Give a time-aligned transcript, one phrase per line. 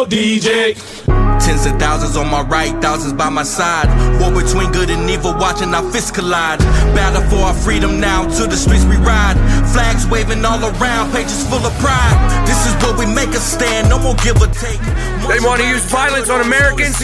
[0.00, 0.74] your DJ.
[1.44, 3.88] Tens of thousands on my right, thousands by my side.
[4.20, 6.58] War between good and evil, watching our fists collide.
[6.94, 9.36] Battle for our freedom now, to the streets we ride.
[9.72, 12.16] Flags waving all around, pages full of pride.
[12.46, 14.80] This is where we make a stand, no more give or take.
[15.28, 17.00] They want to use violence on Americans.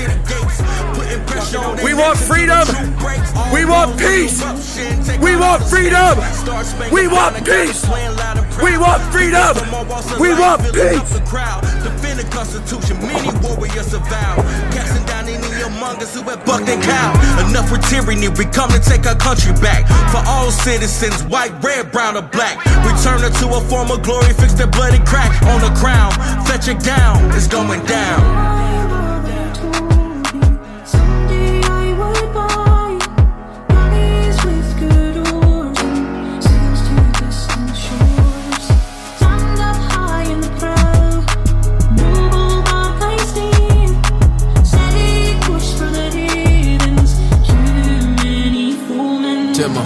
[1.83, 2.65] We want freedom.
[3.53, 4.41] We want peace.
[5.21, 6.17] We want freedom.
[6.93, 7.85] We want peace.
[8.63, 9.53] We want freedom.
[10.19, 11.13] We want peace.
[11.85, 14.37] Defend the Constitution, many warriors avow.
[14.73, 17.13] Casting down any among us who have bucked and cow.
[17.49, 19.87] Enough with tyranny, we come to take our country back.
[20.11, 22.65] For all citizens, white, red, brown, or black.
[22.85, 26.13] Return her to a form of glory, fix their bloody crack on the crown.
[26.47, 28.86] Fetch it down, it's going down.
[49.57, 49.81] Timmer.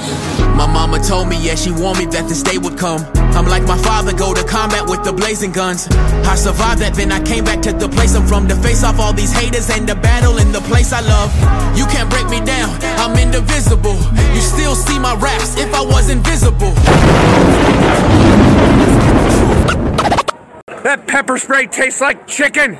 [0.58, 3.06] My mama told me, yeah, she warned me that this day would come.
[3.38, 5.86] I'm like my father, go to combat with the blazing guns.
[6.26, 8.98] I survived that, then I came back to the place I'm from to face off
[8.98, 11.30] all these haters and the battle in the place I love.
[11.78, 13.94] You can't break me down, I'm indivisible.
[14.34, 16.74] You still see my raps if I was invisible.
[20.82, 22.76] That pepper spray tastes like chicken.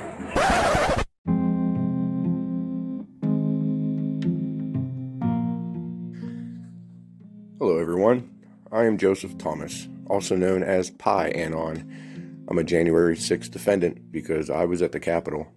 [8.81, 12.47] I am Joseph Thomas, also known as Pi Anon.
[12.49, 15.53] I'm a January 6th defendant because I was at the Capitol.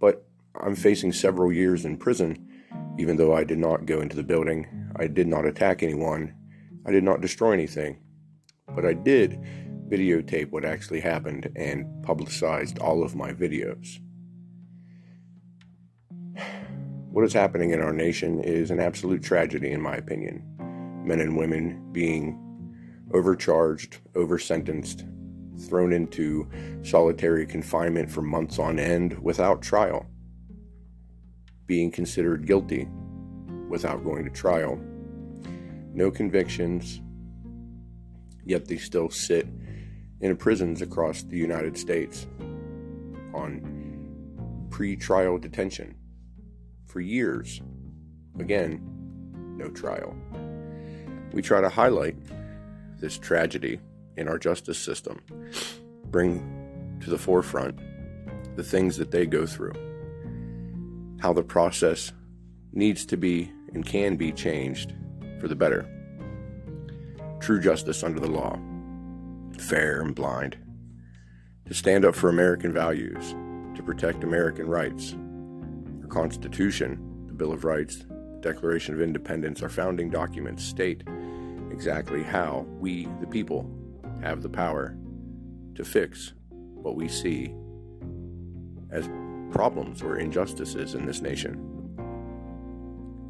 [0.00, 0.26] But
[0.60, 2.44] I'm facing several years in prison,
[2.98, 6.34] even though I did not go into the building, I did not attack anyone,
[6.84, 8.00] I did not destroy anything.
[8.74, 9.40] But I did
[9.88, 14.00] videotape what actually happened and publicized all of my videos.
[17.12, 20.71] What is happening in our nation is an absolute tragedy, in my opinion
[21.04, 22.38] men and women being
[23.12, 25.08] overcharged, oversentenced,
[25.68, 26.48] thrown into
[26.82, 30.06] solitary confinement for months on end without trial,
[31.66, 32.88] being considered guilty
[33.68, 34.80] without going to trial,
[35.94, 37.00] no convictions,
[38.44, 39.46] yet they still sit
[40.20, 42.26] in prisons across the United States
[43.34, 45.94] on pre trial detention
[46.86, 47.60] for years.
[48.38, 48.80] Again,
[49.56, 50.16] no trial.
[51.32, 52.16] We try to highlight
[52.98, 53.80] this tragedy
[54.16, 55.22] in our justice system,
[56.10, 57.78] bring to the forefront
[58.56, 59.72] the things that they go through,
[61.20, 62.12] how the process
[62.72, 64.92] needs to be and can be changed
[65.40, 65.88] for the better.
[67.40, 68.58] True justice under the law,
[69.58, 70.58] fair and blind,
[71.66, 73.34] to stand up for American values,
[73.74, 75.16] to protect American rights.
[76.02, 81.02] Our Constitution, the Bill of Rights, the Declaration of Independence, our founding documents state
[81.72, 83.68] exactly how we, the people,
[84.22, 84.96] have the power
[85.74, 87.52] to fix what we see
[88.90, 89.08] as
[89.50, 91.54] problems or injustices in this nation.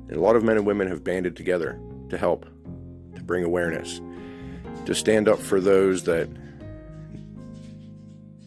[0.09, 2.45] And a lot of men and women have banded together to help,
[3.15, 4.01] to bring awareness,
[4.85, 6.29] to stand up for those that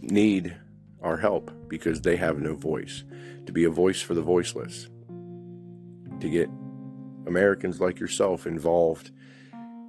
[0.02, 0.56] need
[1.02, 3.04] our help because they have no voice,
[3.46, 4.90] to be a voice for the voiceless,
[6.20, 6.50] to get
[7.26, 9.12] Americans like yourself involved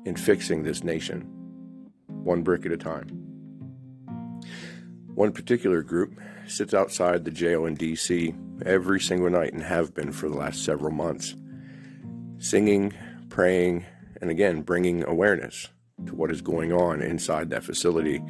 [0.06, 1.22] in fixing this nation,
[2.06, 3.08] one brick at a time.
[5.14, 8.32] One particular group sits outside the jail in D.C.
[8.64, 11.34] every single night and have been for the last several months,
[12.38, 12.92] singing,
[13.28, 13.84] praying,
[14.20, 15.68] and again bringing awareness
[16.06, 18.22] to what is going on inside that facility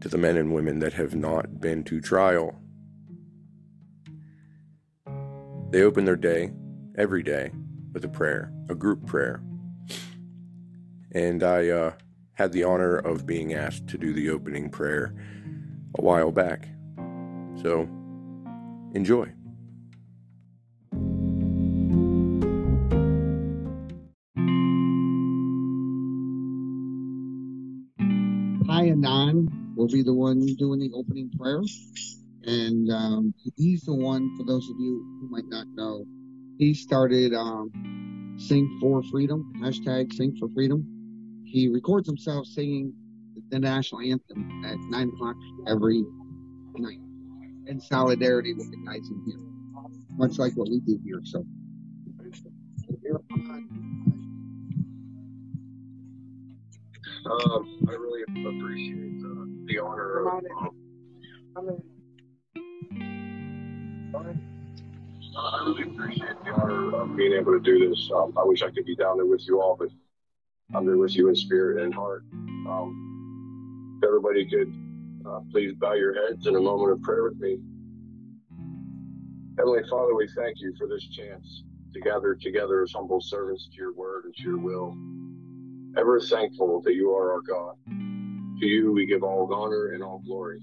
[0.00, 2.56] to the men and women that have not been to trial.
[5.70, 6.52] They open their day
[6.96, 7.50] every day
[7.92, 9.42] with a prayer, a group prayer.
[11.12, 11.92] And I uh,
[12.34, 15.14] had the honor of being asked to do the opening prayer
[15.98, 16.68] a while back.
[17.62, 17.88] So,
[18.94, 19.32] enjoy.
[28.90, 31.62] Anon will be the one doing the opening prayer.
[32.44, 36.04] And um, he's the one, for those of you who might not know,
[36.58, 40.99] he started um, Sing for Freedom, hashtag Sing for Freedom.
[41.50, 42.92] He records himself singing
[43.50, 45.34] the national anthem at 9 o'clock
[45.66, 46.04] every
[46.76, 47.00] night
[47.66, 49.40] in solidarity with the guys in here,
[50.16, 51.20] much like what we do here.
[51.24, 51.44] So,
[57.26, 60.42] Um, I really appreciate the, the honor of
[61.56, 61.82] um,
[65.36, 68.10] I really appreciate the honor of being able to do this.
[68.14, 69.88] Um, I wish I could be down there with you all, but
[70.72, 72.24] I'm there with you in spirit and heart.
[72.32, 74.72] Um, if everybody could
[75.26, 77.58] uh, please bow your heads in a moment of prayer with me.
[79.58, 83.76] Heavenly Father, we thank you for this chance to gather together as humble servants to
[83.76, 84.96] your word and to your will.
[85.98, 87.74] Ever thankful that you are our God.
[88.60, 90.60] To you we give all honor and all glory.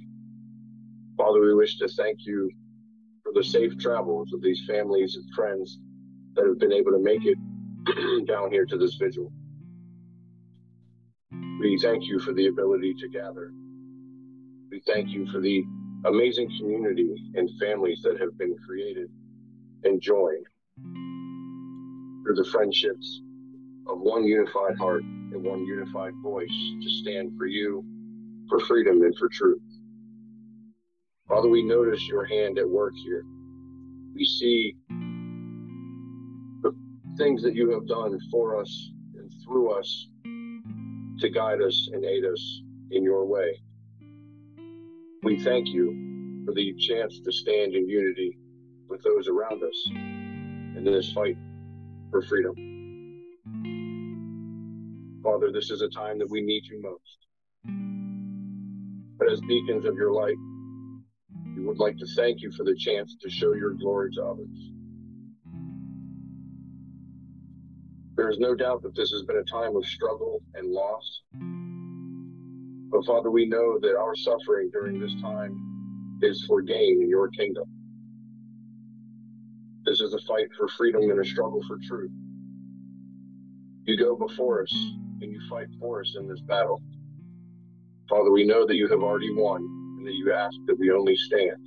[1.17, 2.49] Father, we wish to thank you
[3.23, 5.79] for the safe travels of these families and friends
[6.35, 7.37] that have been able to make it
[8.25, 9.31] down here to this vigil.
[11.59, 13.51] We thank you for the ability to gather.
[14.69, 15.63] We thank you for the
[16.05, 19.09] amazing community and families that have been created
[19.83, 20.45] and joined
[22.23, 23.21] through the friendships
[23.87, 26.47] of one unified heart and one unified voice
[26.83, 27.83] to stand for you,
[28.49, 29.61] for freedom, and for truth.
[31.27, 33.23] Father, we notice your hand at work here.
[34.13, 34.75] We see
[36.61, 36.75] the
[37.17, 40.07] things that you have done for us and through us
[41.19, 42.61] to guide us and aid us
[42.91, 43.59] in your way.
[45.23, 48.37] We thank you for the chance to stand in unity
[48.87, 51.37] with those around us in this fight
[52.11, 52.55] for freedom.
[55.23, 57.17] Father, this is a time that we need you most.
[59.17, 60.37] But as beacons of your light,
[61.55, 64.71] we would like to thank you for the chance to show your glory to others.
[68.17, 71.21] There is no doubt that this has been a time of struggle and loss.
[72.89, 77.29] But Father, we know that our suffering during this time is for gain in your
[77.29, 77.65] kingdom.
[79.85, 82.09] This is a fight for freedom and a struggle for truth.
[83.83, 84.73] You go before us
[85.21, 86.81] and you fight for us in this battle.
[88.09, 91.15] Father, we know that you have already won and that you ask that we only
[91.15, 91.63] stand.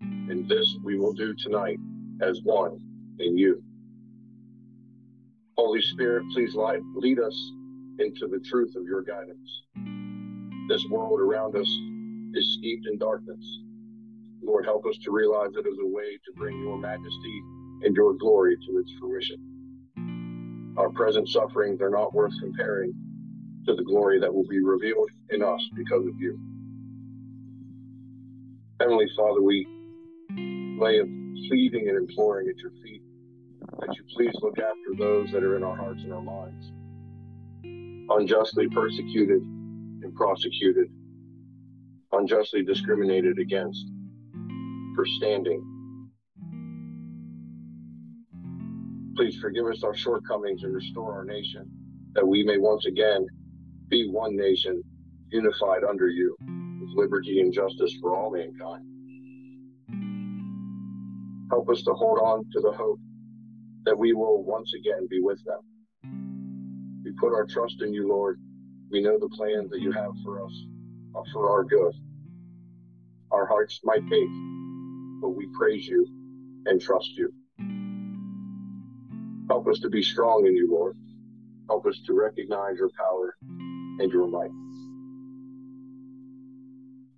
[0.00, 1.78] And this we will do tonight
[2.22, 2.78] as one
[3.18, 3.62] in you.
[5.56, 7.52] Holy Spirit, please light, lead us
[7.98, 9.62] into the truth of your guidance.
[10.68, 11.68] This world around us
[12.34, 13.42] is steeped in darkness.
[14.42, 17.42] Lord, help us to realize it as a way to bring your majesty
[17.84, 20.74] and your glory to its fruition.
[20.76, 22.92] Our present sufferings are not worth comparing
[23.66, 26.38] to the glory that will be revealed in us because of you.
[28.78, 29.66] Heavenly Father, we
[30.78, 31.00] lay
[31.48, 32.95] pleading and imploring at your feet
[33.80, 36.72] that you please look after those that are in our hearts and our minds,
[38.10, 40.86] unjustly persecuted and prosecuted,
[42.12, 43.86] unjustly discriminated against
[44.94, 45.62] for standing.
[49.16, 51.70] Please forgive us our shortcomings and restore our nation
[52.14, 53.26] that we may once again
[53.88, 54.82] be one nation
[55.30, 58.84] unified under you with liberty and justice for all mankind.
[61.50, 62.98] Help us to hold on to the hope
[63.86, 65.60] that we will once again be with them.
[67.04, 68.40] We put our trust in you, Lord.
[68.90, 70.52] We know the plans that you have for us
[71.14, 71.94] are for our good.
[73.30, 76.04] Our hearts might ache, but we praise you
[76.66, 77.32] and trust you.
[79.48, 80.96] Help us to be strong in you, Lord.
[81.68, 83.36] Help us to recognize your power
[84.00, 84.50] and your might.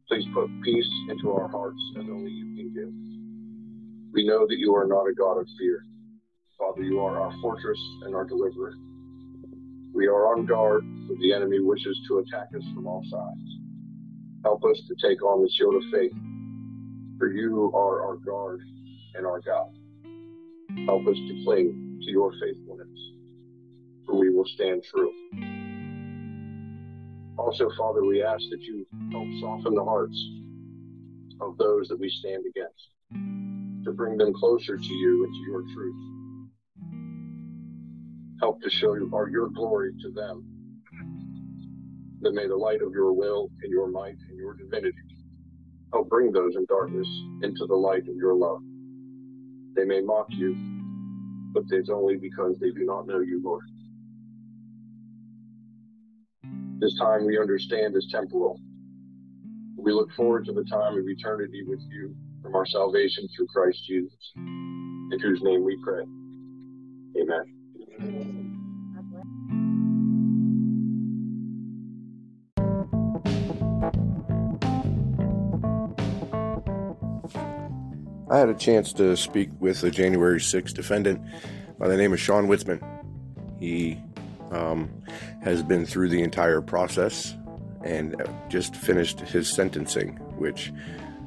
[0.06, 4.12] Please put peace into our hearts as only you can give.
[4.12, 5.82] We know that you are not a God of fear.
[6.58, 8.74] Father, you are our fortress and our deliverer.
[9.94, 13.58] We are on guard, but the enemy wishes to attack us from all sides.
[14.42, 16.12] Help us to take on the shield of faith,
[17.16, 18.60] for you are our guard
[19.14, 19.70] and our God.
[20.86, 22.98] Help us to cling to your faithfulness,
[24.04, 25.12] for we will stand true.
[27.38, 30.20] Also, Father, we ask that you help soften the hearts
[31.40, 35.62] of those that we stand against, to bring them closer to you and to your
[35.72, 36.17] truth.
[38.40, 40.44] Help to show you, our, your glory to them,
[42.20, 44.96] that may the light of your will and your might and your divinity
[45.92, 47.06] help bring those in darkness
[47.42, 48.60] into the light of your love.
[49.74, 50.54] They may mock you,
[51.52, 53.64] but it's only because they do not know you, Lord.
[56.80, 58.60] This time we understand is temporal.
[59.76, 63.78] We look forward to the time of eternity with you from our salvation through Christ
[63.86, 66.02] Jesus, in whose name we pray.
[67.20, 67.57] Amen.
[78.30, 81.20] I had a chance to speak with a January 6th defendant
[81.78, 82.80] by the name of Shawn Witzemann.
[83.58, 83.98] He
[84.52, 84.90] um,
[85.42, 87.34] has been through the entire process
[87.82, 88.14] and
[88.48, 90.72] just finished his sentencing, which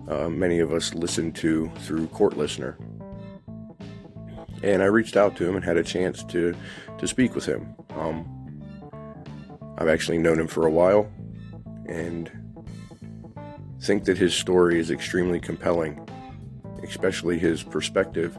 [0.07, 2.77] uh, many of us listened to through Court Listener.
[4.63, 6.55] And I reached out to him and had a chance to,
[6.97, 7.75] to speak with him.
[7.95, 8.25] Um,
[9.77, 11.11] I've actually known him for a while
[11.87, 12.31] and
[13.81, 16.07] think that his story is extremely compelling,
[16.83, 18.37] especially his perspective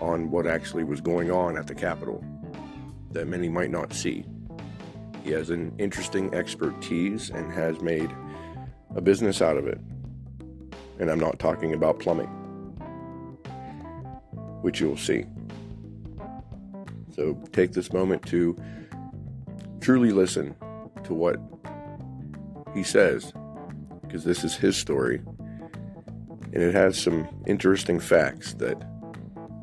[0.00, 2.24] on what actually was going on at the Capitol
[3.12, 4.24] that many might not see.
[5.22, 8.10] He has an interesting expertise and has made
[8.96, 9.78] a business out of it.
[10.98, 12.28] And I'm not talking about plumbing,
[14.62, 15.26] which you'll see.
[17.14, 18.56] So take this moment to
[19.80, 20.54] truly listen
[21.04, 21.38] to what
[22.74, 23.32] he says,
[24.02, 25.20] because this is his story.
[26.54, 28.82] And it has some interesting facts that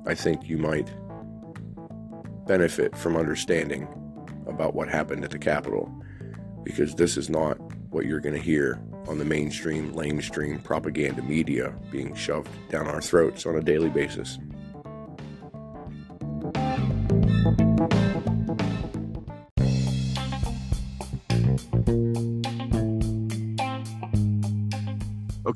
[0.06, 0.90] I think you might
[2.46, 3.88] benefit from understanding
[4.48, 5.92] about what happened at the Capitol,
[6.64, 7.56] because this is not
[7.92, 13.02] what you're going to hear on the mainstream, lamestream propaganda media being shoved down our
[13.02, 14.38] throats on a daily basis.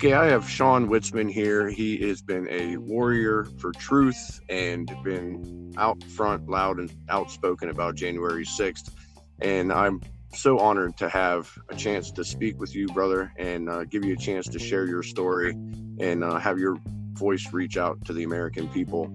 [0.03, 1.69] Okay, I have Shawn Witzemann here.
[1.69, 7.95] He has been a warrior for truth and been out front, loud, and outspoken about
[7.95, 8.91] January 6th.
[9.39, 10.01] And I'm
[10.33, 14.13] so honored to have a chance to speak with you, brother, and uh, give you
[14.13, 16.77] a chance to share your story and uh, have your
[17.13, 19.13] voice reach out to the American people.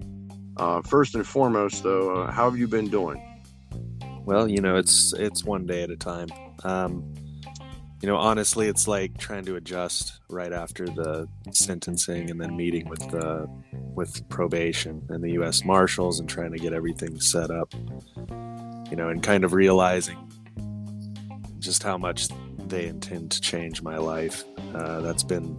[0.59, 3.23] Uh, first and foremost, though, uh, how have you been doing?
[4.25, 6.29] Well, you know, it's it's one day at a time.
[6.65, 7.15] Um,
[8.03, 12.89] you know, honestly, it's like trying to adjust right after the sentencing and then meeting
[12.89, 15.65] with the with probation and the U.S.
[15.65, 17.73] Marshals and trying to get everything set up.
[17.75, 20.19] You know, and kind of realizing
[21.59, 22.29] just how much
[22.69, 24.45] they intend to change my life.
[24.75, 25.57] Uh, that's been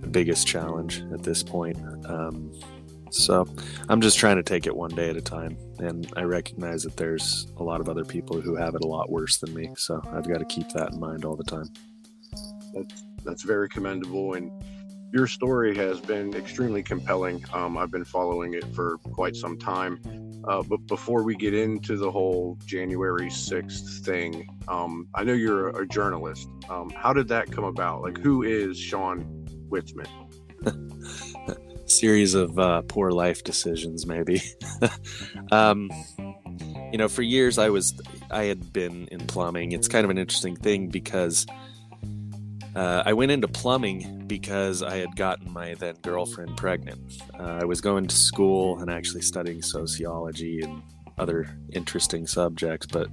[0.00, 1.76] the biggest challenge at this point.
[2.06, 2.52] Um,
[3.14, 3.46] so
[3.88, 5.56] I'm just trying to take it one day at a time.
[5.78, 9.10] And I recognize that there's a lot of other people who have it a lot
[9.10, 9.70] worse than me.
[9.76, 11.68] So I've got to keep that in mind all the time.
[12.74, 14.34] That's, that's very commendable.
[14.34, 14.50] And
[15.12, 17.44] your story has been extremely compelling.
[17.52, 20.00] Um, I've been following it for quite some time.
[20.48, 25.70] Uh, but before we get into the whole January 6th thing, um, I know you're
[25.70, 26.48] a, a journalist.
[26.68, 28.02] Um, how did that come about?
[28.02, 30.23] Like, who is Shawn Witzemann?
[31.86, 34.42] Series of uh, poor life decisions, maybe.
[35.52, 35.90] um,
[36.92, 38.00] you know, for years I was,
[38.30, 39.72] I had been in plumbing.
[39.72, 41.46] It's kind of an interesting thing because
[42.74, 47.22] uh, I went into plumbing because I had gotten my then girlfriend pregnant.
[47.38, 50.82] Uh, I was going to school and actually studying sociology and
[51.18, 53.08] other interesting subjects, but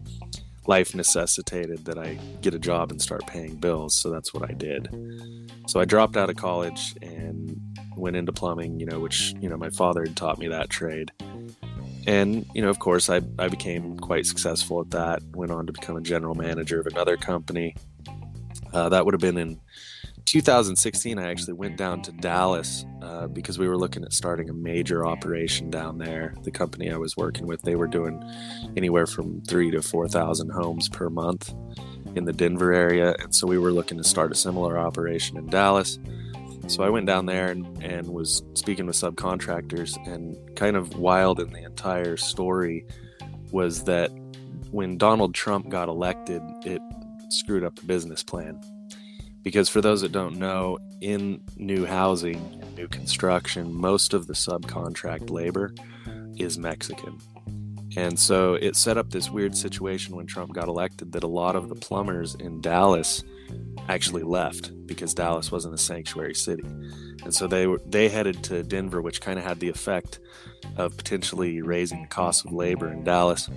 [0.67, 3.95] life necessitated that I get a job and start paying bills.
[3.95, 4.89] So that's what I did.
[5.67, 7.59] So I dropped out of college and
[7.95, 11.11] went into plumbing, you know, which, you know, my father had taught me that trade.
[12.07, 15.73] And, you know, of course, I, I became quite successful at that, went on to
[15.73, 17.75] become a general manager of another company.
[18.73, 19.59] Uh, that would have been in
[20.25, 21.19] 2016.
[21.19, 25.05] I actually went down to Dallas uh, because we were looking at starting a major
[25.05, 26.33] operation down there.
[26.43, 28.23] The company I was working with, they were doing
[28.77, 31.53] anywhere from three to 4,000 homes per month
[32.15, 33.15] in the Denver area.
[33.19, 35.99] And so we were looking to start a similar operation in Dallas.
[36.67, 41.39] So I went down there and, and was speaking with subcontractors, and kind of wild
[41.39, 42.85] in the entire story
[43.51, 44.11] was that
[44.69, 46.81] when Donald Trump got elected, it
[47.29, 48.61] screwed up the business plan.
[49.43, 54.33] Because for those that don't know, in new housing, and new construction, most of the
[54.33, 55.73] subcontract labor
[56.37, 57.17] is Mexican.
[57.97, 61.55] And so it set up this weird situation when Trump got elected that a lot
[61.55, 63.23] of the plumbers in Dallas
[63.89, 66.63] actually left because Dallas wasn't a sanctuary city.
[67.23, 70.19] And so they were, they headed to Denver, which kind of had the effect
[70.77, 73.49] of potentially raising the cost of labor in Dallas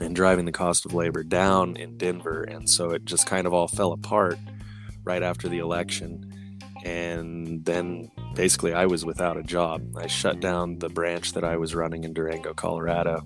[0.00, 2.42] and driving the cost of labor down in Denver.
[2.44, 4.38] And so it just kind of all fell apart
[5.10, 6.32] right after the election.
[6.84, 9.82] And then basically, I was without a job.
[9.96, 13.22] I shut down the branch that I was running in Durango, Colorado,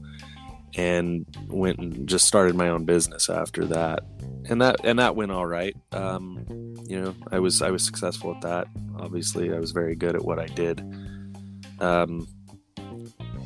[0.76, 4.00] and went and just started my own business after that.
[4.48, 5.76] And that and that went all right.
[5.92, 6.44] Um,
[6.84, 8.66] you know, I was I was successful at that.
[8.98, 10.80] Obviously, I was very good at what I did.
[11.80, 12.26] Um,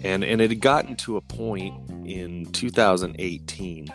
[0.05, 1.75] and and it had gotten to a point
[2.07, 3.89] in 2018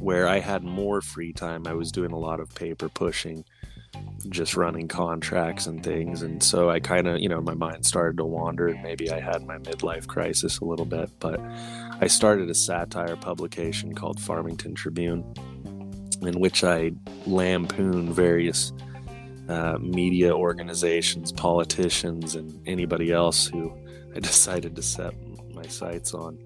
[0.00, 1.66] where I had more free time.
[1.66, 3.44] I was doing a lot of paper pushing,
[4.28, 6.22] just running contracts and things.
[6.22, 9.20] And so I kind of, you know, my mind started to wander and maybe I
[9.20, 11.10] had my midlife crisis a little bit.
[11.20, 11.40] But
[12.00, 15.24] I started a satire publication called Farmington Tribune,
[16.22, 16.92] in which I
[17.26, 18.72] lampoon various
[19.48, 23.72] uh, media organizations, politicians, and anybody else who
[24.14, 25.14] I decided to set
[25.54, 26.38] my sights on.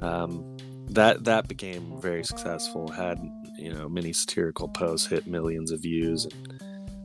[0.00, 0.56] Um,
[0.90, 2.88] that that became very successful.
[2.88, 3.18] Had
[3.56, 6.51] you know many satirical posts hit millions of views, and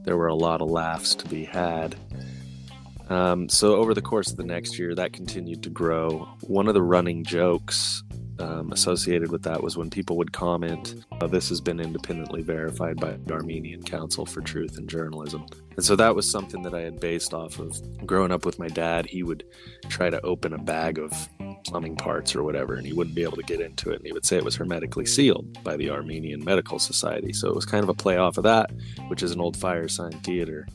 [0.07, 1.93] there were a lot of laughs to be had.
[3.09, 6.29] Um, so over the course of the next year, that continued to grow.
[6.43, 8.03] One of the running jokes
[8.39, 12.97] um, associated with that was when people would comment, uh, "This has been independently verified
[12.97, 16.81] by the Armenian Council for Truth and Journalism," and so that was something that I
[16.81, 19.05] had based off of growing up with my dad.
[19.05, 19.43] He would
[19.89, 21.11] try to open a bag of
[21.65, 24.13] plumbing parts or whatever, and he wouldn't be able to get into it, and he
[24.13, 27.33] would say it was hermetically sealed by the Armenian Medical Society.
[27.33, 28.71] So it was kind of a play off of that,
[29.07, 30.67] which is an old fire sign theater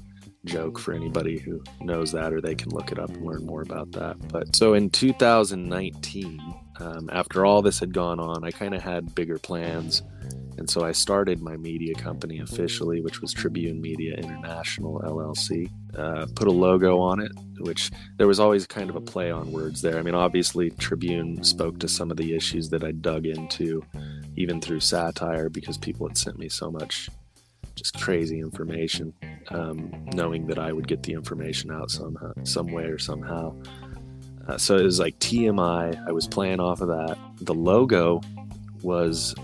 [0.44, 3.62] joke for anybody who knows that or they can look it up and learn more
[3.62, 4.16] about that.
[4.28, 9.14] But so in 2019 um, after all this had gone on i kind of had
[9.14, 10.02] bigger plans.
[10.58, 16.26] And so i started my media company officially which was tribune media international llc uh,
[16.34, 19.80] put a logo on it which there was always kind of a play on words
[19.80, 19.98] there.
[19.98, 23.84] I mean obviously tribune spoke to some of the issues that i dug into
[24.36, 27.08] even through satire because people had sent me so much
[27.74, 29.12] just crazy information,
[29.50, 33.54] um, knowing that I would get the information out somehow, some way or somehow.
[34.48, 36.06] Uh, so it was like TMI.
[36.06, 37.16] I was playing off of that.
[37.40, 38.20] The logo
[38.82, 39.34] was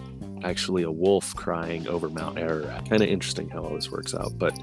[0.44, 2.88] actually a wolf crying over Mount Ararat.
[2.88, 4.38] Kind of interesting how all this works out.
[4.38, 4.58] But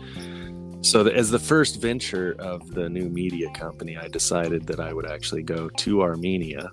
[0.82, 4.94] so the, as the first venture of the new media company, I decided that I
[4.94, 6.70] would actually go to Armenia.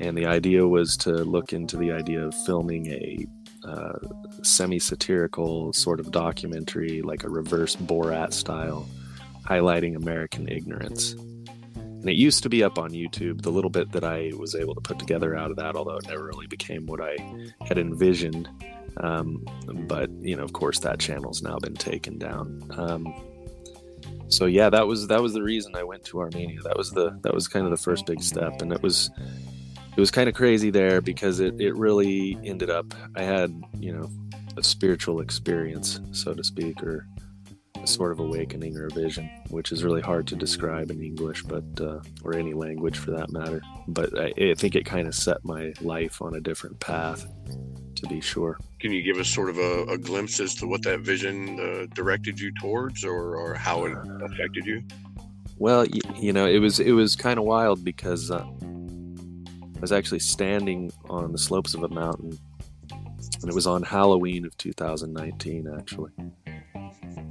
[0.00, 3.26] And the idea was to look into the idea of filming a
[3.64, 3.98] uh,
[4.42, 8.88] semi satirical sort of documentary, like a reverse Borat style,
[9.46, 11.12] highlighting American ignorance.
[11.12, 14.74] And it used to be up on YouTube, the little bit that I was able
[14.74, 17.16] to put together out of that, although it never really became what I
[17.64, 18.48] had envisioned.
[18.96, 19.44] Um,
[19.86, 22.60] but, you know, of course, that channel's now been taken down.
[22.76, 23.14] Um,
[24.28, 26.60] so yeah, that was that was the reason I went to Armenia.
[26.62, 29.10] That was the that was kind of the first big step, and it was
[29.94, 33.92] it was kind of crazy there because it, it really ended up i had you
[33.92, 34.08] know
[34.56, 37.06] a spiritual experience so to speak or
[37.82, 41.42] a sort of awakening or a vision which is really hard to describe in english
[41.42, 45.14] but uh, or any language for that matter but i, I think it kind of
[45.14, 47.26] set my life on a different path
[47.96, 50.82] to be sure Can you give us sort of a, a glimpse as to what
[50.82, 54.82] that vision uh, directed you towards, or, or how it affected you?
[55.56, 58.44] Well, y- you know, it was it was kind of wild because uh,
[59.82, 62.38] was actually standing on the slopes of a mountain,
[63.42, 66.12] and it was on Halloween of 2019, actually.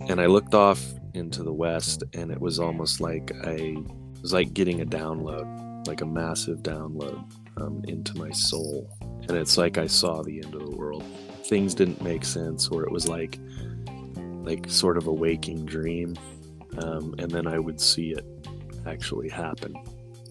[0.08, 0.84] And I looked off
[1.16, 5.88] into the west, and it was almost like a it was like getting a download,
[5.88, 7.24] like a massive download
[7.58, 8.88] um, into my soul.
[9.02, 11.04] And it's like I saw the end of the world.
[11.46, 13.40] Things didn't make sense, or it was like
[14.44, 16.16] like sort of a waking dream
[16.78, 18.26] um, and then I would see it
[18.86, 19.76] actually happen.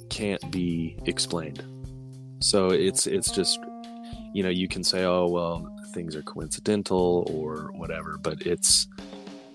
[0.09, 1.63] Can't be explained.
[2.41, 3.61] So it's it's just
[4.33, 8.89] you know you can say oh well things are coincidental or whatever, but it's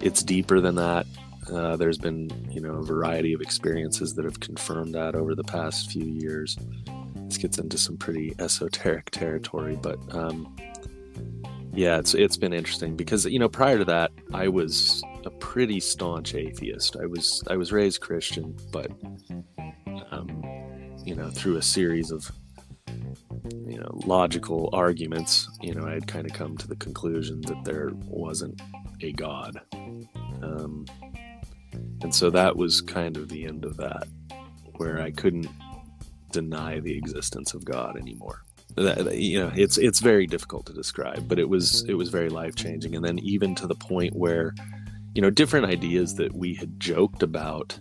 [0.01, 1.05] it's deeper than that.
[1.51, 5.43] Uh, there's been you know a variety of experiences that have confirmed that over the
[5.43, 6.57] past few years.
[7.15, 10.55] This gets into some pretty esoteric territory, but um,
[11.73, 15.79] yeah, it's it's been interesting because you know prior to that I was a pretty
[15.79, 16.97] staunch atheist.
[17.01, 18.91] I was I was raised Christian, but
[20.11, 20.43] um,
[21.03, 22.31] you know through a series of
[22.87, 27.63] you know logical arguments, you know I had kind of come to the conclusion that
[27.63, 28.61] there wasn't
[29.01, 29.59] a God,
[30.41, 30.85] um,
[32.01, 34.07] and so that was kind of the end of that,
[34.77, 35.47] where I couldn't
[36.31, 38.41] deny the existence of God anymore.
[38.75, 42.27] That, you know it's it's very difficult to describe but it was it was very
[42.27, 44.53] life changing and then even to the point where
[45.13, 47.79] you know different ideas that we had joked about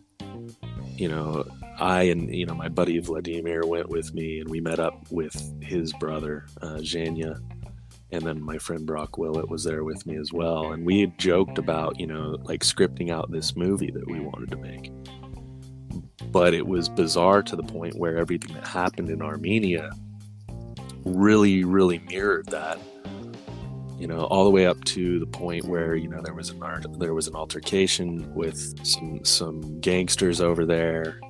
[0.96, 1.44] you know
[1.78, 5.62] i and you know my buddy vladimir went with me and we met up with
[5.62, 6.78] his brother uh,
[8.14, 10.72] and then my friend brock willett was there with me as well.
[10.72, 14.50] And we had joked about you know like scripting out this movie that we wanted
[14.50, 14.92] to make.
[16.30, 19.90] But it was bizarre to the point where everything that happened in armenia
[21.04, 22.78] really really mirrored that
[23.98, 26.62] you know all the way up to the point where you know there was an
[26.62, 31.20] art, there was an altercation with some some gangsters over there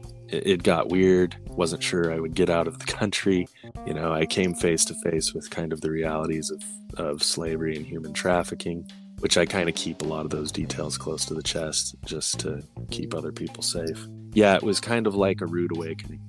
[0.47, 1.37] it, got weird.
[1.49, 3.47] Wasn't sure i would get out of the country.
[3.87, 6.63] You know i came face to face with kind of the realities of
[6.99, 8.89] of slavery and human trafficking
[9.21, 12.39] which i kind of keep a lot of those details close to the chest just
[12.41, 14.07] to keep other people safe.
[14.33, 16.21] Yeah it was kind of like a rude awakening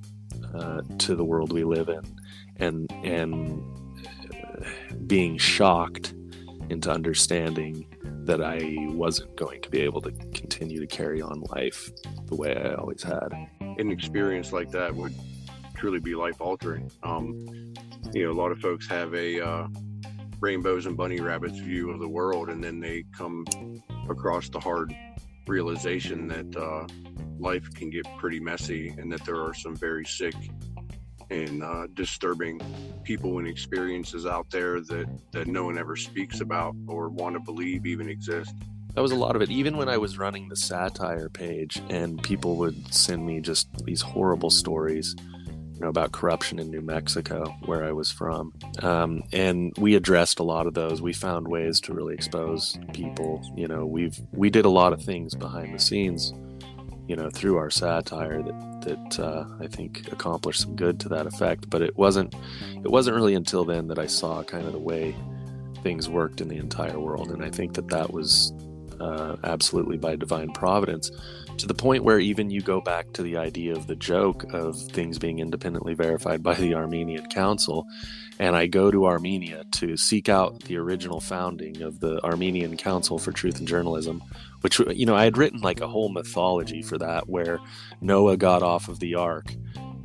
[0.54, 2.04] uh, to the world we live in
[2.58, 3.62] and and
[4.34, 4.64] uh,
[5.08, 6.14] being shocked
[6.70, 7.86] into understanding
[8.26, 11.92] that I wasn't going to be able to continue to carry on life
[12.26, 13.30] the way I always had.
[13.78, 15.14] An experience like that would
[15.76, 16.90] truly be life altering.
[17.04, 17.46] Um,
[18.14, 19.68] you know, a lot of folks have a uh,
[20.40, 23.46] rainbows and bunny rabbits view of the world, and then they come
[24.10, 24.96] across the hard
[25.48, 26.88] realization that uh,
[27.40, 30.36] life can get pretty messy and that there are some very sick
[31.30, 32.62] and uh, disturbing
[33.04, 37.40] people and experiences out there that that no one ever speaks about or want to
[37.40, 38.54] believe even exist.
[38.96, 39.50] That was a lot of it.
[39.52, 44.02] Even when I was running the satire page, and people would send me just these
[44.02, 45.16] horrible stories,
[45.74, 50.40] you know, about corruption in New Mexico, where I was from, um, and we addressed
[50.40, 51.02] a lot of those.
[51.02, 53.42] We found ways to really expose people.
[53.56, 56.34] You know, we've we did a lot of things behind the scenes
[57.08, 61.28] you know, through our satire that that uh, I think accomplished some good to that
[61.28, 61.70] effect.
[61.70, 62.34] But it wasn't
[62.84, 65.16] it wasn't really until then that I saw kind of the way
[65.84, 68.54] things worked in the entire world, and I think that that was
[69.06, 71.12] uh, absolutely by divine providence.
[71.60, 74.78] To the point where even you go back to the idea of the joke of
[74.78, 77.88] things being independently verified by the Armenian Council,
[78.40, 83.18] and I go to Armenia to seek out the original founding of the Armenian Council
[83.18, 84.22] for Truth and Journalism,
[84.62, 87.60] which you know I had written like a whole mythology for that where
[88.02, 89.54] Noah got off of the ark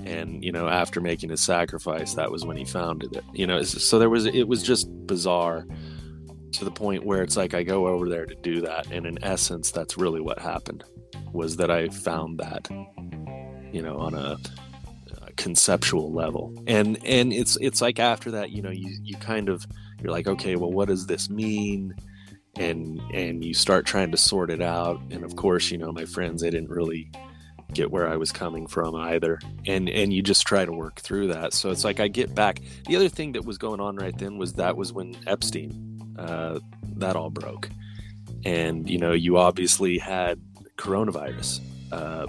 [0.05, 3.63] and you know after making his sacrifice that was when he founded it you know
[3.63, 5.67] so there was it was just bizarre
[6.53, 9.23] to the point where it's like I go over there to do that and in
[9.23, 10.85] essence that's really what happened
[11.33, 12.69] was that I found that
[13.73, 14.37] you know on a
[15.41, 16.53] conceptual level.
[16.67, 19.67] And and it's it's like after that you know you you kind of
[20.01, 21.95] you're like okay well what does this mean?
[22.57, 25.01] And and you start trying to sort it out.
[25.11, 27.11] And of course you know my friends they didn't really
[27.73, 29.41] get where I was coming from either.
[29.67, 31.55] And and you just try to work through that.
[31.55, 32.61] So it's like I get back.
[32.87, 35.90] The other thing that was going on right then was that was when Epstein
[36.21, 36.59] uh,
[36.97, 37.69] that all broke
[38.45, 40.41] and you know you obviously had
[40.77, 41.61] coronavirus
[41.93, 42.27] uh,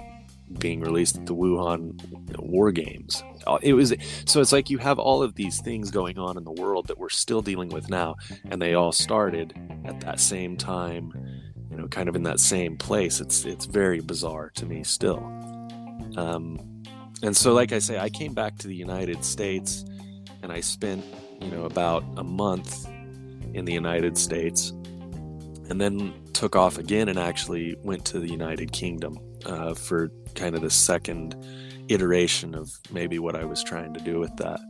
[0.58, 1.98] being released at the Wuhan
[2.38, 3.22] War Games.
[3.46, 3.94] Uh, It was
[4.26, 6.98] so it's like you have all of these things going on in the world that
[6.98, 8.16] we're still dealing with now,
[8.50, 11.12] and they all started at that same time,
[11.70, 13.20] you know, kind of in that same place.
[13.20, 15.22] It's it's very bizarre to me still.
[16.16, 16.58] Um,
[17.22, 19.84] and so, like I say, I came back to the United States,
[20.42, 21.04] and I spent
[21.40, 22.86] you know about a month
[23.54, 24.70] in the United States,
[25.68, 30.54] and then took off again and actually went to the United Kingdom uh, for kind
[30.54, 31.36] of the second
[31.88, 34.60] iteration of maybe what I was trying to do with that.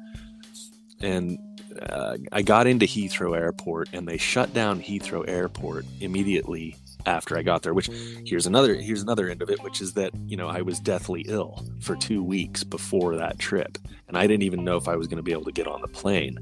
[1.00, 1.38] And
[1.80, 7.42] uh, I got into Heathrow Airport, and they shut down Heathrow Airport immediately after I
[7.42, 7.74] got there.
[7.74, 7.88] Which
[8.24, 11.22] here's another here's another end of it, which is that you know I was deathly
[11.28, 15.06] ill for two weeks before that trip, and I didn't even know if I was
[15.06, 16.38] going to be able to get on the plane.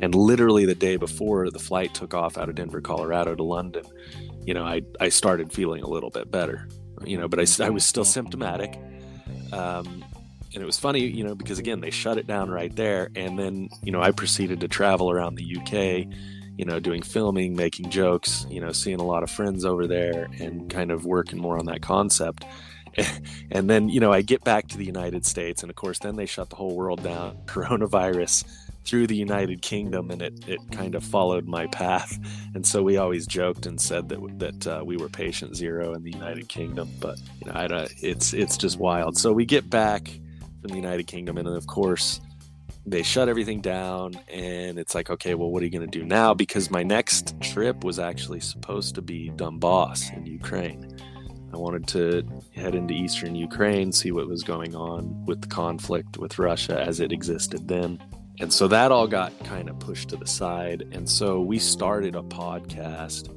[0.00, 3.84] And literally the day before the flight took off out of Denver, Colorado to London,
[4.44, 6.68] you know I I started feeling a little bit better,
[7.04, 8.78] you know, but I I was still symptomatic.
[9.52, 10.04] Um,
[10.54, 13.10] and it was funny, you know, because again, they shut it down right there.
[13.16, 16.06] And then, you know, I proceeded to travel around the UK,
[16.56, 20.28] you know, doing filming, making jokes, you know, seeing a lot of friends over there
[20.38, 22.44] and kind of working more on that concept.
[23.50, 26.14] And then, you know, I get back to the United States, and of course, then
[26.14, 28.44] they shut the whole world down, coronavirus
[28.84, 32.18] through the United Kingdom, and it, it kind of followed my path.
[32.54, 36.02] And so we always joked and said that that uh, we were patient zero in
[36.02, 39.16] the United Kingdom, but you know, I don't, it's it's just wild.
[39.16, 40.08] So we get back
[40.60, 42.20] from the United Kingdom, and then of course
[42.86, 46.04] they shut everything down, and it's like, okay, well, what are you going to do
[46.04, 46.34] now?
[46.34, 50.96] Because my next trip was actually supposed to be Donbass in Ukraine.
[51.52, 56.18] I wanted to head into eastern Ukraine, see what was going on with the conflict
[56.18, 58.00] with Russia as it existed then.
[58.40, 60.88] And so that all got kind of pushed to the side.
[60.90, 63.30] And so we started a podcast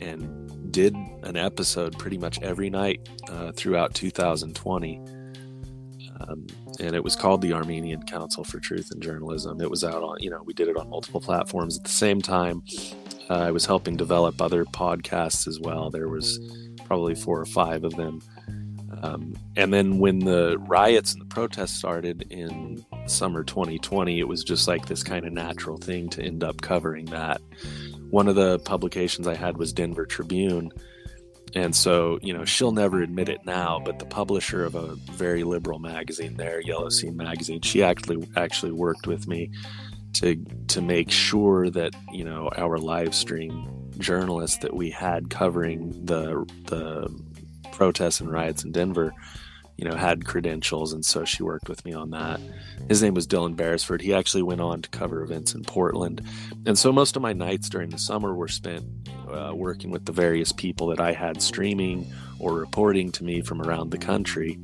[0.00, 5.00] and did an episode pretty much every night uh, throughout 2020.
[6.28, 6.46] Um,
[6.80, 9.60] and it was called the Armenian Council for Truth and Journalism.
[9.60, 12.20] It was out on, you know, we did it on multiple platforms at the same
[12.20, 12.62] time.
[13.30, 15.90] Uh, I was helping develop other podcasts as well.
[15.90, 16.38] There was
[16.84, 18.20] probably four or five of them.
[19.02, 24.44] Um, and then when the riots and the protests started in summer 2020, it was
[24.44, 27.40] just like this kind of natural thing to end up covering that.
[28.10, 30.70] One of the publications I had was Denver Tribune.
[31.54, 35.44] And so, you know, she'll never admit it now, but the publisher of a very
[35.44, 39.50] liberal magazine there, Yellow Scene magazine, she actually actually worked with me
[40.14, 40.36] to
[40.68, 46.44] to make sure that, you know, our live stream journalists that we had covering the
[46.66, 47.08] the
[47.72, 49.12] protests and riots in Denver,
[49.82, 52.38] you know, had credentials, and so she worked with me on that.
[52.88, 54.00] His name was Dylan Beresford.
[54.00, 56.22] He actually went on to cover events in Portland,
[56.66, 58.84] and so most of my nights during the summer were spent
[59.28, 62.06] uh, working with the various people that I had streaming
[62.38, 64.56] or reporting to me from around the country,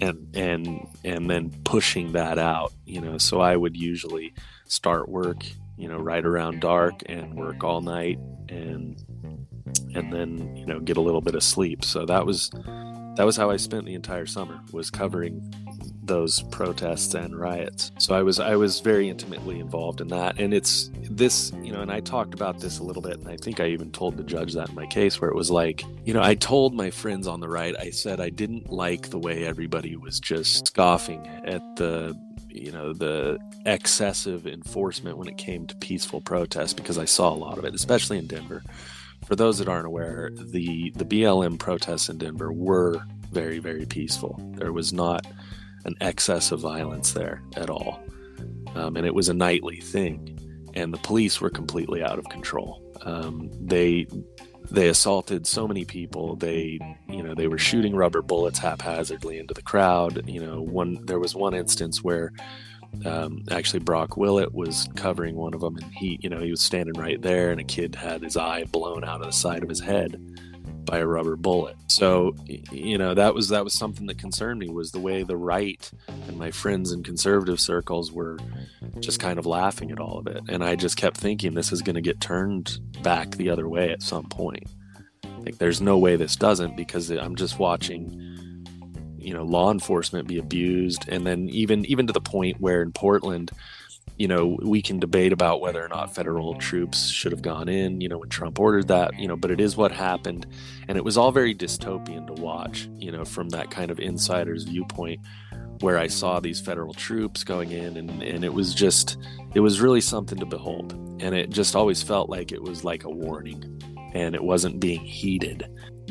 [0.00, 2.72] and and and then pushing that out.
[2.86, 4.32] You know, so I would usually
[4.68, 5.44] start work,
[5.76, 8.96] you know, right around dark and work all night and
[9.94, 12.50] and then you know get a little bit of sleep so that was
[13.16, 15.42] that was how i spent the entire summer was covering
[16.06, 17.92] those protests and riots.
[17.98, 20.38] So i was i was very intimately involved in that.
[20.38, 23.36] And it's this you know and i talked about this a little bit and i
[23.36, 26.12] think i even told the judge that in my case where it was like you
[26.12, 29.44] know i told my friends on the right i said i didn't like the way
[29.44, 32.12] everybody was just scoffing at the
[32.48, 37.36] you know the excessive enforcement when it came to peaceful protests because i saw a
[37.36, 38.62] lot of it especially in denver
[39.26, 43.00] for those that aren't aware, the the BLM protests in Denver were
[43.32, 44.40] very very peaceful.
[44.54, 45.26] There was not
[45.84, 48.02] an excess of violence there at all,
[48.74, 50.32] um, and it was a nightly thing.
[50.74, 52.82] And the police were completely out of control.
[53.02, 54.06] Um, they
[54.70, 56.36] they assaulted so many people.
[56.36, 60.28] They you know they were shooting rubber bullets haphazardly into the crowd.
[60.28, 62.32] You know one there was one instance where
[63.04, 66.62] um, actually Brock Willett was covering one of them, and he, you know, he was
[66.62, 69.68] standing right there, and a kid had his eye blown out of the side of
[69.68, 70.20] his head
[70.84, 71.76] by a rubber bullet.
[71.88, 75.36] So, you know, that was that was something that concerned me was the way the
[75.36, 75.90] right
[76.28, 78.38] and my friends in conservative circles were
[79.00, 81.82] just kind of laughing at all of it, and I just kept thinking this is
[81.82, 84.64] going to get turned back the other way at some point.
[85.40, 88.35] Like, there's no way this doesn't because I'm just watching
[89.26, 91.08] you know law enforcement be abused.
[91.08, 93.50] And then even even to the point where in portland
[94.16, 98.00] you know we can debate about whether or not federal troops should have gone in
[98.00, 100.46] you know when trump ordered that you know but it is what happened.
[100.88, 104.62] And it was all very dystopian to watch you know from that kind of insider's
[104.62, 105.20] viewpoint
[105.80, 109.18] where i saw these federal troops going in and, and it was just
[109.54, 110.92] it was really something to behold.
[111.18, 115.00] And it just always felt like it was like a warning and it wasn't being
[115.00, 115.66] heeded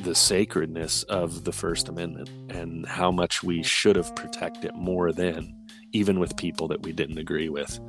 [0.06, 5.12] the sacredness of the First Amendment and how much we should have protected it more
[5.12, 5.56] than,
[5.94, 7.80] even with people that we didn't agree with.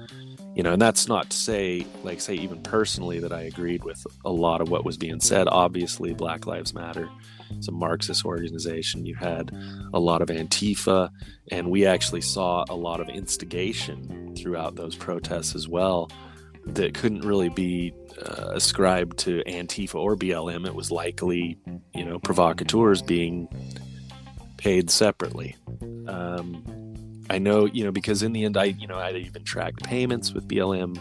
[0.55, 4.03] You know, and that's not to say, like, say, even personally, that I agreed with
[4.25, 5.47] a lot of what was being said.
[5.47, 7.11] Obviously, Black Lives Matter.
[7.51, 9.05] It's a Marxist organization.
[9.05, 9.53] You had
[9.93, 11.11] a lot of Antifa,
[11.53, 16.11] and we actually saw a lot of instigation throughout those protests as well
[16.67, 17.93] that couldn't really be
[18.25, 20.67] uh, ascribed to Antifa or BLM.
[20.67, 21.59] It was likely,
[21.95, 23.49] you know, provocateurs being
[24.57, 25.57] paid separately.
[26.09, 26.63] Um,
[27.31, 30.33] I know, you know, because in the end, I, you know, I even tracked payments
[30.33, 30.99] with BLM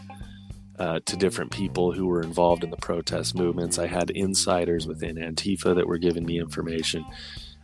[0.78, 3.80] uh, to different people who were involved in the protest movements.
[3.80, 7.06] I had insiders within Antifa that were giving me information.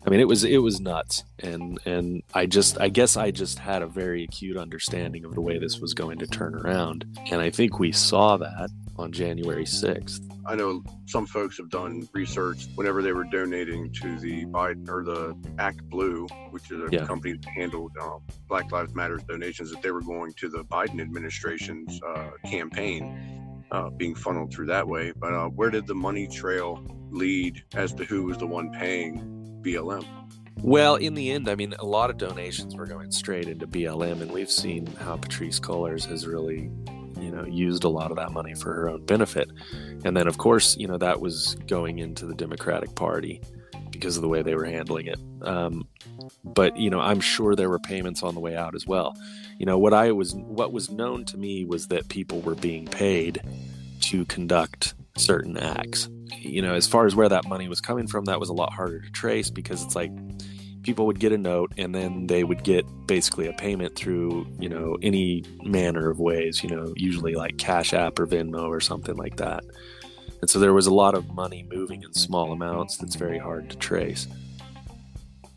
[0.06, 3.60] I mean, it was it was nuts, and and I just I guess I just
[3.60, 7.40] had a very acute understanding of the way this was going to turn around, and
[7.40, 10.22] I think we saw that on January sixth.
[10.48, 15.04] I know some folks have done research whenever they were donating to the Biden or
[15.04, 17.06] the Act Blue, which is a Yeah.
[17.06, 21.00] company that handled um, Black Lives Matters donations, that they were going to the Biden
[21.00, 25.14] administration's uh, campaign, uh, being funneled through that way.
[25.16, 29.41] But uh, where did the money trail lead as to who was the one paying
[29.62, 30.06] BLM?
[30.62, 34.22] Well, in the end, I mean, a lot of donations were going straight into BLM,
[34.22, 36.70] and we've seen how Patrisse Cullors has really,
[37.20, 39.50] you know, used a lot of that money for her own benefit.
[40.06, 43.42] And then, of course, you know, that was going into the Democratic Party
[43.92, 45.20] because of the way they were handling it.
[45.42, 45.88] Um,
[46.44, 49.16] but you know, I'm sure there were payments on the way out as well.
[49.58, 52.86] You know, what I was, what was known to me was that people were being
[52.86, 53.42] paid
[54.02, 56.10] to conduct certain acts.
[56.40, 58.74] You know, as far as where that money was coming from, that was a lot
[58.74, 60.12] harder to trace because it's like
[60.84, 64.70] people would get a note and then they would get basically a payment through, you
[64.70, 69.16] know, any manner of ways, you know, usually like Cash App or Venmo or something
[69.16, 69.64] like that.
[70.42, 73.70] And so there was a lot of money moving in small amounts that's very hard
[73.70, 74.28] to trace.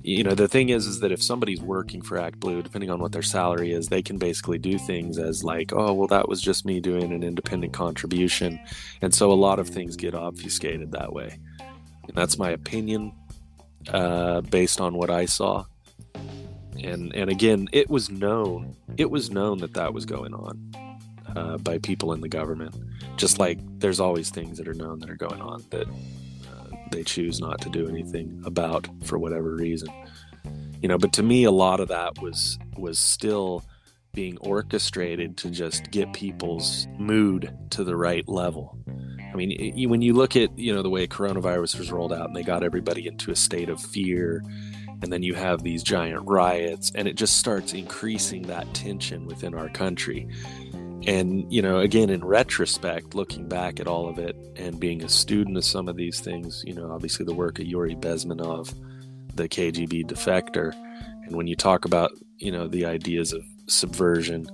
[0.07, 3.01] You know, the thing is, is that if somebody's working for Act Blue, depending on
[3.01, 6.43] what their salary is, they can basically do things as like, oh, well, that was
[6.43, 8.61] just me doing an independent contribution.
[9.01, 11.39] And so a lot of things get obfuscated that way.
[11.59, 13.13] And that's my opinion
[13.89, 15.65] uh, based on what I saw.
[16.83, 18.77] And and again, it was known.
[18.99, 20.75] It was known that that was going on
[21.35, 22.77] uh, by people in the government.
[23.17, 25.87] Just like there's always things that are known that are going on that
[26.95, 29.89] they choose not to do anything about for whatever reason.
[30.81, 33.65] You know, but to me, a lot of that was was still
[34.13, 38.79] being orchestrated to just get people's mood to the right level.
[39.33, 42.27] I mean, it- when you look at you know the way coronavirus was rolled out,
[42.29, 44.43] and they got everybody into a state of fear,
[45.03, 49.53] and then you have these giant riots and it just starts increasing that tension within
[49.53, 50.27] our country
[51.07, 55.09] and you know again in retrospect looking back at all of it and being a
[55.09, 58.75] student of some of these things you know obviously the work of yuri bezmenov
[59.35, 60.73] the kgb defector
[61.27, 64.47] and when you talk about you know the ideas of subversion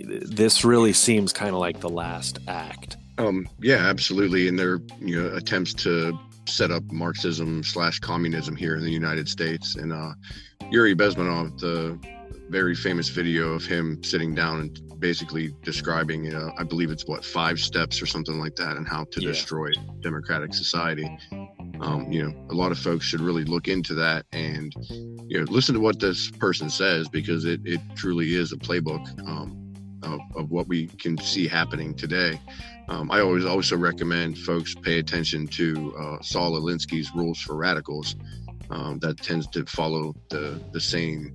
[0.00, 4.48] this really seems kind of like the last act Um, yeah, absolutely.
[4.48, 9.28] And their you know attempts to set up Marxism slash communism here in the United
[9.28, 9.76] States.
[9.76, 10.12] And uh,
[10.70, 11.98] Yuri Bezmenov, the
[12.50, 17.24] very famous video of him sitting down and basically describing, uh, I believe it's what
[17.24, 19.28] five steps or something like that, and how to Yeah.
[19.28, 21.08] destroy democratic society.
[21.80, 24.72] Um, you know, a lot of folks should really look into that and
[25.28, 29.06] you know listen to what this person says because it it truly is a playbook
[29.28, 32.40] um, of, of what we can see happening today.
[32.88, 38.16] Um, I always also recommend folks pay attention to uh, Saul Alinsky's Rules for Radicals.
[38.70, 41.34] Um, that tends to follow the the same,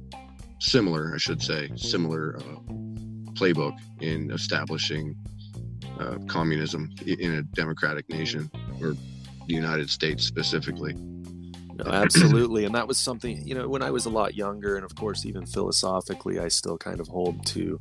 [0.60, 2.74] similar, I should say, similar uh,
[3.42, 5.16] playbook in establishing
[6.00, 8.50] uh, communism in a democratic nation
[8.82, 8.96] or
[9.48, 10.94] the United States specifically.
[10.94, 12.66] No, absolutely.
[12.66, 15.26] And that was something, you know, when I was a lot younger, and of course,
[15.26, 17.80] even philosophically, I still kind of hold to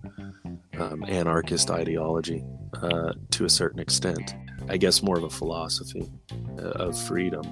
[0.78, 2.42] um, anarchist ideology
[2.82, 4.34] uh, to a certain extent.
[4.68, 6.10] I guess more of a philosophy
[6.58, 7.44] uh, of freedom,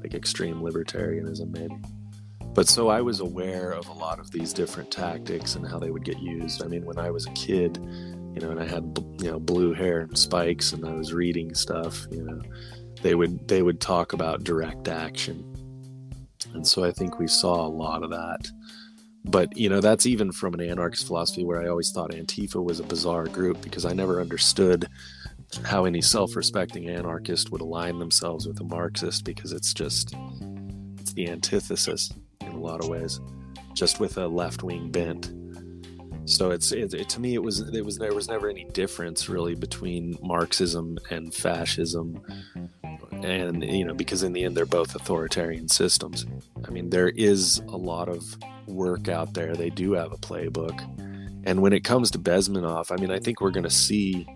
[0.00, 1.74] like extreme libertarianism, maybe.
[2.54, 5.90] But so I was aware of a lot of these different tactics and how they
[5.90, 6.62] would get used.
[6.62, 7.78] I mean, when I was a kid,
[8.34, 11.54] you know, and I had you know blue hair and spikes, and I was reading
[11.54, 12.42] stuff, you know,
[13.02, 15.52] they would they would talk about direct action
[16.54, 18.50] and so I think we saw a lot of that.
[19.24, 22.80] But, you know, that's even from an anarchist philosophy where I always thought Antifa was
[22.80, 24.88] a bizarre group because I never understood
[25.64, 30.14] how any self respecting anarchist would align themselves with a Marxist because it's just,
[30.98, 32.12] it's the antithesis
[32.52, 33.20] in a lot of ways,
[33.74, 35.32] just with a left wing bent.
[36.24, 39.28] So it's it, it, to me it was it was there was never any difference
[39.28, 42.20] really between Marxism and fascism.
[43.10, 46.26] And you know because in the end they're both authoritarian systems.
[46.64, 48.36] I mean there is a lot of
[48.66, 49.54] work out there.
[49.54, 50.80] They do have a playbook.
[51.44, 54.26] And when it comes to bezmenov i mean i think we're going to see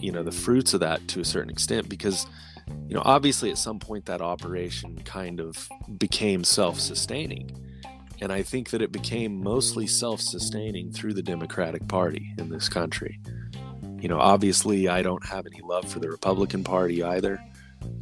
[0.00, 2.26] you know the fruits of that to a certain extent because
[2.88, 7.50] you know obviously at some point that operation kind of became self-sustaining
[8.20, 13.20] and i think that it became mostly self-sustaining through the democratic party in this country
[14.00, 17.40] you know obviously i don't have any love for the republican party either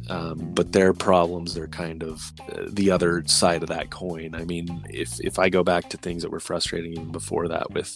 [0.09, 4.35] um, but their problems are kind of uh, the other side of that coin.
[4.35, 7.71] I mean, if if I go back to things that were frustrating even before that,
[7.71, 7.95] with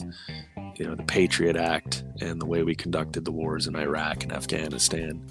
[0.76, 4.34] you know the Patriot Act and the way we conducted the wars in Iraq and
[4.34, 5.26] Afghanistan,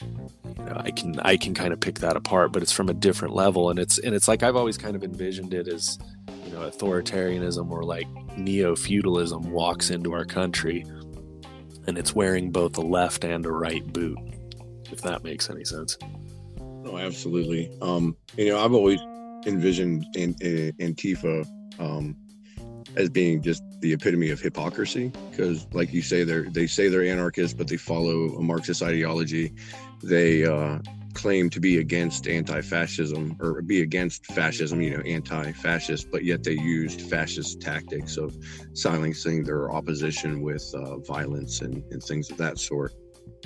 [0.00, 2.94] you know, I can I can kind of pick that apart, but it's from a
[2.94, 5.98] different level, and it's and it's like I've always kind of envisioned it as
[6.44, 8.06] you know authoritarianism or like
[8.36, 10.84] neo feudalism walks into our country,
[11.86, 14.18] and it's wearing both a left and a right boot
[14.92, 15.96] if that makes any sense.
[16.60, 17.70] Oh, absolutely.
[17.82, 19.00] Um, you know, I've always
[19.46, 21.46] envisioned an, Antifa
[21.78, 22.16] um,
[22.96, 27.04] as being just the epitome of hypocrisy, because, like you say, they they say they're
[27.04, 29.52] anarchists, but they follow a Marxist ideology.
[30.08, 30.78] They uh,
[31.16, 36.52] claim to be against anti-fascism or be against fascism, you know, anti-fascist, but yet they
[36.52, 38.36] used fascist tactics of
[38.74, 42.92] silencing their opposition with uh, violence and, and things of that sort.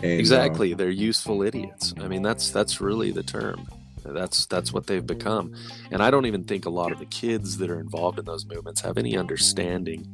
[0.02, 0.74] And, uh, exactly.
[0.74, 1.94] They're useful idiots.
[2.00, 3.66] I mean that's that's really the term.
[4.04, 5.54] That's that's what they've become.
[5.90, 8.46] And i don't even think a lot of the kids that are involved in those
[8.46, 10.06] movements have any understanding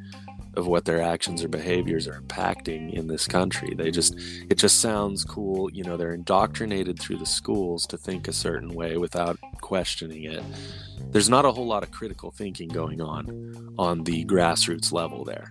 [0.56, 3.74] of what their actions or behaviors are impacting in this country.
[3.74, 4.14] They just
[4.48, 8.74] it just sounds cool you know they're indoctrinated through the schools to think a certain
[8.74, 10.42] way without questioning it.
[11.10, 15.50] There's not a whole lot of critical thinking going on on the grassroots level there.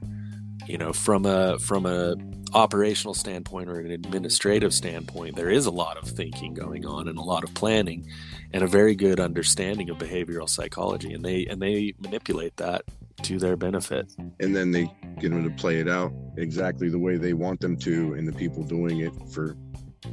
[0.66, 2.16] You know from a from a
[2.54, 7.18] operational standpoint or an administrative standpoint there is a lot of thinking going on and
[7.18, 8.08] a lot of planning
[8.54, 12.84] and a very good understanding of behavioral psychology and they and they manipulate that
[13.24, 14.12] to their benefit.
[14.40, 17.78] And then they get them to play it out exactly the way they want them
[17.78, 19.56] to and the people doing it for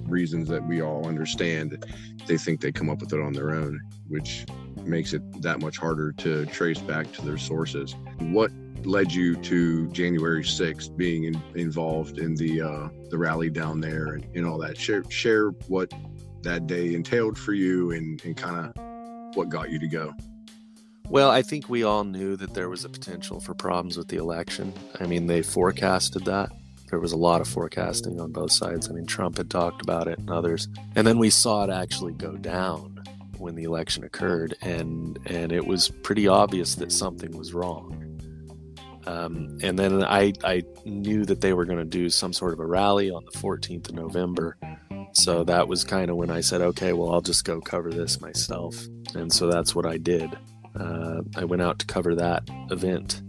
[0.05, 1.85] reasons that we all understand.
[2.27, 3.81] They think they come up with it on their own
[4.13, 4.45] which
[4.85, 7.97] makes it that much harder to trace back to their sources.
[8.19, 8.53] What
[8.85, 14.09] led you to January 6th being in, involved in the uh, the rally down there
[14.09, 14.77] and, and all that?
[14.77, 15.91] Share share what
[16.43, 20.13] that day entailed for you and, and kind of what got you to go
[21.09, 24.17] well i think we all knew that there was a potential for problems with the
[24.17, 24.73] election.
[25.01, 26.51] I mean they forecasted that.
[26.91, 28.89] There was a lot of forecasting on both sides.
[28.89, 30.69] I mean trump had talked about it and others.
[30.97, 32.93] And then we saw it actually go down
[33.43, 37.99] when the election occurred, and and it was pretty obvious that something was wrong.
[39.05, 42.61] Um, and then I I knew that they were going to do some sort of
[42.61, 44.57] a rally on the 14th of November,
[45.13, 48.21] so that was kind of when I said, okay, well I'll just go cover this
[48.21, 48.81] myself,
[49.15, 50.31] and so that's what I did.
[50.79, 53.23] Uh, I went out to cover that event.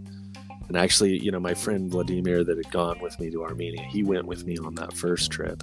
[0.68, 4.02] And actually, you know, my friend Vladimir that had gone with me to Armenia, he
[4.02, 5.62] went with me on that first trip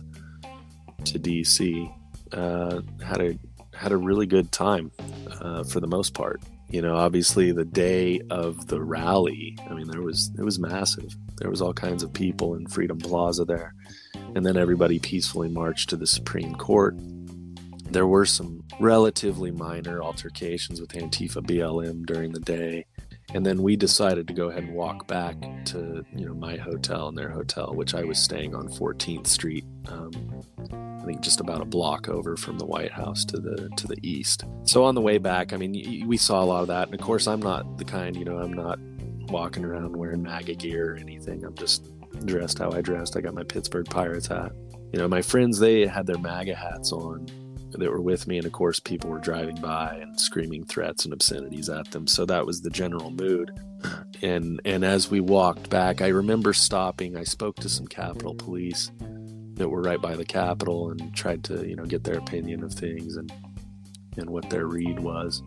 [1.06, 1.92] to DC.
[2.32, 3.38] Uh, had a
[3.74, 4.92] had a really good time
[5.40, 6.42] uh, for the most part.
[6.70, 11.16] You know, obviously the day of the rally, I mean, there was it was massive.
[11.38, 13.74] There was all kinds of people in Freedom Plaza there,
[14.36, 16.96] and then everybody peacefully marched to the Supreme Court.
[17.92, 22.86] There were some relatively minor altercations with Antifa BLM during the day
[23.34, 25.36] and then we decided to go ahead and walk back
[25.66, 29.64] to you know my hotel and their hotel which i was staying on 14th street
[29.88, 30.12] um,
[30.74, 33.98] i think just about a block over from the white house to the to the
[34.04, 34.44] east.
[34.64, 37.02] So on the way back i mean we saw a lot of that and of
[37.02, 38.80] course i'm not the kind you know i'm not
[39.30, 41.46] walking around wearing maga gear or anything.
[41.46, 41.90] I'm just
[42.26, 43.16] dressed how i dressed.
[43.16, 44.52] I got my pittsburgh pirates hat.
[44.92, 47.28] You know my friends they had their maga hats on
[47.80, 51.14] that were with me and of course people were driving by and screaming threats and
[51.14, 52.08] obscenities at them.
[52.08, 53.52] So that was the general mood.
[54.22, 57.18] And and as we walked back i remember stopping.
[57.18, 58.92] I spoke to some capitol police
[59.56, 62.74] that were right by the capitol and tried to you know get their opinion of
[62.74, 63.32] things and
[64.18, 65.42] and what their read was.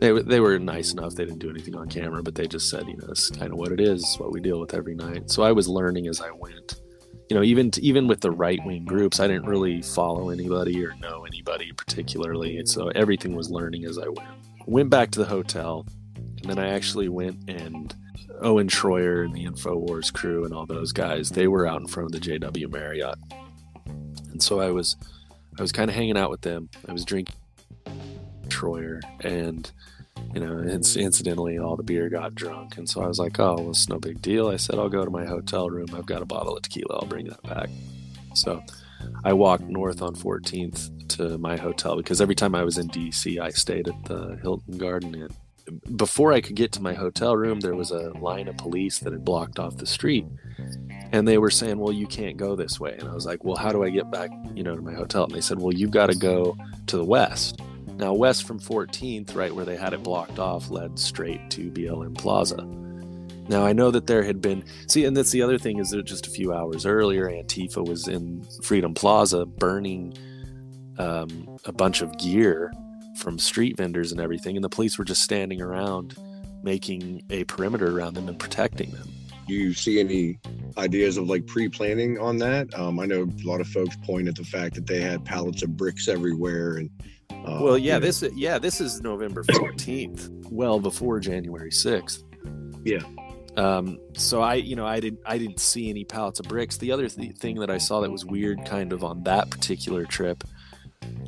[0.00, 1.14] They, they were nice enough.
[1.14, 3.58] They didn't do anything on camera but they just said you know it's kind of
[3.58, 4.16] what it is.
[4.18, 5.30] What we deal with every night.
[5.30, 6.80] So i was learning as i went
[7.28, 10.94] you know, even even with the right wing groups, I didn't really follow anybody or
[10.96, 14.28] know anybody particularly, and so everything was learning as I went.
[14.66, 17.94] Went back to the hotel, and then I actually went and
[18.40, 22.12] Owen Shroyer and the Infowars crew and all those guys, they were out in front
[22.14, 23.16] of the JW Marriott,
[24.30, 24.96] and so I was
[25.58, 26.68] I was kind of hanging out with them.
[26.88, 27.36] I was drinking
[28.48, 29.70] Shroyer and
[30.34, 32.76] you know, incidentally, all the beer got drunk.
[32.76, 34.48] And so I was like, oh, well, it's no big deal.
[34.48, 35.94] I said, I'll go to my hotel room.
[35.94, 36.98] I've got a bottle of tequila.
[37.00, 37.68] I'll bring that back.
[38.34, 38.62] So
[39.24, 43.40] I walked north on 14th to my hotel because every time I was in DC,
[43.40, 45.28] I stayed at the Hilton Garden Inn.
[45.96, 49.12] Before I could get to my hotel room, there was a line of police that
[49.12, 50.26] had blocked off the street.
[51.12, 52.96] And they were saying, well, you can't go this way.
[52.98, 55.24] And I was like, well, how do I get back, you know, to my hotel?
[55.24, 56.56] And they said, well, you've got to go
[56.88, 57.60] to the west.
[57.96, 62.16] Now, west from 14th, right where they had it blocked off, led straight to BLM
[62.16, 62.66] Plaza.
[63.48, 66.04] Now, I know that there had been, see, and that's the other thing is that
[66.04, 70.14] just a few hours earlier, Antifa was in Freedom Plaza burning
[70.98, 72.72] um, a bunch of gear
[73.18, 76.16] from street vendors and everything, and the police were just standing around
[76.62, 79.08] making a perimeter around them and protecting them.
[79.46, 80.38] Do you see any
[80.78, 82.76] ideas of like pre-planning on that?
[82.78, 85.62] Um, I know a lot of folks point at the fact that they had pallets
[85.62, 86.88] of bricks everywhere and
[87.44, 92.22] uh, well, yeah, this yeah this is November fourteenth, well before January sixth.
[92.84, 93.02] Yeah.
[93.56, 96.76] Um, so I, you know, I didn't, I didn't see any pallets of bricks.
[96.78, 100.04] The other th- thing that I saw that was weird, kind of on that particular
[100.04, 100.42] trip,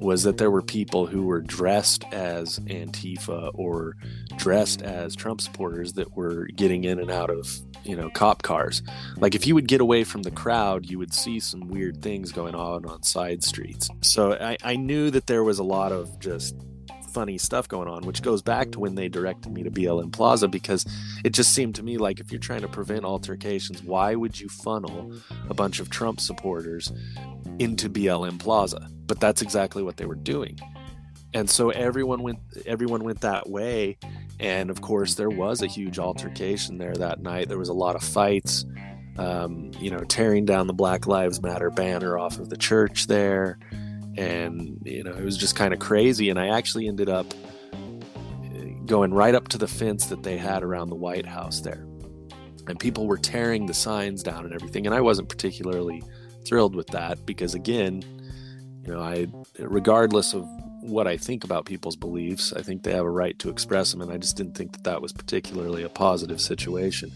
[0.00, 3.96] was that there were people who were dressed as Antifa or
[4.36, 7.48] dressed as Trump supporters that were getting in and out of
[7.84, 8.82] you know cop cars.
[9.16, 12.32] Like if you would get away from the crowd you would see some weird things
[12.32, 13.88] going on on side streets.
[14.02, 16.54] So i, I knew that there was a lot of just
[17.16, 20.46] funny stuff going on which goes back to when they directed me to blm plaza
[20.46, 20.84] because
[21.24, 24.48] it just seemed to me like if you're trying to prevent altercations why would you
[24.48, 25.10] funnel
[25.48, 26.92] a bunch of trump supporters
[27.58, 30.58] into blm plaza but that's exactly what they were doing
[31.32, 33.96] and so everyone went everyone went that way
[34.38, 37.48] and of course, there was a huge altercation there that night.
[37.48, 38.66] There was a lot of fights,
[39.16, 43.58] um, you know, tearing down the Black Lives Matter banner off of the church there.
[44.16, 46.30] And, you know, it was just kind of crazy.
[46.30, 47.26] And I actually ended up
[47.74, 51.86] uh, going right up to the fence that they had around the White House there.
[52.68, 54.86] And people were tearing the signs down and everything.
[54.86, 56.02] And I wasn't particularly
[56.46, 58.02] thrilled with that because, again,
[58.82, 59.26] you know, I,
[59.58, 60.46] regardless of
[60.86, 62.52] what I think about people's beliefs.
[62.52, 64.84] I think they have a right to express them, and I just didn't think that
[64.84, 67.12] that was particularly a positive situation.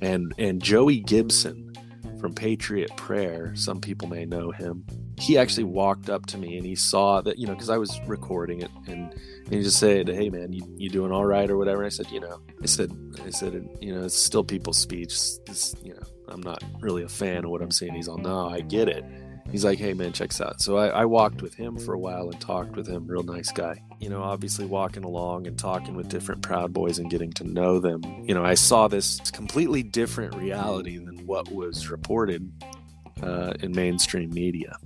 [0.00, 1.72] And and Joey Gibson
[2.20, 4.84] from Patriot Prayer, some people may know him.
[5.18, 7.98] He actually walked up to me and he saw that you know because I was
[8.06, 11.56] recording it, and, and he just said, "Hey man, you, you doing all right or
[11.56, 12.92] whatever?" And I said, "You know," I said,
[13.24, 15.12] "I said, you know, it's still people's speech.
[15.46, 18.48] It's, you know, I'm not really a fan of what I'm saying." He's all, "No,
[18.48, 19.04] I get it."
[19.50, 20.60] he's like, hey man, check this out.
[20.60, 23.06] So I, I, walked with him for a while and talked with him.
[23.06, 23.80] Real nice guy.
[24.00, 27.78] You know, obviously walking along and talking with different Proud Boys and getting to know
[27.78, 28.02] them.
[28.24, 32.50] You know, I saw this completely different reality than what was reported
[33.22, 34.76] uh, in mainstream media.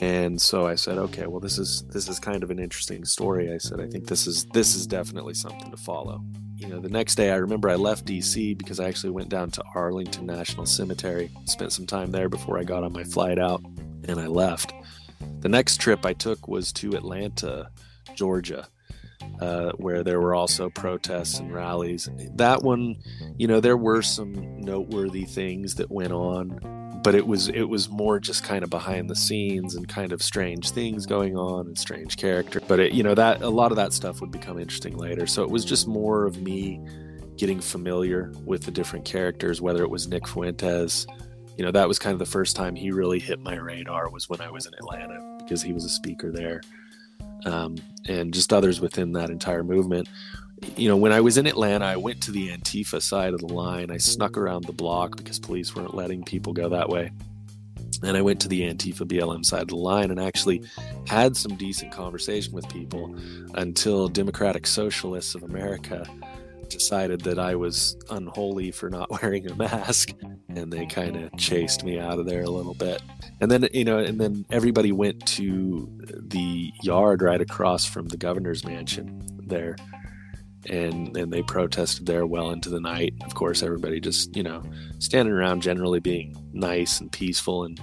[0.00, 3.52] And so I said, okay, well, this is this is kind of an interesting story.
[3.52, 6.24] I said, I think this is this is definitely something to follow.
[6.56, 9.50] You know, the next day I remember I left DC because I actually went down
[9.52, 13.62] to Arlington National Cemetery, spent some time there before I got on my flight out,
[14.08, 14.72] and I left.
[15.40, 17.70] The next trip I took was to Atlanta,
[18.14, 18.68] Georgia,
[19.40, 22.08] uh, where there were also protests and rallies.
[22.36, 22.96] That one,
[23.36, 26.58] you know, there were some noteworthy things that went on,
[27.02, 30.22] but it was it was more just kind of behind the scenes and kind of
[30.22, 32.60] strange things going on and strange character.
[32.66, 35.26] But it, you know that a lot of that stuff would become interesting later.
[35.26, 36.80] So it was just more of me
[37.36, 41.06] getting familiar with the different characters, whether it was Nick Fuentes.
[41.56, 44.28] You know, that was kind of the first time he really hit my radar was
[44.28, 46.62] when I was in Atlanta because he was a speaker there
[47.44, 47.76] um,
[48.08, 50.08] and just others within that entire movement.
[50.76, 53.52] You know, when I was in Atlanta, I went to the Antifa side of the
[53.52, 53.90] line.
[53.90, 54.38] I snuck mm.
[54.38, 57.10] around the block because police weren't letting people go that way.
[58.02, 60.62] And I went to the Antifa BLM side of the line and actually
[61.06, 63.14] had some decent conversation with people
[63.54, 66.06] until Democratic Socialists of America
[66.70, 70.12] decided that I was unholy for not wearing a mask
[70.48, 73.02] and they kind of chased me out of there a little bit.
[73.40, 78.16] And then, you know, and then everybody went to the yard right across from the
[78.16, 79.76] governor's mansion there.
[80.68, 83.14] And and they protested there well into the night.
[83.24, 84.62] Of course, everybody just, you know,
[84.98, 87.80] standing around generally being nice and peaceful and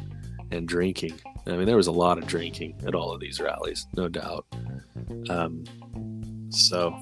[0.51, 1.19] and drinking.
[1.47, 4.45] I mean, there was a lot of drinking at all of these rallies, no doubt.
[5.29, 5.63] Um,
[6.49, 6.95] so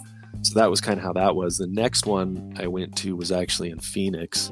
[0.43, 1.57] so that was kind of how that was.
[1.57, 4.51] The next one I went to was actually in Phoenix,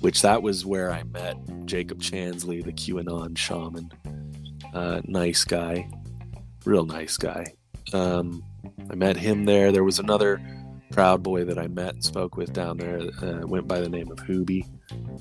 [0.00, 3.90] which that was where I met Jacob Chansley, the QAnon shaman.
[4.74, 5.90] Uh, nice guy,
[6.64, 7.46] real nice guy.
[7.92, 8.44] Um,
[8.90, 9.72] I met him there.
[9.72, 10.40] There was another
[10.90, 13.00] Proud Boy that I met and spoke with down there.
[13.22, 14.66] Uh, went by the name of Hoobie.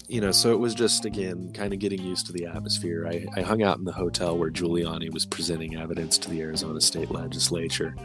[0.08, 3.08] You know, so it was just again kind of getting used to the atmosphere.
[3.08, 6.82] I, I hung out in the hotel where Giuliani was presenting evidence to the Arizona
[6.82, 7.96] State Legislature.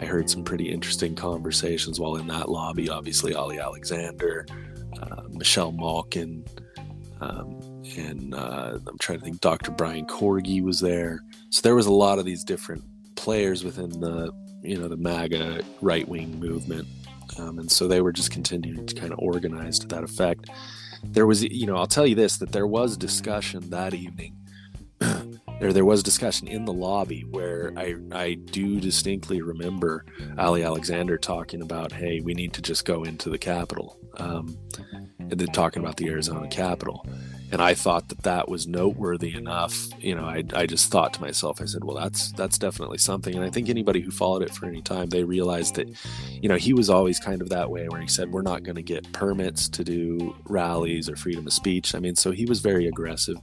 [0.00, 2.90] I heard some pretty interesting conversations while in that lobby.
[2.90, 4.46] Obviously, Ali Alexander,
[5.00, 6.44] uh, Michelle Malkin,
[7.22, 7.58] um,
[7.96, 9.40] and uh, I'm trying to think.
[9.40, 9.70] Dr.
[9.70, 12.84] Brian Corgi was there, so there was a lot of these different
[13.16, 16.86] players within the you know the MAGA right wing movement,
[17.38, 20.50] um, and so they were just continuing to kind of organize to that effect.
[21.04, 24.36] There was, you know, I'll tell you this that there was discussion that evening
[25.60, 30.04] there there was discussion in the lobby where I I do distinctly remember
[30.38, 34.56] Ali Alexander talking about, hey, we need to just go into the Capitol, um,
[35.18, 37.04] and then talking about the Arizona Capitol,
[37.52, 39.74] and I thought that that was noteworthy enough.
[39.98, 43.34] You know, I I just thought to myself, I said, well, that's that's definitely something,
[43.34, 45.88] and I think anybody who followed it for any time, they realized that,
[46.30, 48.76] you know, he was always kind of that way, where he said, we're not going
[48.76, 51.94] to get permits to do rallies or freedom of speech.
[51.94, 53.36] I mean, so he was very aggressive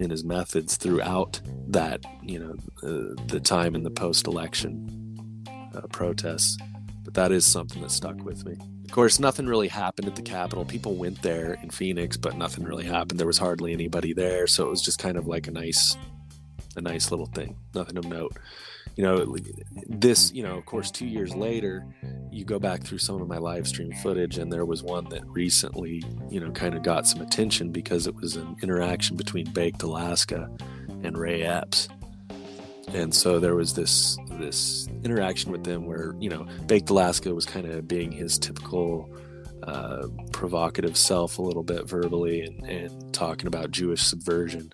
[0.00, 5.44] in his methods throughout that, you know, uh, the time in the post-election
[5.74, 6.56] uh, protests.
[7.18, 8.54] That is something that stuck with me.
[8.84, 10.64] Of course, nothing really happened at the Capitol.
[10.64, 13.18] People went there in Phoenix, but nothing really happened.
[13.18, 15.96] There was hardly anybody there, so it was just kind of like a nice,
[16.76, 17.56] a nice little thing.
[17.74, 18.36] Nothing of note.
[18.94, 19.36] You know,
[19.88, 20.32] this.
[20.32, 21.84] You know, of course, two years later,
[22.30, 25.26] you go back through some of my live stream footage, and there was one that
[25.26, 29.82] recently, you know, kind of got some attention because it was an interaction between Baked
[29.82, 30.48] Alaska
[31.02, 31.88] and Ray Epps.
[32.94, 37.46] And so there was this this interaction with them where you know Baked Alaska was
[37.46, 39.10] kind of being his typical
[39.62, 44.72] uh, provocative self a little bit verbally and, and talking about Jewish subversion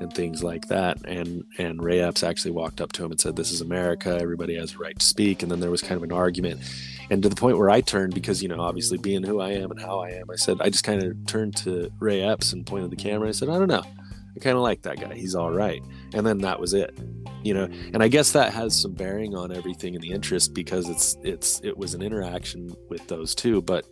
[0.00, 0.98] and things like that.
[1.06, 4.18] And and Ray Epps actually walked up to him and said, "This is America.
[4.20, 6.60] Everybody has a right to speak." And then there was kind of an argument,
[7.10, 9.70] and to the point where I turned because you know obviously being who I am
[9.70, 12.66] and how I am, I said I just kind of turned to Ray Epps and
[12.66, 13.22] pointed the camera.
[13.22, 13.84] and I said, "I don't know.
[14.36, 15.14] I kind of like that guy.
[15.14, 15.82] He's all right."
[16.14, 16.98] And then that was it
[17.44, 17.68] you know?
[17.92, 21.60] And i guess that has some bearing on everything in the interest because it's it's
[21.62, 23.62] it was an interaction with those two.
[23.62, 23.86] But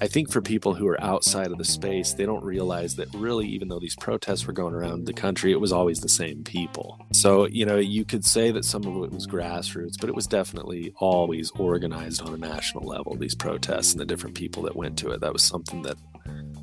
[0.00, 3.46] i think for people who are outside of the space they don't realize that really
[3.48, 7.04] even though these protests were going around the country it was always the same people.
[7.12, 10.26] So you know you could say that some of it was grassroots but it was
[10.26, 14.96] definitely always organized on a national level these protests and the different people that went
[14.98, 15.20] to it.
[15.20, 15.96] That was something that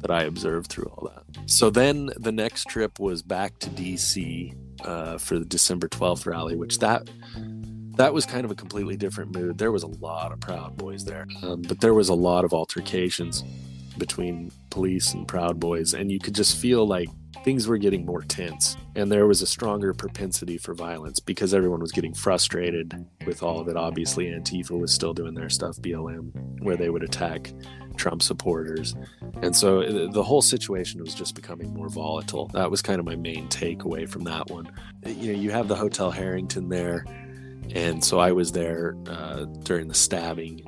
[0.02, 1.50] that I observed through all that.
[1.50, 6.56] So then the next trip was back to DC uh, for the December 12th rally,
[6.56, 7.10] which that
[7.96, 9.58] that was kind of a completely different mood.
[9.58, 12.54] There was a lot of Proud Boys there, um, but there was a lot of
[12.54, 13.44] altercations
[13.98, 17.10] between police and Proud Boys, and you could just feel like
[17.44, 21.80] things were getting more tense and there was a stronger propensity for violence because everyone
[21.80, 23.78] was getting frustrated with all of it.
[23.78, 27.54] Obviously, Antifa was still doing their stuff, BLM, where they would attack
[27.96, 28.96] Trump supporters.
[29.42, 32.48] And so uh, the whole situation was just becoming more volatile.
[32.48, 34.70] That was kind of my main takeaway from that one.
[35.06, 37.06] You know, you have the Hotel Harrington there.
[37.76, 40.62] And so I was there uh, during the stabbing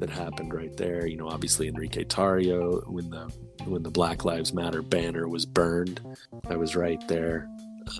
[0.00, 1.06] that happened right there.
[1.06, 3.32] You know, obviously Enrique Tarrio when the
[3.64, 6.00] when the Black Lives Matter banner was burned.
[6.48, 7.48] I was right there.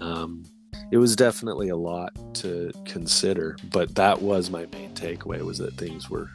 [0.01, 0.45] Um,
[0.91, 5.75] it was definitely a lot to consider, but that was my main takeaway was that
[5.75, 6.31] things were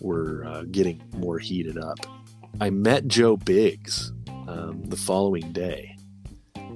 [0.00, 1.98] were uh, getting more heated up.
[2.60, 4.12] I met Joe Biggs
[4.46, 5.96] um, the following day,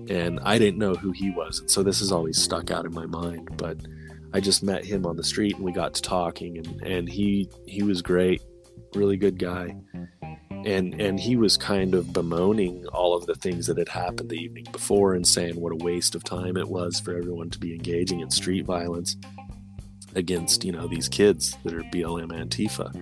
[0.09, 2.93] and I didn't know who he was, and so this has always stuck out in
[2.93, 3.57] my mind.
[3.57, 3.79] But
[4.35, 7.49] I just met him on the street, and we got to talking, and and he
[7.67, 8.43] he was great,
[8.95, 9.77] really good guy.
[10.65, 14.37] And and he was kind of bemoaning all of the things that had happened the
[14.37, 17.75] evening before and saying what a waste of time it was for everyone to be
[17.75, 19.17] engaging in street violence
[20.15, 22.95] against you know these kids that are BLM Antifa.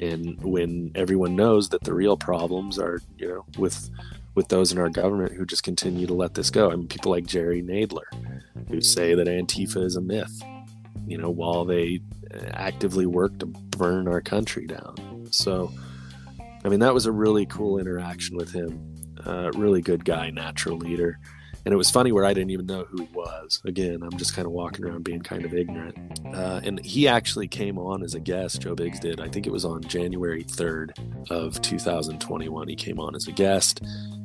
[0.00, 3.90] And when everyone knows that the real problems are you know with
[4.34, 6.70] with those in our government who just continue to let this go.
[6.70, 8.06] I mean people like Jerry Nadler
[8.68, 10.42] who say that Antifa is a myth
[11.06, 12.00] you know while they
[12.52, 15.72] actively work to burn our country down so
[16.64, 18.80] I mean, that was a really cool interaction with him.
[19.24, 21.18] Uh, really good guy, natural leader.
[21.66, 23.60] And it was funny where I didn't even know who he was.
[23.64, 26.20] Again, I'm just kind of walking around being kind of ignorant.
[26.34, 29.20] Uh, and he actually came on as a guest, Joe Biggs did.
[29.20, 32.68] I think it was on January 3rd of 2021.
[32.68, 33.82] He came on as a guest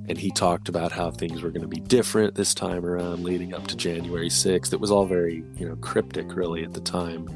[0.10, 3.54] and he talked about how things were going to be different this time around leading
[3.54, 4.74] up to January 6th.
[4.74, 7.30] It was all very, you know, cryptic really at the time.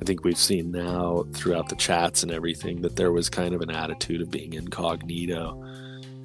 [0.00, 3.60] I think we've seen now throughout the chats and everything that there was kind of
[3.60, 5.62] an attitude of being incognito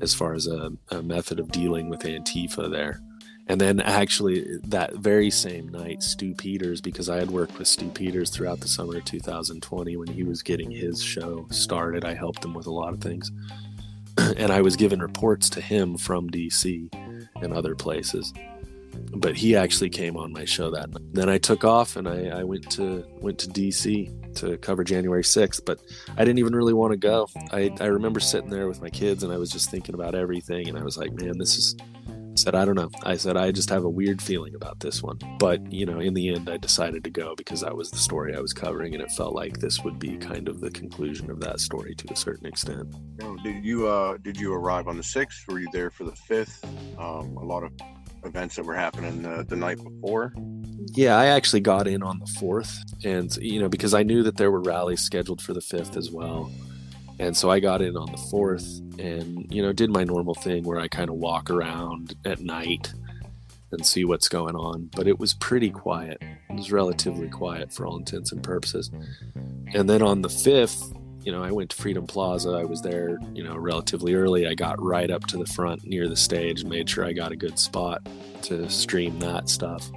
[0.01, 2.99] as far as a, a method of dealing with Antifa there.
[3.47, 7.89] And then actually that very same night, Stu Peters, because I had worked with Stu
[7.89, 12.43] Peters throughout the summer of 2020 when he was getting his show started, I helped
[12.43, 13.31] him with a lot of things.
[14.37, 16.93] and I was given reports to him from DC
[17.41, 18.33] and other places
[19.15, 21.13] but he actually came on my show that night.
[21.13, 25.23] Then I took off and I, I went to went to DC to cover January
[25.23, 25.79] 6th, but
[26.15, 27.27] I didn't even really want to go.
[27.51, 30.69] I, I remember sitting there with my kids and I was just thinking about everything
[30.69, 31.75] and I was like, man, this is
[32.31, 32.89] I said, I don't know.
[33.03, 35.19] I said, I just have a weird feeling about this one.
[35.37, 38.35] But, you know, in the end, I decided to go because that was the story
[38.35, 41.41] I was covering, and it felt like this would be kind of the conclusion of
[41.41, 42.95] that story to a certain extent.
[43.21, 45.45] Oh, did you uh did you arrive on the sixth?
[45.47, 46.63] Were you there for the fifth?
[46.97, 47.73] Um, a lot of
[48.23, 50.33] events that were happening the, the night before.
[50.93, 54.37] Yeah, I actually got in on the fourth, and you know because I knew that
[54.37, 56.51] there were rallies scheduled for the fifth as well,
[57.21, 60.63] and so I got in on the fourth, and you know did my normal thing
[60.63, 62.91] where I kind of walk around at night
[63.71, 64.89] and see what's going on.
[64.95, 66.17] But it was pretty quiet.
[66.49, 68.89] It was relatively quiet for all intents and purposes.
[69.73, 70.91] And then on the fifth,
[71.23, 72.49] you know, I went to Freedom Plaza.
[72.49, 74.47] I was there, you know, relatively early.
[74.47, 77.35] I got right up to the front near the stage, made sure I got a
[77.35, 78.01] good spot
[78.43, 79.89] to stream that stuff.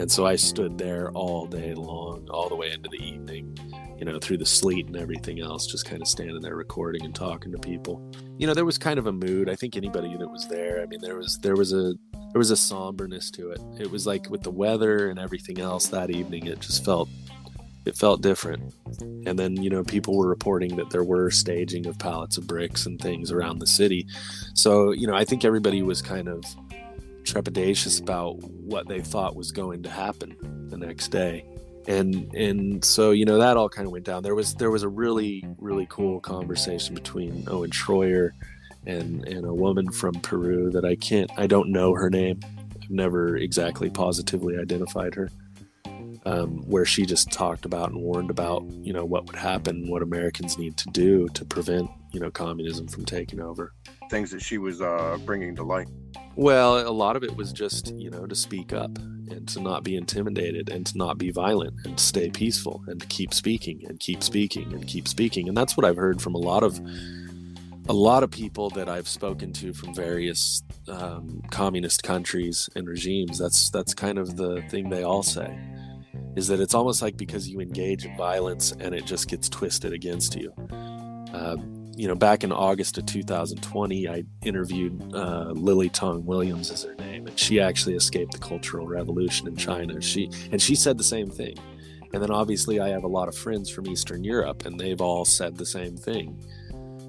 [0.00, 3.56] And so I stood there all day long, all the way into the evening,
[4.02, 7.14] you know, through the sleet and everything else, just kind of standing there recording and
[7.14, 8.02] talking to people.
[8.36, 9.48] You know, there was kind of a mood.
[9.48, 11.94] I think anybody that was there, I mean, there was there was a
[12.32, 13.60] there was a somberness to it.
[13.78, 17.08] It was like with the weather and everything else that evening, it just felt
[17.86, 18.74] it felt different.
[19.24, 22.86] And then, you know, people were reporting that there were staging of pallets of bricks
[22.86, 24.08] and things around the city.
[24.54, 26.42] So, you know, I think everybody was kind of
[27.22, 31.44] trepidatious about what they thought was going to happen the next day.
[31.88, 34.22] And and so, you know, that all kind of went down.
[34.22, 38.30] There was there was a really, really cool conversation between Owen Shroyer
[38.86, 42.40] and and a woman from Peru that I can't I don't know her name.
[42.80, 45.30] I've never exactly positively identified her
[46.24, 50.02] um, where she just talked about and warned about you know what would happen, what
[50.02, 53.72] Americans need to do to prevent you know communism from taking over.
[54.10, 55.88] Things that she was uh, bringing to light.
[56.36, 58.96] Well, a lot of it was just you know to speak up
[59.30, 63.00] and to not be intimidated and to not be violent and to stay peaceful and
[63.00, 65.48] to keep speaking and keep speaking and keep speaking.
[65.48, 66.80] And that's what I've heard from a lot of
[67.88, 73.38] a lot of people that I've spoken to from various um, communist countries and regimes.
[73.38, 75.58] That's that's kind of the thing they all say
[76.36, 79.92] is that it's almost like because you engage in violence and it just gets twisted
[79.92, 80.52] against you.
[81.32, 86.84] Um, you know, back in August of 2020, I interviewed uh, Lily Tang Williams, is
[86.84, 90.00] her name, and she actually escaped the Cultural Revolution in China.
[90.00, 91.56] She and she said the same thing.
[92.14, 95.24] And then obviously, I have a lot of friends from Eastern Europe, and they've all
[95.24, 96.42] said the same thing.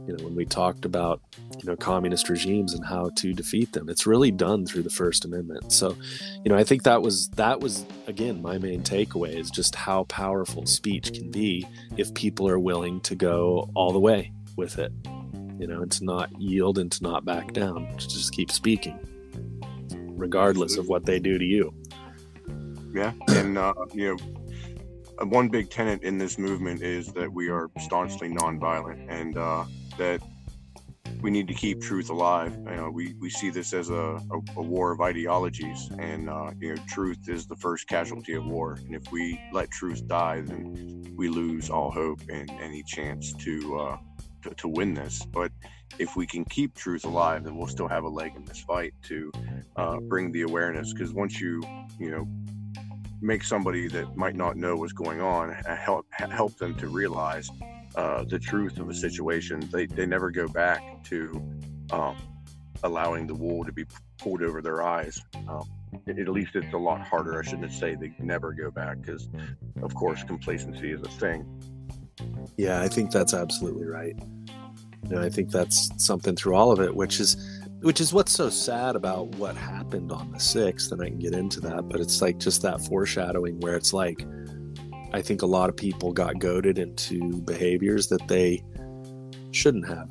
[0.06, 1.22] You know, when we talked about
[1.62, 5.24] you know communist regimes and how to defeat them, it's really done through the First
[5.24, 5.72] Amendment.
[5.72, 5.96] So,
[6.44, 10.04] you know, I think that was that was again my main takeaway is just how
[10.06, 11.66] powerful speech can be
[11.96, 14.92] if people are willing to go all the way with it.
[15.60, 19.00] You know, and to not yield and to not back down, to just keep speaking,
[20.18, 21.74] regardless of what they do to you.
[22.94, 24.18] Yeah, and uh, you know,
[25.22, 29.66] uh, one big tenet in this movement is that we are staunchly nonviolent, and uh,
[29.98, 30.22] that
[31.22, 32.54] we need to keep truth alive.
[32.66, 36.52] You know, we, we see this as a, a, a war of ideologies, and uh,
[36.60, 38.74] you know, truth is the first casualty of war.
[38.74, 43.80] And if we let truth die, then we lose all hope and any chance to
[43.80, 43.98] uh,
[44.44, 45.26] to, to win this.
[45.26, 45.52] But
[46.00, 48.94] if we can keep truth alive, then we'll still have a leg in this fight
[49.04, 49.32] to
[49.76, 50.94] uh, bring the awareness.
[50.94, 51.62] Because once you
[52.00, 52.28] you know
[53.22, 57.50] make somebody that might not know what's going on help help them to realize
[57.96, 61.42] uh, the truth of a situation they, they never go back to
[61.92, 62.18] um,
[62.84, 63.86] allowing the wool to be
[64.18, 65.64] pulled over their eyes um,
[66.08, 69.30] at least it's a lot harder i shouldn't say they never go back because
[69.82, 71.46] of course complacency is a thing
[72.58, 74.16] Yeah, I think that's absolutely right.
[75.04, 77.38] You know, I think that's something through all of it, which is
[77.82, 81.34] which is what's so sad about what happened on the sixth, and I can get
[81.34, 84.26] into that, but it's like just that foreshadowing where it's like
[85.14, 88.64] I think a lot of people got goaded into behaviors that they
[89.52, 90.10] shouldn't have,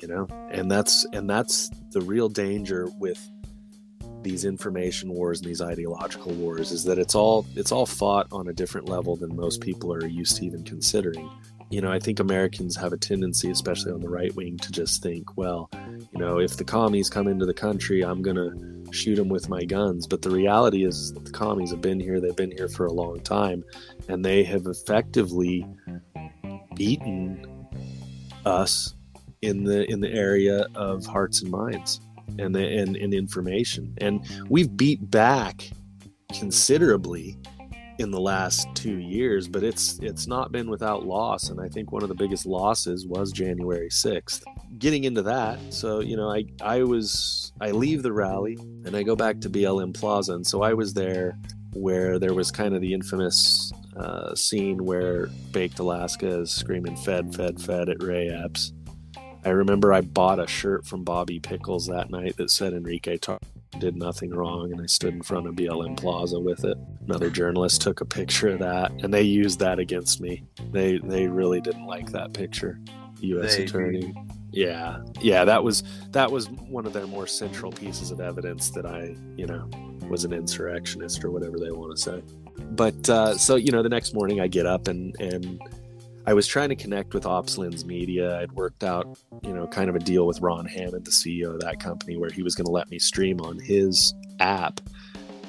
[0.00, 0.28] you know?
[0.50, 3.18] And that's and that's the real danger with
[4.28, 8.48] these information wars and these ideological wars is that it's all it's all fought on
[8.48, 11.30] a different level than most people are used to even considering.
[11.70, 15.02] You know i think americans have a tendency especially on the right wing to just
[15.02, 15.68] think well
[16.12, 19.48] you know if the commies come into the country i'm going to shoot them with
[19.48, 20.06] my guns.
[20.06, 23.20] But the reality is the commies have been here they've been here for a long
[23.20, 23.64] time
[24.08, 25.66] and they have effectively
[26.74, 27.44] beaten
[28.44, 28.94] us
[29.42, 32.00] in the in the area of hearts and minds
[32.38, 33.94] and the and, and information.
[33.98, 35.70] And we've beat back
[36.32, 37.38] considerably
[37.98, 41.50] in the last two years but it's it's not been without loss.
[41.50, 44.42] And i think one of the biggest losses was january 6th
[44.78, 49.02] getting into that so you know i i was i leave the rally and i
[49.02, 50.34] go back to blm plaza.
[50.34, 51.36] And so i was there
[51.74, 57.34] where there was kind of the infamous uh, scene where baked alaska is screaming fed
[57.34, 58.72] fed fed at ray epps
[59.44, 63.38] I remember I bought a shirt from Bobby Pickles that night that said Enrique Tar
[63.78, 66.76] did nothing wrong, and I stood in front of BLM Plaza with it.
[67.06, 70.44] Another journalist took a picture of that, and they used that against me.
[70.72, 72.80] They they really didn't like that picture.
[73.20, 73.56] U.S.
[73.56, 74.14] They- attorney.
[74.50, 78.86] Yeah, yeah, that was that was one of their more central pieces of evidence that
[78.86, 79.68] I, you know,
[80.08, 82.22] was an insurrectionist or whatever they want to say.
[82.70, 85.60] But uh, so you know, the next morning I get up and and
[86.28, 88.38] I was trying to connect with OpsLens Media.
[88.38, 91.60] I'd worked out, you know, kind of a deal with Ron Hammond, the CEO of
[91.60, 94.78] that company, where he was going to let me stream on his app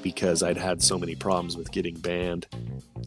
[0.02, 2.48] because I'd had so many problems with getting banned.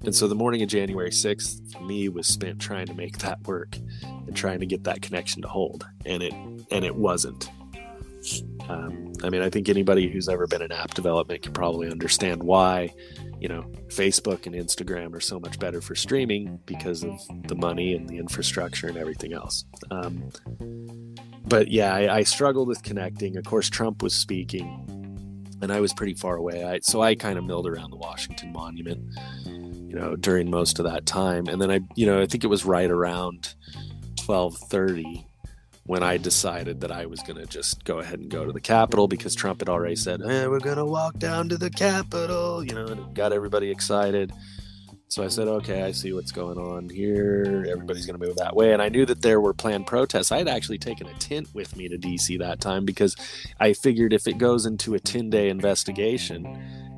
[0.04, 3.78] And so the morning of January 6th me was spent trying to make that work
[4.02, 5.86] and trying to get that connection to hold.
[6.04, 7.48] And it and it wasn't.
[8.68, 12.42] Um, I mean, I think anybody who's ever been in app development can probably understand
[12.42, 12.92] why,
[13.42, 17.92] you know, Facebook and Instagram are so much better for streaming because of the money
[17.92, 19.64] and the infrastructure and everything else.
[19.90, 20.30] Um,
[21.48, 23.36] but yeah, I, I struggled with connecting.
[23.36, 26.64] Of course, Trump was speaking, and I was pretty far away.
[26.64, 29.02] I, so I kind of milled around the Washington Monument,
[29.44, 31.48] you know, during most of that time.
[31.48, 33.56] And then I, you know, I think it was right around
[34.14, 35.26] twelve thirty
[35.84, 38.60] when I decided that I was going to just go ahead and go to the
[38.60, 42.64] Capitol because Trump had already said, hey, we're going to walk down to the Capitol,
[42.64, 44.32] you know, and it got everybody excited.
[45.08, 47.66] So I said, okay, I see what's going on here.
[47.68, 48.72] Everybody's going to move that way.
[48.72, 50.32] And I knew that there were planned protests.
[50.32, 53.14] I had actually taken a tent with me to DC that time because
[53.60, 56.46] I figured if it goes into a 10 day investigation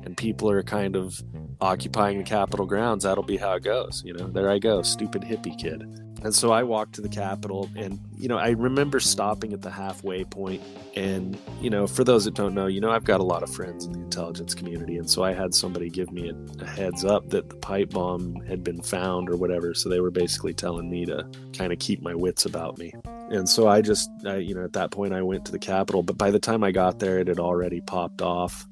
[0.05, 1.21] and people are kind of
[1.59, 4.01] occupying the Capitol grounds, that'll be how it goes.
[4.05, 5.83] You know, there I go, stupid hippie kid.
[6.25, 9.69] And so I walked to the Capitol, and you know, I remember stopping at the
[9.69, 10.59] halfway point.
[10.95, 13.53] And you know, for those that don't know, you know, I've got a lot of
[13.53, 17.05] friends in the intelligence community, and so I had somebody give me a, a heads
[17.05, 19.75] up that the pipe bomb had been found or whatever.
[19.75, 22.91] So they were basically telling me to kind of keep my wits about me.
[23.29, 26.01] And so I just, I, you know, at that point I went to the Capitol,
[26.01, 28.65] but by the time I got there, it had already popped off.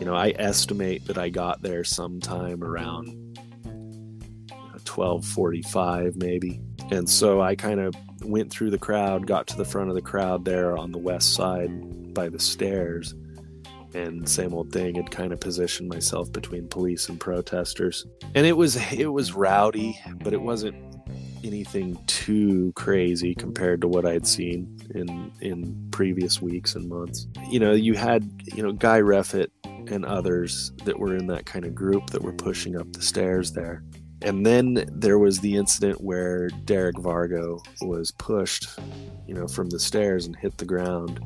[0.00, 3.24] You know, I estimate that I got there sometime around
[4.86, 6.60] 1245 maybe
[6.90, 10.02] and so i kind of went through the crowd got to the front of the
[10.02, 13.14] crowd there on the west side by the stairs
[13.94, 18.56] and same old thing had kind of positioned myself between police and protesters and it
[18.56, 20.74] was it was rowdy but it wasn't
[21.44, 27.28] anything too crazy compared to what I'd seen in in previous weeks and months.
[27.50, 31.64] You know, you had you know Guy Reffitt and others that were in that kind
[31.64, 33.84] of group that were pushing up the stairs there.
[34.24, 38.78] And then there was the incident where Derek Vargo was pushed,
[39.26, 41.20] you know, from the stairs and hit the ground.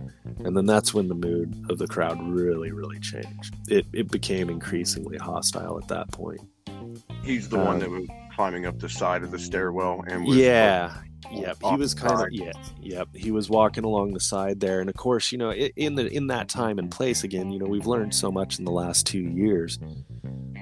[0.44, 3.54] And then that's when the mood of the crowd really, really changed.
[3.68, 6.40] It, it became increasingly hostile at that point.
[7.22, 10.36] He's the one Um, that was climbing up the side of the stairwell and was
[10.36, 10.92] Yeah.
[11.32, 11.58] Yep.
[11.70, 12.52] He was kind of yeah.
[12.80, 13.08] Yep.
[13.14, 16.28] He was walking along the side there, and of course, you know, in the in
[16.28, 19.20] that time and place again, you know, we've learned so much in the last two
[19.20, 19.78] years.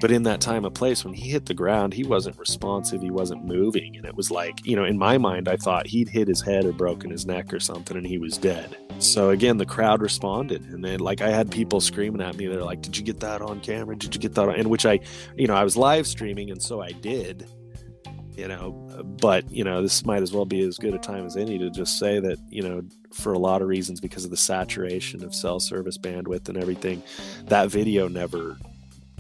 [0.01, 3.01] But in that time and place, when he hit the ground, he wasn't responsive.
[3.01, 6.09] He wasn't moving, and it was like, you know, in my mind, I thought he'd
[6.09, 8.76] hit his head or broken his neck or something, and he was dead.
[8.99, 12.47] So again, the crowd responded, and then like I had people screaming at me.
[12.47, 13.97] They're like, "Did you get that on camera?
[13.97, 14.55] Did you get that?" on?
[14.55, 15.01] And which I,
[15.36, 17.47] you know, I was live streaming, and so I did
[18.36, 18.72] you know
[19.18, 21.70] but you know this might as well be as good a time as any to
[21.70, 22.82] just say that you know
[23.12, 27.03] for a lot of reasons because of the saturation of cell service bandwidth and everything
[27.47, 28.59] that video never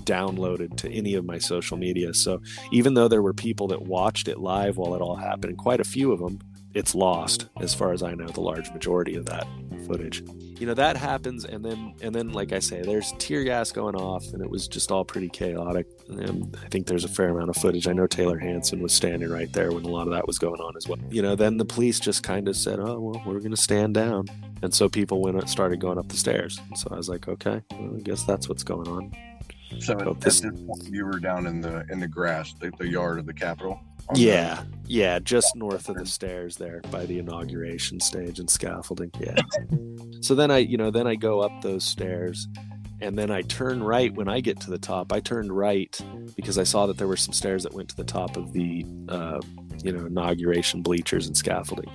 [0.06, 2.14] downloaded to any of my social media.
[2.14, 2.40] So
[2.72, 5.80] even though there were people that watched it live while it all happened and quite
[5.80, 6.38] a few of them
[6.76, 9.46] it's lost as far as i know the large majority of that
[9.86, 10.22] footage.
[10.58, 13.94] You know that happens and then and then like i say there's tear gas going
[13.94, 15.86] off and it was just all pretty chaotic.
[16.08, 17.88] And i think there's a fair amount of footage.
[17.88, 20.60] I know taylor hanson was standing right there when a lot of that was going
[20.60, 20.98] on as well.
[21.10, 23.94] You know then the police just kind of said oh well we're going to stand
[23.94, 24.26] down.
[24.62, 26.60] And so people went started going up the stairs.
[26.74, 29.12] So i was like okay well, i guess that's what's going on
[29.80, 32.88] So at, at this- point, you were down in the in the grass, the, the
[32.88, 33.80] yard of the Capitol.
[34.08, 38.48] on the- yeah yeah just north of the stairs there by the inauguration stage and
[38.48, 39.34] scaffolding yeah.
[40.20, 42.46] So then i you know then i go up those stairs
[43.00, 45.12] and then i turn right when i get to the top.
[45.12, 45.98] I turned right
[46.36, 48.86] because i saw that there were some stairs that went to the top of the
[49.08, 49.40] uh,
[49.82, 51.90] you know inauguration bleachers and scaffolding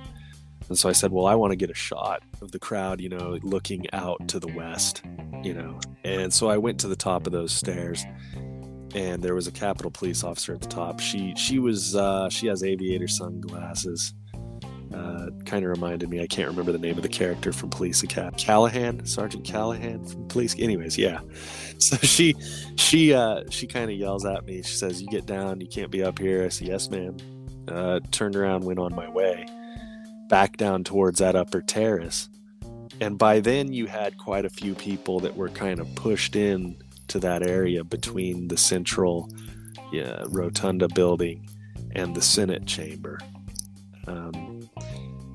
[0.72, 3.08] and so i said well i want to get a shot of the crowd you
[3.08, 5.02] know looking out to the west
[5.42, 8.04] you know and so i went to the top of those stairs
[8.94, 11.00] and there was a Capitol police officer at the top.
[11.00, 14.14] She she was uh, she has aviator sunglasses.
[14.94, 16.20] Uh, kind of reminded me.
[16.20, 18.36] I can't remember the name of the character from Police Academy.
[18.36, 20.54] Callahan, Sergeant Callahan from Police.
[20.58, 21.20] Anyways, yeah.
[21.78, 22.36] So she
[22.76, 24.62] she uh, she kind of yells at me.
[24.62, 25.60] She says, "You get down.
[25.60, 27.16] You can't be up here." I say, "Yes, ma'am."
[27.66, 29.46] Uh, turned around, went on my way,
[30.32, 32.30] back down towards that upper terrace.
[33.02, 36.74] And by then, you had quite a few people that were kind of pushed in
[37.08, 39.28] to that area between the central
[39.92, 41.46] yeah, rotunda building
[41.94, 43.18] and the Senate chamber.
[44.06, 44.70] Um,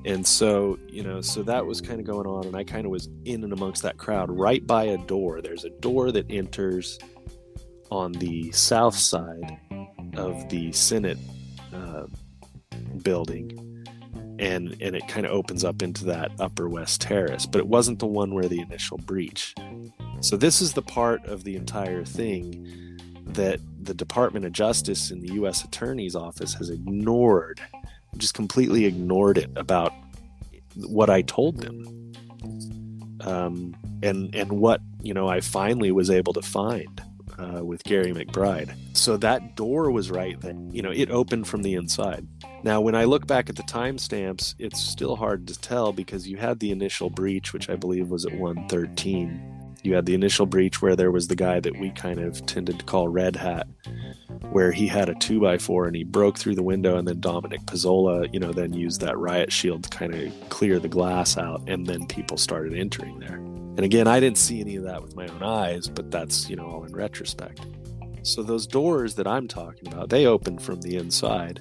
[0.04, 2.90] and so, you know, so that was kind of going on, and I kind of
[2.90, 5.40] was in and amongst that crowd right by a door.
[5.40, 6.98] There's a door that enters
[7.92, 9.60] on the south side
[10.16, 11.18] of the Senate
[11.72, 12.06] uh,
[13.04, 13.67] building.
[14.38, 17.98] And, and it kind of opens up into that upper west terrace, but it wasn't
[17.98, 19.54] the one where the initial breach.
[20.20, 25.22] So this is the part of the entire thing that the Department of Justice and
[25.22, 25.64] the U.S.
[25.64, 27.60] Attorney's Office has ignored,
[28.16, 29.92] just completely ignored it about
[30.76, 32.12] what I told them,
[33.22, 37.02] um, and and what you know I finally was able to find
[37.38, 38.74] uh, with Gary McBride.
[38.96, 42.26] So that door was right that you know it opened from the inside.
[42.64, 46.36] Now, when I look back at the timestamps, it's still hard to tell because you
[46.36, 50.82] had the initial breach, which I believe was at 113 you had the initial breach
[50.82, 53.66] where there was the guy that we kind of tended to call Red Hat,
[54.50, 57.20] where he had a two by four and he broke through the window, and then
[57.20, 61.36] Dominic Pezzola, you know, then used that riot shield to kind of clear the glass
[61.36, 63.40] out, and then people started entering there.
[63.78, 66.56] And again, I didn't see any of that with my own eyes, but that's you
[66.56, 67.64] know all in retrospect.
[68.22, 71.60] So those doors that I'm talking about, they open from the inside,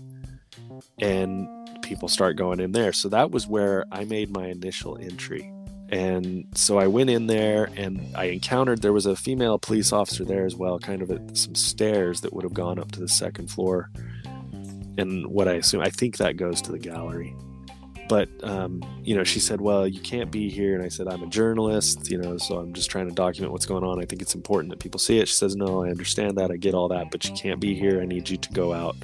[0.98, 1.48] and
[1.82, 2.92] people start going in there.
[2.92, 5.54] So that was where I made my initial entry
[5.90, 10.26] and so I went in there and I encountered there was a female police officer
[10.26, 13.08] there as well, kind of at some stairs that would have gone up to the
[13.08, 13.90] second floor.
[14.98, 17.36] And what I assume, I think that goes to the gallery.
[18.10, 20.76] But, um, you know, she said, Well, you can't be here.
[20.76, 23.66] And I said, I'm a journalist, you know, so I'm just trying to document what's
[23.66, 24.02] going on.
[24.02, 25.28] I think it's important that people see it.
[25.28, 26.52] She says, No, I understand that.
[26.52, 28.02] I get all that, but you can't be here.
[28.02, 28.96] I need you to go out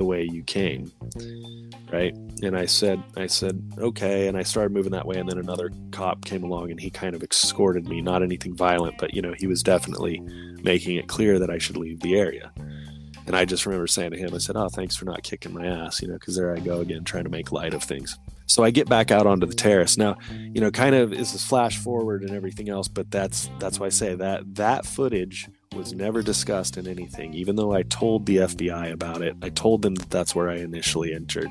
[0.00, 0.90] the way you came
[1.92, 5.36] right and i said i said okay and i started moving that way and then
[5.36, 9.20] another cop came along and he kind of escorted me not anything violent but you
[9.20, 10.18] know he was definitely
[10.62, 12.50] making it clear that i should leave the area
[13.30, 15.64] and i just remember saying to him i said oh thanks for not kicking my
[15.64, 18.18] ass you know because there i go again trying to make light of things.
[18.46, 19.96] So i get back out onto the terrace.
[19.96, 23.78] Now you know kind of is a flash forward and everything else but that's that's
[23.78, 28.26] why i say that that footage was never discussed in anything, even though I told
[28.26, 29.36] the FBI about it.
[29.40, 31.48] I told them that that's where I initially entered.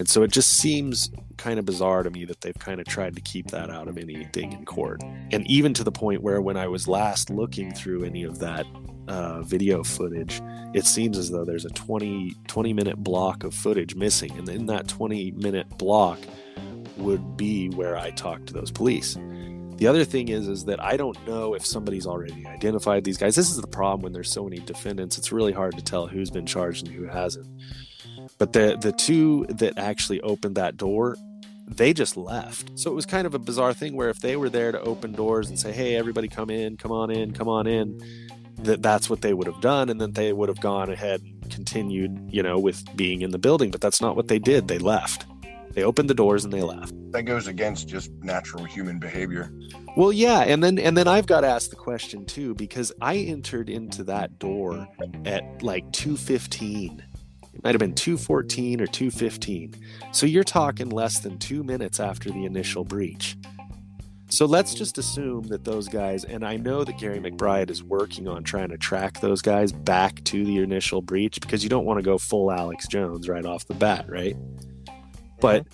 [0.00, 3.14] And so it just seems kind of bizarre to me that they've kind of tried
[3.14, 5.00] to keep that out of anything in court.
[5.30, 8.66] And even to the point where when I was last looking through any of that
[9.06, 10.42] uh, video footage,
[10.74, 14.36] it seems as though there's a 20, 20 minute block of footage missing.
[14.36, 16.18] And in that 20 minute block
[16.96, 19.16] would be where I talked to those police.
[19.80, 23.34] The other thing is is that I don't know if somebody's already identified these guys.
[23.34, 25.16] This is the problem when there's so many defendants.
[25.16, 27.48] It's really hard to tell who's been charged and who hasn't.
[28.36, 31.16] But the the two that actually opened that door,
[31.66, 32.78] they just left.
[32.78, 35.12] So it was kind of a bizarre thing where if they were there to open
[35.12, 37.98] doors and say, "Hey, everybody come in, come on in, come on in,"
[38.58, 41.50] that that's what they would have done and then they would have gone ahead and
[41.50, 44.68] continued, you know, with being in the building, but that's not what they did.
[44.68, 45.24] They left.
[45.72, 46.92] They opened the doors and they left.
[47.12, 49.52] That goes against just natural human behavior.
[49.96, 53.16] Well, yeah, and then and then I've got to ask the question too because I
[53.16, 54.88] entered into that door
[55.24, 57.02] at like 215.
[57.52, 59.74] It might have been 214 or 215.
[60.12, 63.36] So you're talking less than 2 minutes after the initial breach.
[64.28, 68.28] So let's just assume that those guys and I know that Gary McBride is working
[68.28, 71.98] on trying to track those guys back to the initial breach because you don't want
[71.98, 74.36] to go full Alex Jones right off the bat, right?
[75.40, 75.66] But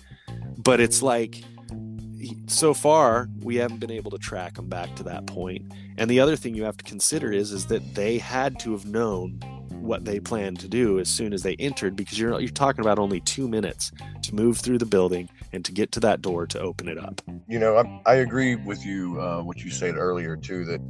[0.57, 1.43] but it's like
[2.47, 5.71] so far we haven't been able to track them back to that point.
[5.97, 8.85] And the other thing you have to consider is is that they had to have
[8.85, 9.39] known
[9.71, 12.99] what they planned to do as soon as they entered because you're you're talking about
[12.99, 13.91] only 2 minutes
[14.23, 17.21] to move through the building and to get to that door to open it up.
[17.47, 20.81] You know, I, I agree with you, uh, what you said earlier, too, that,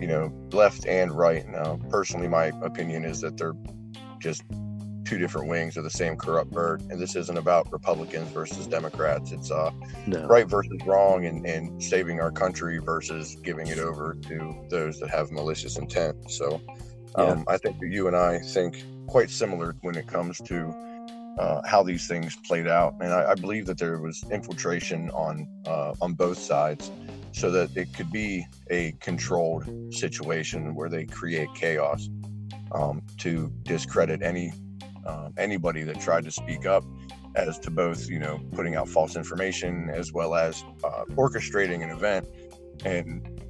[0.00, 1.46] you know, left and right.
[1.46, 3.54] Now, personally, my opinion is that they're
[4.18, 4.42] just
[5.10, 6.82] two different wings of the same corrupt bird.
[6.82, 9.32] And this isn't about Republicans versus Democrats.
[9.32, 9.72] It's uh,
[10.06, 15.00] no right versus wrong and, and saving our country versus giving it over to those
[15.00, 16.30] that have malicious intent.
[16.30, 16.62] So
[17.16, 20.72] um, I think that you and I think quite similar when it comes to
[21.40, 22.94] uh, how these things played out.
[23.00, 26.92] And I, I believe that there was infiltration on uh, on both sides
[27.32, 32.08] so that it could be a controlled situation where they create chaos
[32.70, 34.52] um, to discredit any
[35.06, 36.84] um, anybody that tried to speak up
[37.36, 41.90] as to both you know putting out false information as well as uh, orchestrating an
[41.90, 42.26] event
[42.84, 43.40] and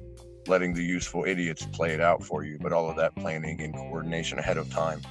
[0.47, 2.57] letting the useful idiots play it out for you.
[2.59, 5.01] But all of that planning and coordination ahead of time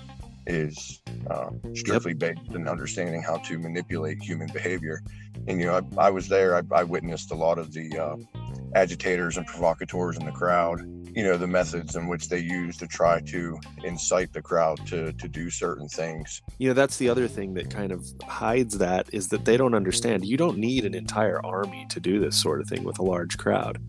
[0.47, 5.03] is uh, strictly based in understanding how to manipulate human behavior.
[5.47, 6.57] And you know i, I was there.
[6.57, 8.17] I, I witnessed a lot of the uh,
[8.75, 10.81] agitators and provocateurs in the crowd
[11.15, 15.13] you know the methods in which they use to try to incite the crowd to
[15.15, 16.43] to do certain things.
[16.59, 19.75] You know that's the other thing that kind of hides that is that they don't
[19.75, 20.25] understand.
[20.25, 23.39] You don't need an entire army to do this sort of thing with a large
[23.39, 23.81] crowd.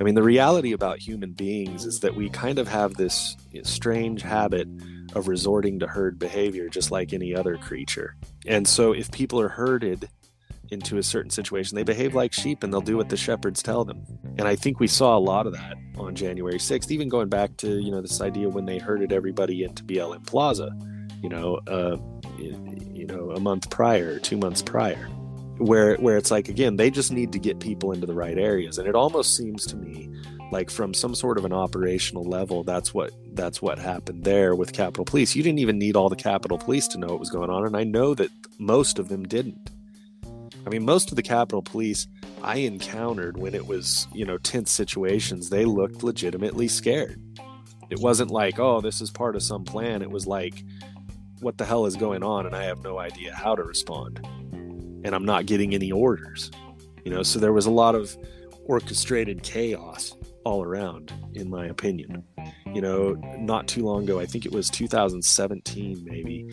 [0.00, 4.22] I mean the reality about human beings is that we kind of have this strange
[4.22, 4.68] habit
[5.14, 8.16] of resorting to herd behavior just like any other creature.
[8.46, 10.08] And so if people are herded
[10.70, 11.76] into a certain situation.
[11.76, 14.04] They behave like sheep and they'll do what the shepherds tell them.
[14.38, 17.56] And i think we saw a lot of that on january 6th even going back
[17.56, 20.70] to you know this idea when they herded everybody into blm plaza
[21.22, 21.96] you know uh
[22.38, 25.08] you know a month prior two months prior
[25.58, 28.78] where where it's like again they just need to get people into the right areas.
[28.78, 30.10] And it almost seems to me
[30.52, 34.72] like from some sort of an operational level that's what that's what happened there with
[34.72, 35.34] capitol police.
[35.34, 37.76] You didn't even need all the capitol police to know what was going on and
[37.76, 39.70] i know that most of them didn't
[40.66, 42.08] I mean, most of the Capitol Police
[42.42, 47.22] I encountered when it was, you know, tense situations, they looked legitimately scared.
[47.88, 50.02] It wasn't like, oh, this is part of some plan.
[50.02, 50.64] It was like,
[51.40, 52.46] what the hell is going on?
[52.46, 54.26] And I have no idea how to respond.
[55.04, 56.50] And I'm not getting any orders.
[57.04, 58.16] You know, so there was a lot of
[58.64, 60.15] orchestrated chaos
[60.46, 62.22] all around, in my opinion.
[62.72, 66.48] You know, not too long ago, I think it was 2017 maybe,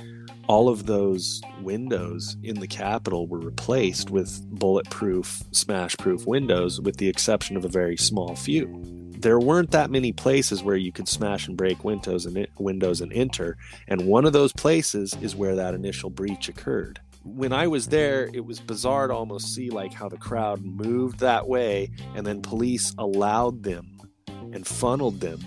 [0.47, 6.97] all of those windows in the Capitol were replaced with bulletproof, smash proof windows, with
[6.97, 8.81] the exception of a very small few.
[9.11, 13.13] There weren't that many places where you could smash and break windows and windows and
[13.13, 16.99] enter, and one of those places is where that initial breach occurred.
[17.23, 21.19] When I was there, it was bizarre to almost see like how the crowd moved
[21.19, 23.97] that way, and then police allowed them
[24.27, 25.39] and funneled them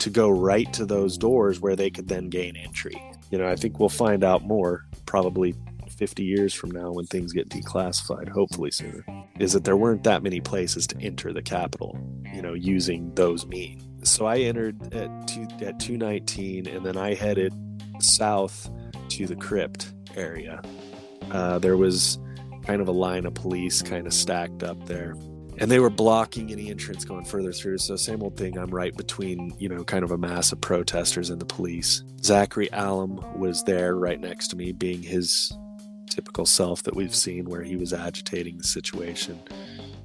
[0.00, 3.00] to go right to those doors where they could then gain entry
[3.32, 5.54] you know, I think we'll find out more probably
[5.88, 9.04] 50 years from now when things get declassified, hopefully sooner,
[9.40, 11.98] is that there weren't that many places to enter the Capitol,
[12.32, 13.82] you know, using those means.
[14.08, 17.54] So I entered at, two, at 219 and then I headed
[18.00, 18.70] south
[19.08, 20.60] to the crypt area.
[21.30, 22.18] Uh, there was
[22.66, 25.14] kind of a line of police kind of stacked up there.
[25.58, 27.78] and they were blocking any entrance going further through.
[27.78, 28.56] So same old thing.
[28.58, 32.02] I'm right between you know kind of a mass of protesters and the police.
[32.22, 35.52] Zachary Alam was there right next to me, being his
[36.08, 39.38] typical self that we've seen, where he was agitating the situation,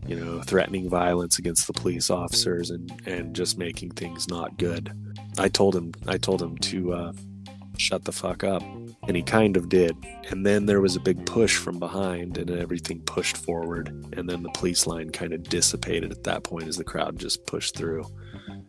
[0.06, 4.92] you know, threatening violence against the police officers and and just making things not good.
[5.38, 7.14] I told him I told him to uh,
[7.78, 8.64] shut the fuck up,
[9.08, 9.96] and he kind of did.
[10.30, 13.88] And then there was a big push from behind, and everything pushed forward.
[14.18, 17.46] And then the police line kind of dissipated at that point as the crowd just
[17.46, 18.06] pushed through.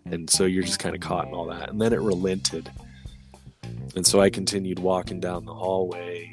[0.07, 1.71] And so you're just kind of caught in all that.
[1.71, 2.71] And then it relented.
[3.97, 6.33] And so I continued walking down the hallway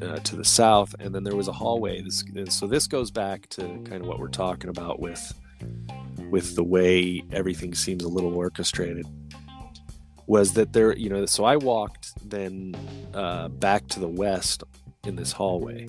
[0.00, 2.02] uh, to the south, and then there was a hallway.
[2.02, 5.32] This, so this goes back to kind of what we're talking about with
[6.30, 9.04] with the way everything seems a little orchestrated
[10.30, 12.72] was that there you know so i walked then
[13.14, 14.62] uh, back to the west
[15.02, 15.84] in this hallway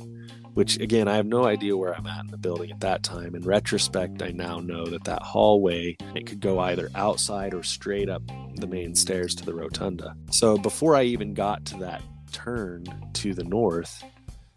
[0.56, 3.36] which again i have no idea where i'm at in the building at that time.
[3.36, 8.10] In retrospect i now know that that hallway it could go either outside or straight
[8.10, 8.24] up
[8.56, 10.16] the main stairs to the rotunda.
[10.32, 12.84] So before i even got to that turn
[13.14, 14.04] to the north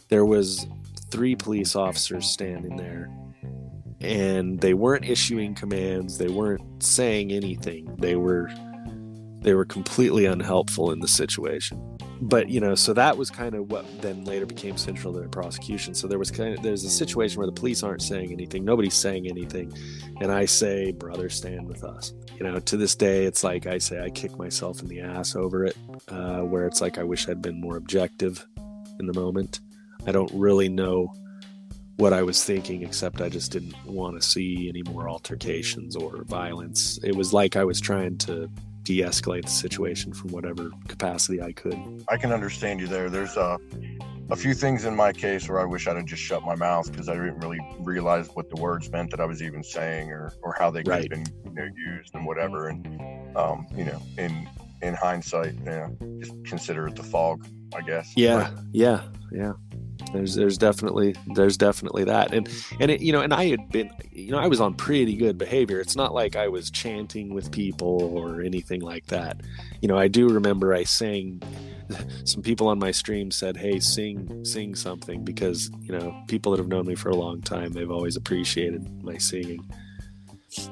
[0.08, 0.66] there was
[1.10, 3.10] three police officers standing there
[4.00, 6.18] and they weren't issuing commands.
[6.18, 7.94] They weren't saying anything.
[7.98, 8.50] They were
[9.44, 11.80] they were completely unhelpful in the situation.
[12.20, 15.28] But you know so that was kind of what then later became central to the
[15.28, 15.94] prosecution.
[15.94, 18.94] So there was kind of there's a situation where the police aren't saying anything nobody's
[18.94, 19.72] saying anything
[20.20, 22.12] and i say brother stand with us.
[22.36, 25.36] You know to this day it's like i say i kick myself in the ass
[25.36, 25.76] over it
[26.08, 28.46] uh, where it's like i wish i'd been more objective
[28.98, 29.60] in the moment.
[30.06, 31.12] I don't really know
[31.96, 36.24] what I was thinking, except I just didn't want to see any more altercations or
[36.24, 36.98] violence.
[37.04, 38.50] It was like I was trying to
[38.84, 41.78] de escalate the situation from whatever capacity I could.
[42.08, 43.10] I can understand you there.
[43.10, 43.56] There's uh,
[44.30, 46.90] a few things in my case where I wish I'd have just shut my mouth
[46.90, 50.32] because I didn't really realize what the words meant that I was even saying or,
[50.42, 51.12] or how they could Right.
[51.12, 52.68] have been you know, used and whatever.
[52.68, 52.86] And,
[53.36, 54.48] um, you know, in
[54.82, 58.12] in hindsight, you know, just consider it the fog, I guess.
[58.16, 59.00] Yeah, yeah,
[59.32, 59.52] yeah.
[60.14, 62.48] There's there's definitely there's definitely that, and
[62.78, 65.36] and it, you know, and I had been, you know, I was on pretty good
[65.36, 65.80] behavior.
[65.80, 69.40] It's not like I was chanting with people or anything like that.
[69.80, 71.42] You know, I do remember I sang.
[72.24, 76.58] Some people on my stream said, "Hey, sing sing something," because you know, people that
[76.58, 79.68] have known me for a long time, they've always appreciated my singing.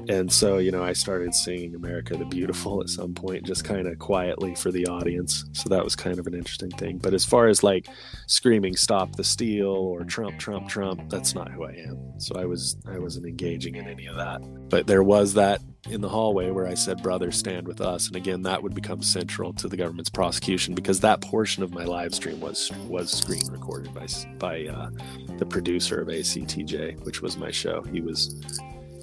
[0.08, 3.86] And so, you know, I started singing America the Beautiful at some point, just kind
[3.86, 5.44] of quietly for the audience.
[5.52, 6.98] So that was kind of an interesting thing.
[6.98, 7.86] But as far as like
[8.26, 11.98] screaming "Stop the Steal" or "Trump, Trump, Trump," that's not who I am.
[12.18, 14.40] So I was I wasn't engaging in any of that.
[14.68, 15.60] But there was that
[15.90, 19.02] in the hallway where I said, "Brother, stand with us," and again, that would become
[19.02, 23.46] central to the government's prosecution because that portion of my live stream was was screen
[23.50, 24.06] recorded by
[24.38, 24.90] by uh,
[25.38, 27.82] the producer of ACTJ, which was my show.
[27.82, 28.40] He was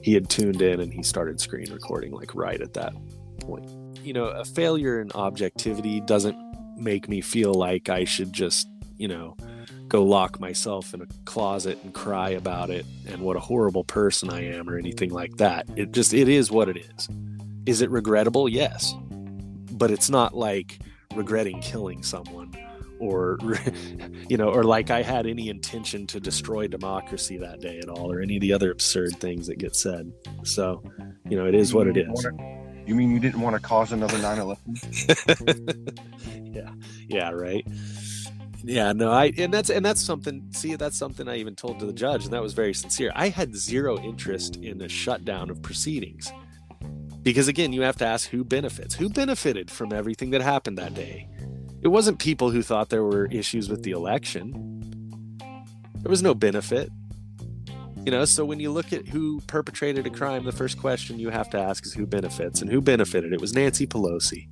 [0.04, 2.94] he had tuned in and he started screen recording like right at that
[3.42, 3.70] point.
[4.04, 6.38] You know, a failure in objectivity doesn't
[6.78, 9.36] make me feel like I should just, you know,
[9.88, 14.30] go lock myself in a closet and cry about it and what a horrible person
[14.30, 15.68] I am or anything like that.
[15.76, 17.10] It just it is what it is.
[17.66, 18.48] Is it regrettable?
[18.48, 18.94] Yes.
[19.72, 20.80] But it's not like
[21.16, 22.56] regretting killing someone
[23.00, 23.38] or
[24.30, 28.12] you know or like I had any intention to destroy democracy that day at all
[28.12, 30.12] or any of the other absurd things that get said.
[30.44, 30.84] So,
[31.28, 32.28] you know, it is what it is.
[32.86, 34.58] You mean you didn't want to cause another 9/11?
[36.56, 36.70] yeah.
[37.08, 37.66] Yeah, right.
[38.64, 41.86] Yeah, no, I and that's and that's something see that's something I even told to
[41.86, 43.12] the judge and that was very sincere.
[43.16, 46.32] I had zero interest in a shutdown of proceedings.
[47.22, 48.96] Because again, you have to ask who benefits.
[48.96, 51.28] Who benefited from everything that happened that day?
[51.82, 54.82] It wasn't people who thought there were issues with the election.
[56.02, 56.90] There was no benefit.
[58.06, 61.30] You know, so when you look at who perpetrated a crime, the first question you
[61.30, 63.34] have to ask is who benefits and who benefited.
[63.34, 64.48] It was Nancy Pelosi.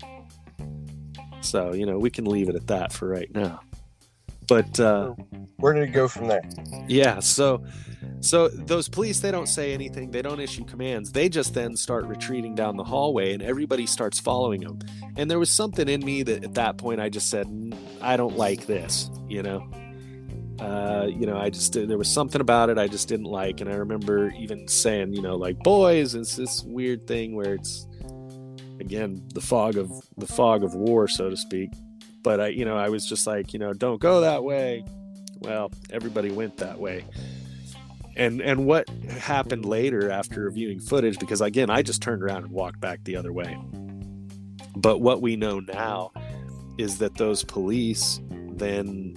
[1.41, 3.61] So, you know, we can leave it at that for right now.
[4.47, 5.13] But uh
[5.57, 6.43] Where did it go from there?
[6.87, 7.63] yeah, so
[8.19, 11.11] so those police they don't say anything, they don't issue commands.
[11.11, 14.79] They just then start retreating down the hallway and everybody starts following them.
[15.17, 18.17] And there was something in me that at that point I just said, "Mm, I
[18.17, 19.69] don't like this, you know.
[20.59, 23.69] Uh, you know, I just there was something about it I just didn't like, and
[23.69, 27.87] I remember even saying, you know, like boys, it's this weird thing where it's
[28.79, 31.69] again the fog of the fog of war, so to speak.
[32.27, 34.83] But I, you know, I was just like, you know, don't go that way.
[35.39, 37.05] Well, everybody went that way.
[38.17, 42.51] And and what happened later after reviewing footage, because again, I just turned around and
[42.51, 43.57] walked back the other way.
[44.75, 46.11] But what we know now
[46.77, 48.19] is that those police
[48.55, 49.15] then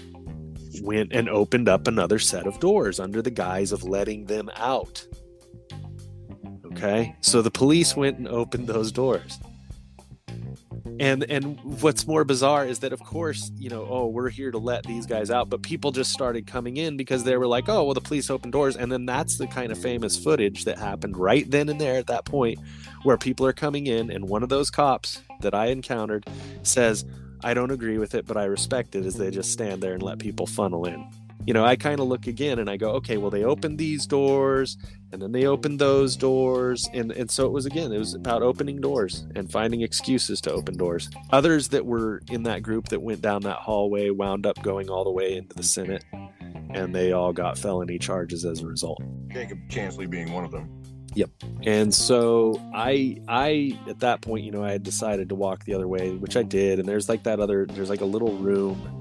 [0.80, 5.04] went and opened up another set of doors under the guise of letting them out.
[6.66, 7.16] Okay.
[7.22, 9.40] So the police went and opened those doors.
[10.98, 14.58] And and what's more bizarre is that of course, you know, oh, we're here to
[14.58, 17.84] let these guys out, but people just started coming in because they were like, "Oh,
[17.84, 21.16] well the police opened doors." And then that's the kind of famous footage that happened
[21.16, 22.58] right then and there at that point
[23.02, 26.26] where people are coming in and one of those cops that I encountered
[26.62, 27.04] says,
[27.42, 30.02] "I don't agree with it, but I respect it." As they just stand there and
[30.02, 31.06] let people funnel in
[31.46, 34.06] you know, I kind of look again and I go, okay, well, they opened these
[34.06, 34.76] doors
[35.12, 36.88] and then they opened those doors.
[36.92, 40.52] And, and so it was again, it was about opening doors and finding excuses to
[40.52, 41.08] open doors.
[41.30, 45.04] Others that were in that group that went down that hallway wound up going all
[45.04, 46.04] the way into the Senate
[46.72, 49.02] and they all got felony charges as a result.
[49.28, 50.68] Jacob Chansley being one of them.
[51.14, 51.30] Yep.
[51.64, 55.74] And so I I at that point, you know, I had decided to walk the
[55.74, 56.78] other way, which I did.
[56.78, 58.99] And there's like that other there's like a little room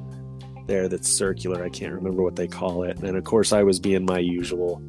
[0.69, 1.63] there that's circular.
[1.63, 2.99] I can't remember what they call it.
[2.99, 4.81] And of course, I was being my usual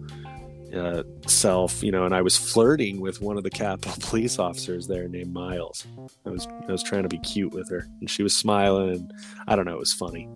[0.75, 4.87] uh, self, you know, and I was flirting with one of the Capitol police officers
[4.87, 5.87] there named Miles.
[6.25, 9.13] I was I was trying to be cute with her, and she was smiling, and
[9.49, 10.29] I don't know, it was funny.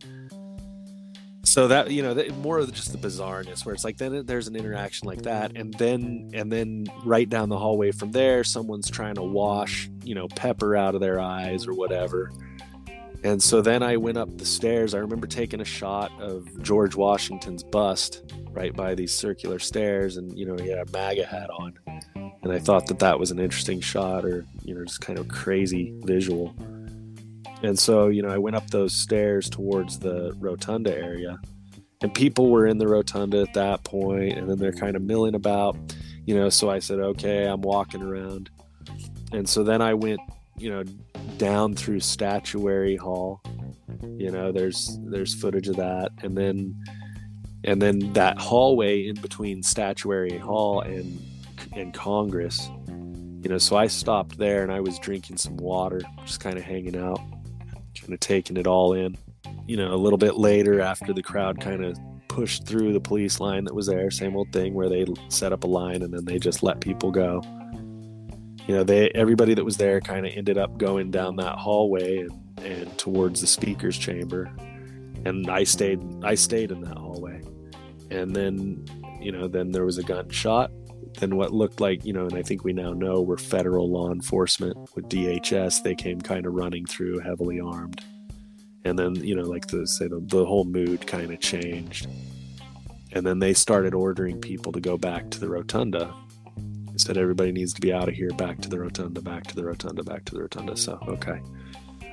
[1.44, 4.48] So that you know, that, more of just the bizarreness, where it's like then there's
[4.48, 8.90] an interaction like that, and then and then right down the hallway from there, someone's
[8.90, 12.32] trying to wash you know pepper out of their eyes or whatever
[13.24, 14.94] and so then I went up the stairs.
[14.94, 20.36] I remember taking a shot of George Washington's bust right by these circular stairs, and
[20.38, 21.74] you know he had a MAGA hat on,
[22.14, 25.28] and I thought that that was an interesting shot, or you know just kind of
[25.28, 26.54] crazy visual.
[27.62, 31.40] And so you know I went up those stairs towards the rotunda area,
[32.02, 35.34] and people were in the rotunda at that point, and then they're kind of milling
[35.34, 35.76] about,
[36.26, 36.50] you know.
[36.50, 38.50] So I said, okay, I'm walking around,
[39.32, 40.20] and so then I went,
[40.56, 40.84] you know,
[41.36, 43.42] down through Statuary Hall.
[44.02, 46.74] You know, there's there's footage of that, and then
[47.64, 51.20] and then that hallway in between Statuary Hall and
[51.72, 52.68] and Congress.
[53.42, 56.64] You know, so I stopped there and I was drinking some water, just kind of
[56.64, 57.20] hanging out,
[58.00, 59.18] kind of taking it all in.
[59.66, 61.98] You know, a little bit later, after the crowd kind of
[62.28, 65.64] pushed through the police line that was there, same old thing where they set up
[65.64, 67.42] a line and then they just let people go
[68.66, 72.18] you know they everybody that was there kind of ended up going down that hallway
[72.18, 72.32] and,
[72.64, 74.50] and towards the speaker's chamber.
[75.24, 77.42] And i stayed i stayed in that hallway.
[78.10, 78.84] And then
[79.20, 80.70] you know then there was a gunshot.
[81.18, 84.10] Then what looked like you know and i think we now know were federal law
[84.10, 88.02] enforcement with dhs they came kind of running through heavily armed.
[88.86, 92.08] And then you know like the say the, the whole mood kind of changed.
[93.12, 96.12] And then they started ordering people to go back to the rotunda
[96.96, 99.64] said everybody needs to be out of here, back to the rotunda, back to the
[99.64, 100.76] rotunda, back to the rotunda.
[100.76, 101.40] So, okay.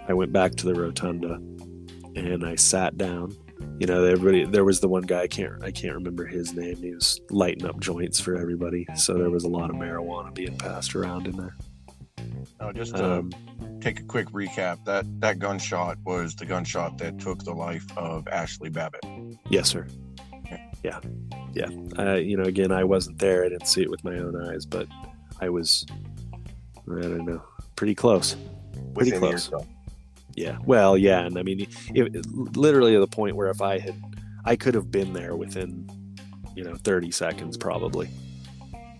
[0.07, 1.35] I went back to the rotunda
[2.15, 3.35] and I sat down.
[3.79, 6.77] You know, everybody there was the one guy I can't I can't remember his name.
[6.77, 8.87] He was lighting up joints for everybody.
[8.95, 11.55] So there was a lot of marijuana being passed around in there.
[12.59, 13.31] Uh, just to Um,
[13.79, 18.25] take a quick recap, that that gunshot was the gunshot that took the life of
[18.25, 19.03] Ashli Babbitt.
[19.49, 19.87] Yes, sir.
[20.83, 20.99] Yeah,
[21.53, 21.69] yeah.
[21.97, 23.45] Uh, you know, again, I wasn't there.
[23.45, 24.87] I didn't see it with my own eyes, but
[25.39, 25.85] I was.
[26.87, 27.43] I don't know.
[27.75, 28.35] Pretty close.
[28.95, 29.51] Pretty Within close.
[30.35, 30.57] Yeah.
[30.65, 32.25] Well, yeah, and I mean, it, it-
[32.57, 33.95] literally to the point where if I had,
[34.45, 35.87] I could have been there within,
[36.55, 38.09] you know, thirty seconds probably,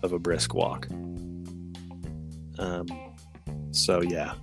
[0.02, 0.86] of a brisk walk.
[2.58, 2.86] Um.
[3.72, 4.34] So yeah.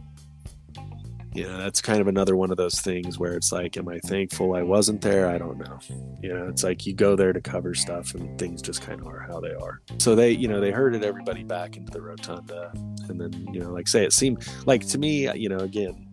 [1.31, 3.99] You know, that's kind of another one of those things where it's like, am I
[3.99, 5.29] thankful I wasn't there?
[5.29, 5.79] I don't know.
[6.21, 9.07] You know, it's like you go there to cover stuff and things just kind of
[9.07, 9.81] are how they are.
[9.99, 12.71] So they, you know, they herded everybody back into the rotunda.
[13.07, 16.07] And then, you know, like say it seemed like to me, you know, again,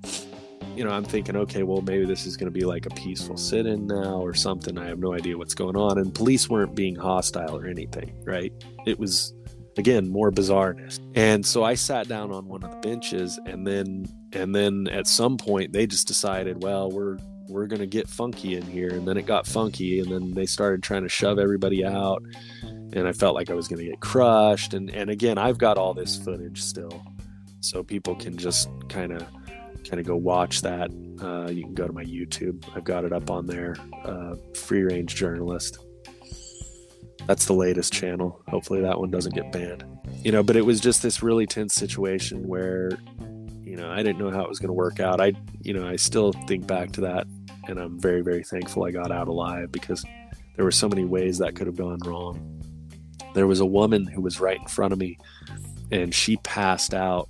[0.76, 3.38] you know, I'm thinking, okay, well, maybe this is going to be like a peaceful
[3.38, 4.76] sit in now or something.
[4.76, 5.96] I have no idea what's going on.
[5.96, 8.52] And police weren't being hostile or anything, right?
[8.84, 9.32] It was,
[9.78, 11.00] again, more bizarreness.
[11.14, 14.04] And so I sat down on one of the benches and then,
[14.36, 17.18] and then at some point they just decided, well, we're,
[17.48, 18.90] we're going to get funky in here.
[18.90, 20.00] And then it got funky.
[20.00, 22.22] And then they started trying to shove everybody out.
[22.62, 24.74] And I felt like I was going to get crushed.
[24.74, 27.02] And, and again, I've got all this footage still.
[27.60, 29.26] So people can just kind of
[29.88, 30.90] kind of go watch that.
[31.22, 32.64] Uh, you can go to my YouTube.
[32.74, 33.76] I've got it up on there.
[34.04, 35.78] Uh, Free Range Journalist.
[37.26, 38.42] That's the latest channel.
[38.48, 39.84] Hopefully that one doesn't get banned.
[40.22, 42.90] You know, but it was just this really tense situation where,
[43.76, 45.20] you know, I didn't know how it was going to work out.
[45.20, 47.26] I, you know, I still think back to that,
[47.68, 50.02] and I'm very, very thankful I got out alive because
[50.54, 52.62] there were so many ways that could have gone wrong.
[53.34, 55.18] There was a woman who was right in front of me,
[55.92, 57.28] and she passed out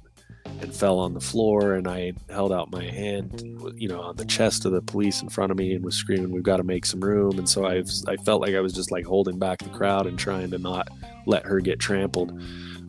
[0.61, 3.43] and fell on the floor and i held out my hand
[3.75, 6.31] you know on the chest of the police in front of me and was screaming
[6.31, 8.93] we've got to make some room and so i i felt like i was just
[8.93, 10.89] like holding back the crowd and trying to not
[11.27, 12.41] let her get trampled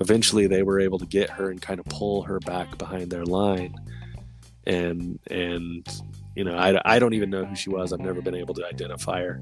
[0.02, 3.26] eventually they were able to get her and kind of pull her back behind their
[3.26, 3.76] line.
[4.65, 5.88] And and
[6.36, 7.94] you know I, I don't even know who she was.
[7.94, 9.41] I've never been able to identify her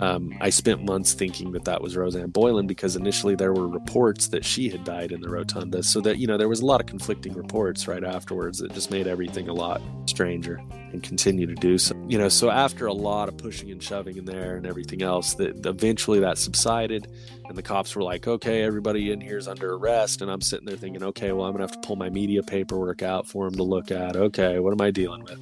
[0.00, 4.28] um, I spent months thinking that that was Rosanne Boyland because initially there were reports
[4.28, 5.82] that she had died in the rotunda.
[5.82, 8.92] So that, you know, there was a lot of conflicting reports right afterwards that just
[8.92, 10.60] made everything a lot stranger
[10.92, 11.96] and continue to do so.
[12.06, 15.34] You know, so after a lot of pushing and shoving in there and everything else,
[15.34, 17.08] that eventually that subsided
[17.48, 20.22] and the cops were like, okay, everybody in here is under arrest.
[20.22, 22.44] And I'm sitting there thinking, okay, well, I'm going to have to pull my media
[22.44, 24.14] paperwork out for them to look at.
[24.14, 25.40] Okay, what am I dealing with?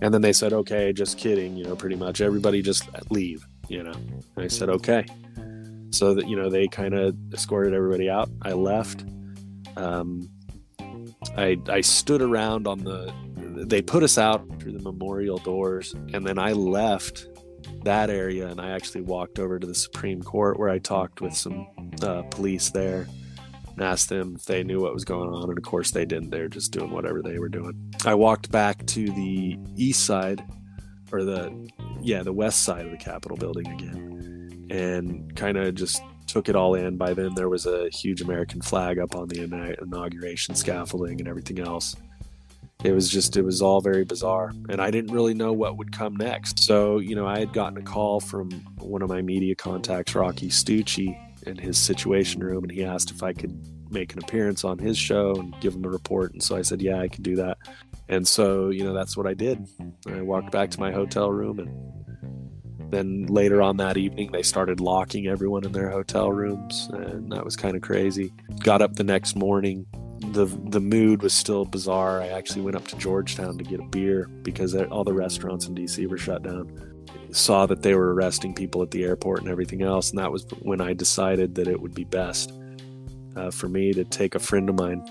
[0.00, 3.82] And then they said, okay, just kidding, you know, pretty much everybody just leave you
[3.82, 3.92] know?
[3.92, 5.06] And i said okay.
[5.90, 8.28] So that you know they kind of escorted everybody out.
[8.42, 9.04] I left.
[9.76, 10.28] Um,
[11.36, 13.12] I, I stood around on the
[13.68, 17.26] they put us out through the memorial doors and then i left
[17.84, 21.34] that area and i actually walked over to the supreme court where i talked with
[21.34, 21.66] some
[22.02, 23.06] uh, police there
[23.76, 26.30] and asked them if they knew what was going on and of course they didn't.
[26.30, 27.92] They're just doing whatever they were doing.
[28.04, 30.42] I walked back to the east side
[31.12, 31.70] or the
[32.00, 34.66] yeah the west side of the capitol building again.
[34.70, 36.96] And kind of just took it all in.
[36.96, 39.42] By then there was a huge american flag up on the
[39.80, 41.96] inauguration scaffolding and everything else.
[42.84, 45.92] It was just it was all very bizarre and i didn't really know what would
[45.92, 46.58] come next.
[46.60, 50.48] So you know i had gotten a call from one of my media contacts rocky
[50.48, 53.56] stucci in his situation room and he asked if i could
[53.90, 56.32] make an appearance on his show and give him a report.
[56.32, 57.58] And so i said yeah i can do that
[58.08, 59.66] and so, you know, that's what I did.
[60.08, 64.80] I walked back to my hotel room and then later on that evening they started
[64.80, 68.32] locking everyone in their hotel rooms and that was kind of crazy.
[68.60, 69.86] Got up the next morning.
[70.32, 72.22] The the mood was still bizarre.
[72.22, 75.74] I actually went up to Georgetown to get a beer because all the restaurants in
[75.74, 77.04] DC were shut down.
[77.32, 80.46] Saw that they were arresting people at the airport and everything else and that was
[80.62, 82.52] when I decided that it would be best
[83.34, 85.04] uh, for me to take a friend of mine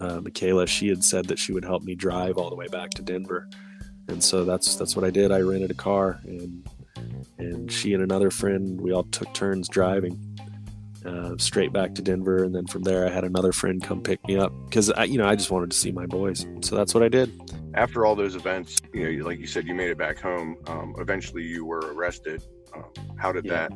[0.00, 2.90] uh, Michaela, she had said that she would help me drive all the way back
[2.90, 3.48] to Denver,
[4.08, 5.32] and so that's that's what I did.
[5.32, 6.68] I rented a car, and
[7.38, 10.34] and she and another friend, we all took turns driving
[11.04, 14.26] uh, straight back to Denver, and then from there, I had another friend come pick
[14.26, 16.46] me up because I, you know, I just wanted to see my boys.
[16.62, 17.30] So that's what I did.
[17.74, 20.56] After all those events, you know, like you said, you made it back home.
[20.66, 22.42] Um, eventually, you were arrested.
[22.74, 22.84] Um,
[23.16, 23.68] how did yeah.
[23.68, 23.72] that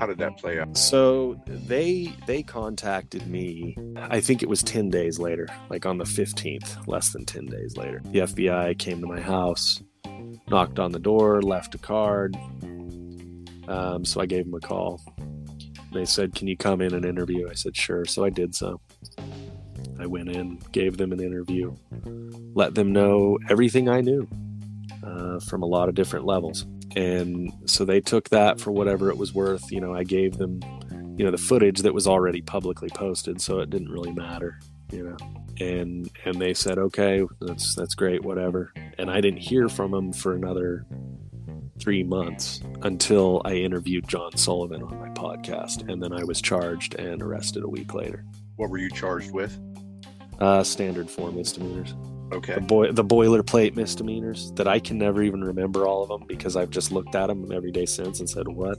[0.00, 0.76] how did that play out?
[0.76, 3.76] So they they contacted me.
[3.96, 7.76] I think it was ten days later, like on the fifteenth, less than ten days
[7.76, 8.00] later.
[8.04, 9.82] The FBI came to my house,
[10.48, 12.36] knocked on the door, left a card.
[13.68, 15.00] Um, so I gave them a call.
[15.92, 18.80] They said, "Can you come in and interview?" I said, "Sure." So I did so.
[19.98, 21.76] I went in, gave them an interview,
[22.54, 24.26] let them know everything I knew
[25.04, 26.64] uh, from a lot of different levels
[26.96, 30.60] and so they took that for whatever it was worth you know i gave them
[31.16, 34.58] you know the footage that was already publicly posted so it didn't really matter
[34.92, 35.16] you know.
[35.60, 38.72] And and they said okay that's that's great whatever.
[38.98, 40.86] And i didn't hear from them for another
[41.78, 46.94] three months until i interviewed john sullivan on my podcast and then i was charged
[46.96, 48.24] and arrested a week later.
[48.56, 49.58] What were you charged with?
[50.38, 51.94] Uh standard four misdemeanors
[52.32, 52.54] Okay.
[52.54, 56.56] The boy, the boilerplate misdemeanors that I can never even remember all of them because
[56.56, 58.78] I've just looked at them every day since and said, "What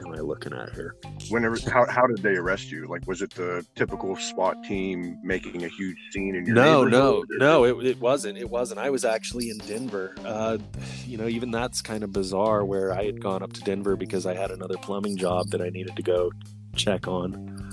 [0.00, 0.96] am I looking at here?"
[1.30, 2.86] Whenever, how, how did they arrest you?
[2.88, 6.54] Like, was it the typical SWAT team making a huge scene in your?
[6.54, 7.64] No, no, no.
[7.64, 8.36] It, it wasn't.
[8.36, 8.80] It wasn't.
[8.80, 10.14] I was actually in Denver.
[10.24, 10.58] Uh,
[11.06, 12.64] you know, even that's kind of bizarre.
[12.64, 15.70] Where I had gone up to Denver because I had another plumbing job that I
[15.70, 16.30] needed to go
[16.76, 17.70] check on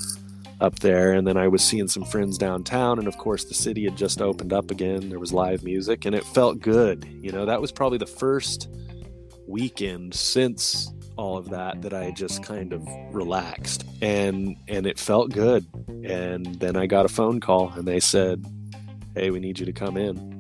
[0.60, 3.84] up there and then I was seeing some friends downtown and of course the city
[3.84, 5.10] had just opened up again.
[5.10, 7.06] There was live music and it felt good.
[7.22, 8.70] You know that was probably the first
[9.48, 15.32] weekend since all of that that I just kind of relaxed and and it felt
[15.32, 15.66] good.
[16.04, 18.44] And then I got a phone call and they said
[19.16, 20.36] hey we need you to come in.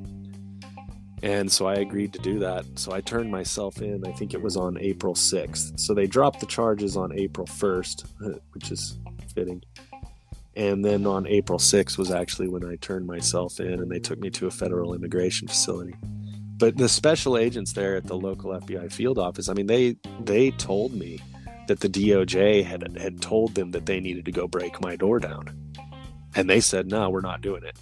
[1.23, 2.65] And so I agreed to do that.
[2.75, 5.79] So I turned myself in, I think it was on April 6th.
[5.79, 8.99] So they dropped the charges on April 1st, which is
[9.33, 9.63] fitting
[10.57, 14.19] and then on April 6th was actually when I turned myself in and they took
[14.19, 15.93] me to a federal immigration facility.
[16.57, 20.49] But the special agents there at the local FBI field office, I mean, they they
[20.49, 21.19] told me
[21.67, 25.19] that the DOJ had had told them that they needed to go break my door
[25.19, 25.55] down.
[26.35, 27.77] And they said, "No, we're not doing it."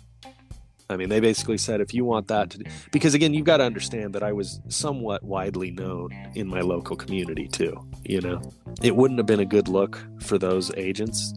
[0.90, 3.64] I mean, they basically said if you want that to because again, you've got to
[3.64, 8.42] understand that I was somewhat widely known in my local community too, you know.
[8.84, 11.34] It wouldn't have been a good look for those agents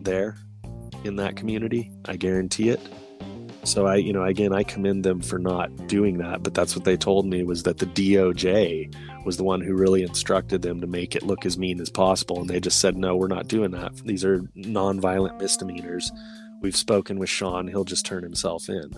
[0.00, 0.38] there
[1.04, 1.90] in that community.
[2.04, 2.80] I guarantee it.
[3.64, 6.42] So I, you know, again, I commend them for not doing that.
[6.42, 8.94] But that's what they told me was that the DOJ
[9.24, 12.40] was the one who really instructed them to make it look as mean as possible,
[12.40, 13.94] and they just said, no, we're not doing that.
[13.96, 16.10] These are non-violent misdemeanors.
[16.62, 18.90] We've spoken with Shawn; he'll just turn himself in.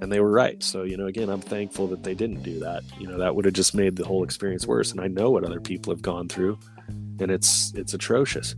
[0.00, 0.62] And they were right.
[0.62, 2.82] So, you know, again, I'm thankful that they didn't do that.
[2.98, 4.90] You know, that would have just made the whole experience worse.
[4.90, 6.58] And I know what other people have gone through,
[7.20, 8.56] and it's it's atrocious.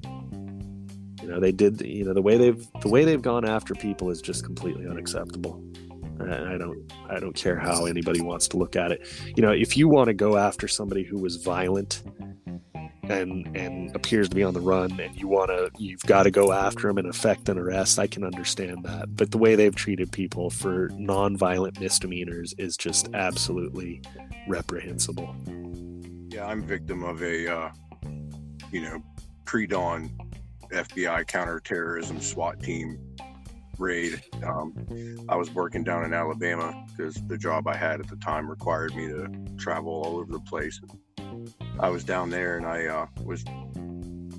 [1.26, 1.80] You know, they did.
[1.80, 5.60] You know, the way they've the way they've gone after people is just completely unacceptable.
[6.20, 9.04] And I don't I don't care how anybody wants to look at it.
[9.34, 12.04] You know, if you want to go after somebody who was violent
[13.02, 16.30] and and appears to be on the run and you want to you've got to
[16.30, 19.76] go after them and effect an arrest i can understand that but the way they've
[19.76, 24.02] treated people for non-violent misdemeanors is just absolutely
[24.48, 25.36] reprehensible
[26.28, 27.70] Yeah, I'm victim of a, uh,
[28.72, 29.02] you know,
[29.46, 30.10] pre-dawn
[30.70, 32.98] FBI counterterrorism SWAT team
[33.78, 34.22] raid.
[34.44, 34.74] Um,
[35.28, 38.94] I was working down in Alabama because the job I had at the time required
[38.94, 39.28] me to
[39.58, 40.80] travel all over the place.
[41.78, 43.44] I was down there and I uh, was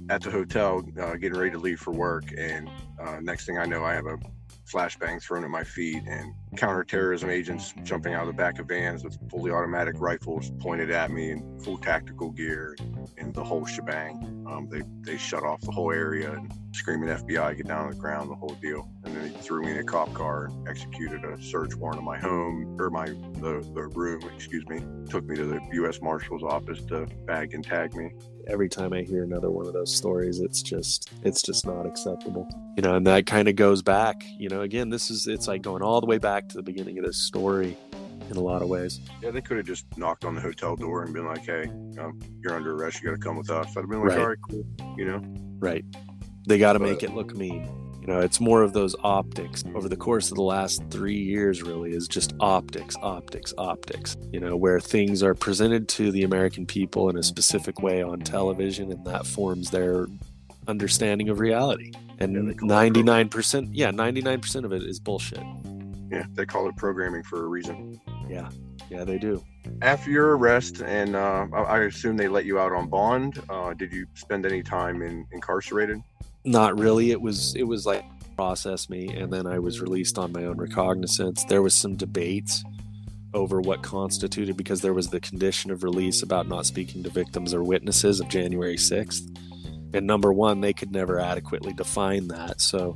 [0.10, 3.66] at the hotel uh, getting ready to leave for work, and uh, next thing I
[3.66, 4.18] know, I have a
[4.68, 9.04] flashbang thrown at my feet and counterterrorism agents jumping out of the back of vans
[9.04, 12.76] with fully automatic rifles pointed at me in full tactical gear
[13.18, 14.46] and the whole shebang.
[14.48, 17.96] Um, they they shut off the whole area and screaming FBI, get down on the
[17.96, 18.90] ground, the whole deal.
[19.04, 22.06] And then they threw me in a cop car and executed a search warrant on
[22.06, 24.82] my home or my the, the room, excuse me.
[25.10, 26.02] Took me to the U.S.
[26.02, 28.12] Marshal's office to bag and tag me.
[28.48, 32.48] Every time i hear another one of those stories it's just it's just not acceptable
[32.76, 35.62] you know and that kind of goes back you know again this is it's like
[35.62, 37.78] going all the way back to the beginning of this story
[38.30, 41.04] in a lot of ways Yeah, they could have just knocked on the hotel door
[41.04, 41.64] and been like, "Hey,
[41.98, 43.02] um, you're under arrest.
[43.02, 44.20] You got to come with us." I'd have been like, Right.
[44.20, 44.66] "All right, cool."
[44.98, 45.22] You know.
[45.60, 45.86] Right.
[46.46, 47.87] They got to make it look mean.
[48.08, 51.62] You know, it's more of those optics over the course of the last three years,
[51.62, 54.16] really, is just optics, optics, optics.
[54.32, 58.22] You know, where things are presented to the American people in a specific way on
[58.22, 60.08] television, and that forms their
[60.70, 61.92] understanding of reality.
[62.20, 65.44] And Yeah, they call it 99%, yeah, 99% of it is bullshit.
[66.10, 68.00] Yeah, they call it programming for a reason.
[68.30, 68.50] Yeah.
[68.90, 69.44] Yeah, they do.
[69.82, 73.44] After your arrest, and uh, I I assume they let you out on bond.
[73.50, 76.02] Uh, did you spend any time in incarcerated?
[76.48, 77.12] Not really.
[77.12, 78.06] It was it was like
[78.38, 81.44] process me, and then I was released on my own recognizance.
[81.44, 82.64] There was some debates
[83.34, 87.54] over what constituted because there was the condition of release about not speaking to victims
[87.54, 89.30] or witnesses of January sixth.
[89.94, 92.62] And number one, they could never adequately define that.
[92.62, 92.96] So,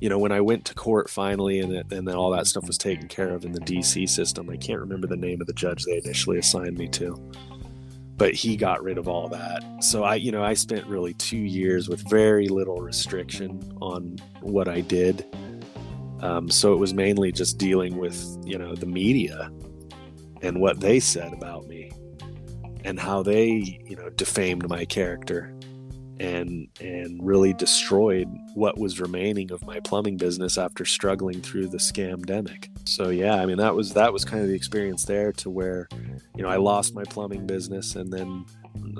[0.00, 2.68] you know, when I went to court finally, and it, and then all that stuff
[2.68, 5.54] was taken care of in the DC system, I can't remember the name of the
[5.54, 7.32] judge they initially assigned me to
[8.16, 9.62] but he got rid of all that.
[9.80, 14.68] So I, you know, I spent really two years with very little restriction on what
[14.68, 15.26] I did.
[16.20, 19.50] Um, so it was mainly just dealing with, you know, the media
[20.40, 21.90] and what they said about me
[22.84, 25.54] and how they, you know, defamed my character
[26.22, 31.78] and and really destroyed what was remaining of my plumbing business after struggling through the
[31.78, 32.68] scamdemic.
[32.88, 35.88] So yeah, I mean that was that was kind of the experience there to where
[36.36, 38.44] you know, I lost my plumbing business and then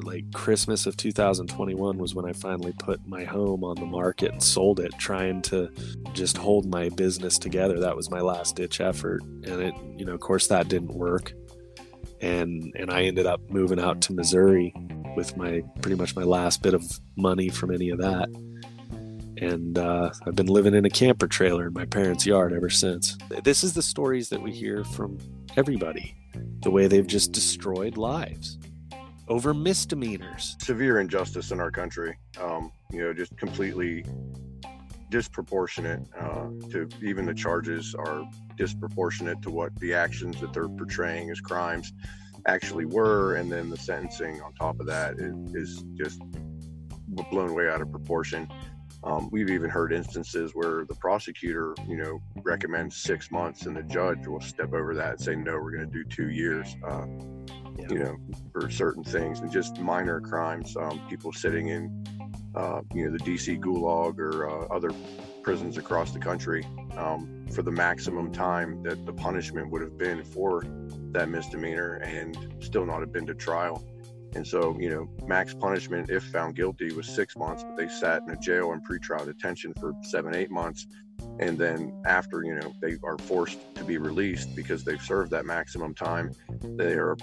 [0.02, 4.42] like Christmas of 2021 was when I finally put my home on the market and
[4.42, 5.70] sold it trying to
[6.12, 7.80] just hold my business together.
[7.80, 11.32] That was my last ditch effort and it, you know, of course that didn't work.
[12.20, 14.74] And and I ended up moving out to Missouri
[15.16, 16.84] with my pretty much my last bit of
[17.16, 18.28] money from any of that.
[19.40, 23.16] And uh, I've been living in a camper trailer in my parents' yard ever since.
[23.42, 25.18] This is the stories that we hear from
[25.56, 26.14] everybody
[26.62, 28.58] the way they've just destroyed lives
[29.28, 30.56] over misdemeanors.
[30.60, 32.16] Severe injustice in our country.
[32.40, 34.04] Um, you know, just completely
[35.10, 38.24] disproportionate uh, to even the charges are
[38.56, 41.92] disproportionate to what the actions that they're portraying as crimes
[42.46, 46.20] actually were, and then the sentencing on top of that is, is just
[47.30, 48.48] blown way out of proportion.
[49.04, 53.82] Um, we've even heard instances where the prosecutor, you know, recommends six months, and the
[53.82, 57.06] judge will step over that and say, "No, we're going to do two years." Uh,
[57.78, 57.86] Yeah.
[57.88, 58.16] You know,
[58.52, 60.76] for certain things and just minor crimes.
[60.76, 62.04] Um, people sitting in,
[62.54, 64.90] uh, you know, the DC Gulag or uh, other
[65.42, 66.66] prisons across the country
[66.98, 70.62] um, for the maximum time that the punishment would have been for
[71.12, 73.84] that misdemeanor, and still not have been to trial.
[74.34, 78.22] And so, you know, max punishment, if found guilty, was six months, but they sat
[78.22, 80.86] in a jail and pretrial detention for seven, eight months.
[81.38, 85.44] And then after, you know, they are forced to be released because they've served that
[85.44, 86.32] maximum time,
[86.62, 87.16] they are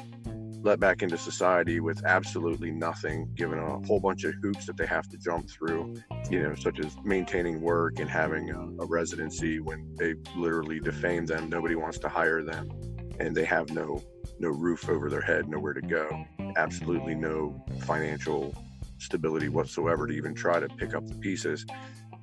[0.62, 4.86] let back into society with absolutely nothing, given a whole bunch of hoops that they
[4.86, 5.96] have to jump through,
[6.30, 11.26] you know, such as maintaining work and having a, a residency when they literally defame
[11.26, 11.50] them.
[11.50, 12.70] Nobody wants to hire them,
[13.20, 14.02] and they have no
[14.40, 16.26] no roof over their head, nowhere to go,
[16.56, 18.56] absolutely no financial
[18.98, 21.66] stability whatsoever to even try to pick up the pieces.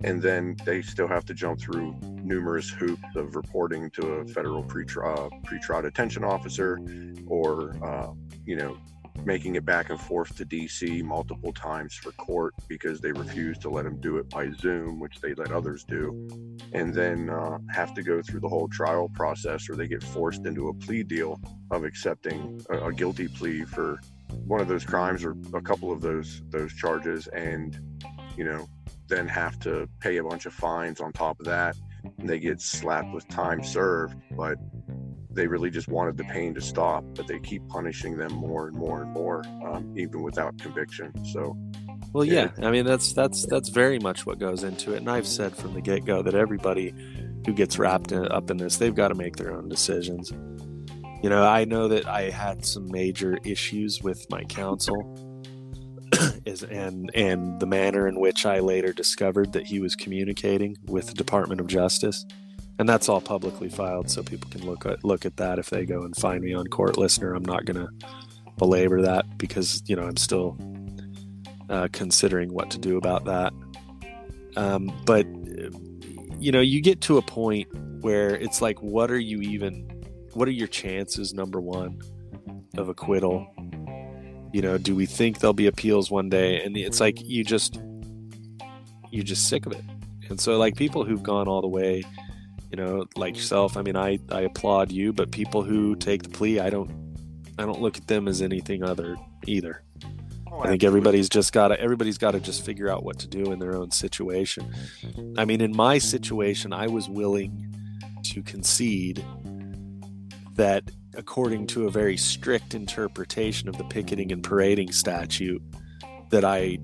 [0.04, 4.62] And then they still have to jump through numerous hoops of reporting to a federal
[4.62, 6.78] pre-trial, pre-trial detention officer
[7.26, 8.12] or, uh,
[8.44, 8.76] you know,
[9.24, 13.70] making it back and forth to DC multiple times for court because they refuse to
[13.70, 16.28] let them do it by Zoom, which they let others do,
[16.72, 20.46] and then uh, have to go through the whole trial process or they get forced
[20.46, 21.40] into a plea deal
[21.70, 23.98] of accepting a, a guilty plea for
[24.46, 27.80] one of those crimes or a couple of those those charges and
[28.36, 28.66] you know
[29.08, 31.76] then have to pay a bunch of fines on top of that.
[32.18, 34.58] And they get slapped with time served but
[35.36, 38.76] they really just wanted the pain to stop but they keep punishing them more and
[38.76, 41.12] more and more um, even without conviction.
[41.24, 41.56] So
[42.12, 45.26] Well, yeah, I mean that's that's that's very much what goes into it, and I've
[45.26, 46.94] said from the get go that everybody
[47.46, 50.32] who gets wrapped in, up in this, they've got to make their own decisions.
[51.22, 54.96] You know, I know that I had some major issues with my counsel,
[56.44, 61.08] is and and the manner in which I later discovered that he was communicating with
[61.08, 62.24] the Department of Justice,
[62.78, 65.86] and that's all publicly filed, so people can look at look at that if they
[65.86, 67.34] go and find me on Court Listener.
[67.34, 67.88] I'm not gonna
[68.58, 70.56] belabor that because you know I'm still
[71.68, 73.52] uh, considering what to do about that.
[74.56, 75.26] Um, but
[76.38, 77.68] you know, you get to a point
[78.00, 79.90] where it's like, what are you even?
[80.34, 81.32] What are your chances?
[81.32, 82.00] Number one,
[82.76, 83.46] of acquittal.
[84.52, 86.62] You know, do we think there'll be appeals one day?
[86.62, 87.80] And it's like you just
[89.10, 89.84] you're just sick of it.
[90.28, 92.02] And so, like people who've gone all the way,
[92.70, 93.36] you know, like mm.
[93.36, 93.76] yourself.
[93.76, 96.90] I mean, I I applaud you, but people who take the plea, I don't
[97.58, 99.16] I don't look at them as anything other
[99.46, 99.82] either.
[100.50, 103.28] Oh, I think everybody's just got to everybody's got to just figure out what to
[103.28, 104.72] do in their own situation.
[105.36, 107.74] I mean, in my situation, I was willing
[108.24, 109.24] to concede
[110.54, 115.62] that according to a very strict interpretation of the picketing and parading statute
[116.30, 116.78] that I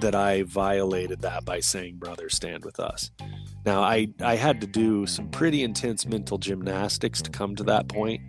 [0.00, 3.10] that I violated that by saying brother stand with us.
[3.64, 7.88] Now, I I had to do some pretty intense mental gymnastics to come to that
[7.88, 8.20] point.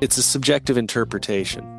[0.00, 1.72] It's a subjective interpretation.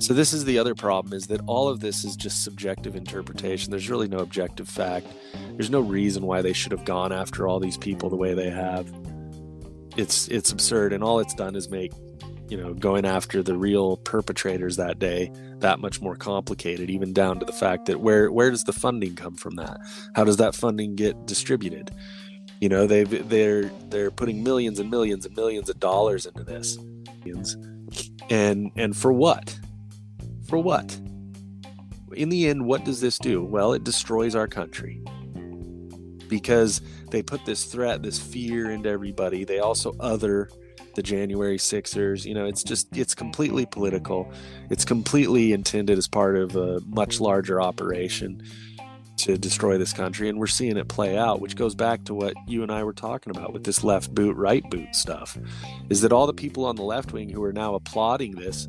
[0.00, 3.70] So this is the other problem is that all of this is just subjective interpretation.
[3.70, 5.06] There's really no objective fact.
[5.52, 8.48] There's no reason why they should have gone after all these people the way they
[8.48, 8.90] have.
[9.98, 11.92] It's it's absurd and all it's done is make,
[12.50, 17.38] you know, going after the real perpetrators that day that much more complicated even down
[17.38, 19.78] to the fact that where where does the funding come from that?
[20.16, 21.92] How does that funding get distributed?
[22.60, 26.76] You know, they they're they're putting millions and millions and millions of dollars into this.
[28.28, 29.58] And and for what?
[30.48, 30.98] For what?
[32.14, 33.44] In the end, what does this do?
[33.44, 35.00] Well, it destroys our country.
[36.26, 39.44] Because they put this threat, this fear into everybody.
[39.44, 40.48] They also other
[41.00, 42.26] the January Sixers.
[42.26, 44.30] You know, it's just, it's completely political.
[44.68, 48.42] It's completely intended as part of a much larger operation
[49.16, 50.28] to destroy this country.
[50.28, 52.92] And we're seeing it play out, which goes back to what you and I were
[52.92, 55.38] talking about with this left boot, right boot stuff.
[55.88, 58.68] Is that all the people on the left wing who are now applauding this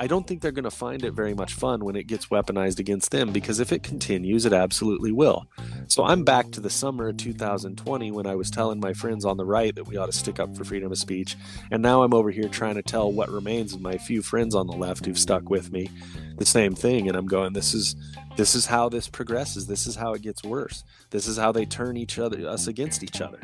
[0.00, 2.78] I don't think they're going to find it very much fun when it gets weaponized
[2.78, 5.46] against them because if it continues, it absolutely will.
[5.88, 9.36] So I'm back to the summer of 2020 when I was telling my friends on
[9.36, 11.36] the right that we ought to stick up for freedom of speech.
[11.70, 14.66] And now I'm over here trying to tell what remains of my few friends on
[14.66, 15.90] the left who've stuck with me
[16.38, 17.06] the same thing.
[17.06, 17.94] And I'm going, this is.
[18.36, 19.66] This is how this progresses.
[19.66, 20.84] This is how it gets worse.
[21.10, 23.40] This is how they turn each other us against each other.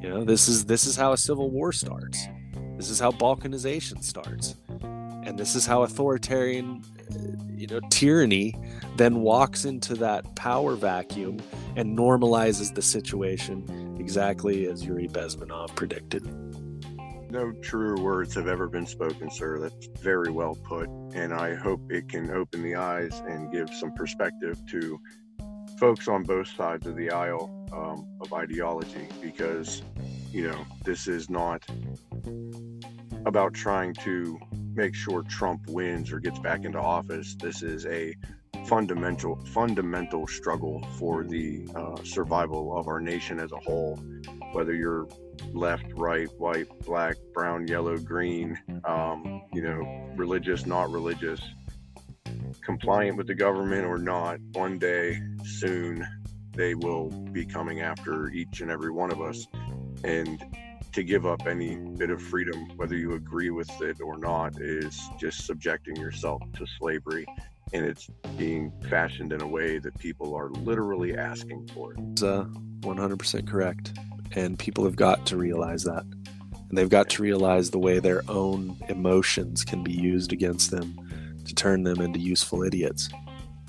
[0.00, 2.28] You know, this is this is how a civil war starts.
[2.76, 4.54] This is how balkanization starts
[5.24, 6.82] and this is how authoritarian
[7.48, 8.54] you know tyranny
[8.96, 11.40] then walks into that power vacuum
[11.76, 16.24] and normalizes the situation exactly as Yuri Bezmenov predicted.
[17.30, 19.58] No truer words have ever been spoken, sir.
[19.58, 20.88] That's very well put.
[21.14, 25.00] And I hope it can open the eyes and give some perspective to
[25.78, 29.82] folks on both sides of the aisle um, of ideology because,
[30.30, 31.64] you know, this is not
[33.26, 34.38] about trying to
[34.74, 37.34] make sure Trump wins or gets back into office.
[37.34, 38.14] This is a
[38.66, 43.96] fundamental fundamental struggle for the uh, survival of our nation as a whole.
[44.52, 45.08] Whether you're
[45.52, 51.40] left, right, white, black, brown, yellow, green, um, you know, religious, not religious,
[52.62, 56.06] compliant with the government or not, one day soon
[56.54, 59.46] they will be coming after each and every one of us.
[60.04, 60.42] And
[60.92, 65.00] to give up any bit of freedom, whether you agree with it or not, is
[65.18, 67.26] just subjecting yourself to slavery.
[67.72, 72.00] And it's being fashioned in a way that people are literally asking for it.
[72.12, 72.44] It's uh,
[72.80, 73.98] 100% correct.
[74.32, 76.04] And people have got to realize that.
[76.04, 80.96] And they've got to realize the way their own emotions can be used against them
[81.46, 83.08] to turn them into useful idiots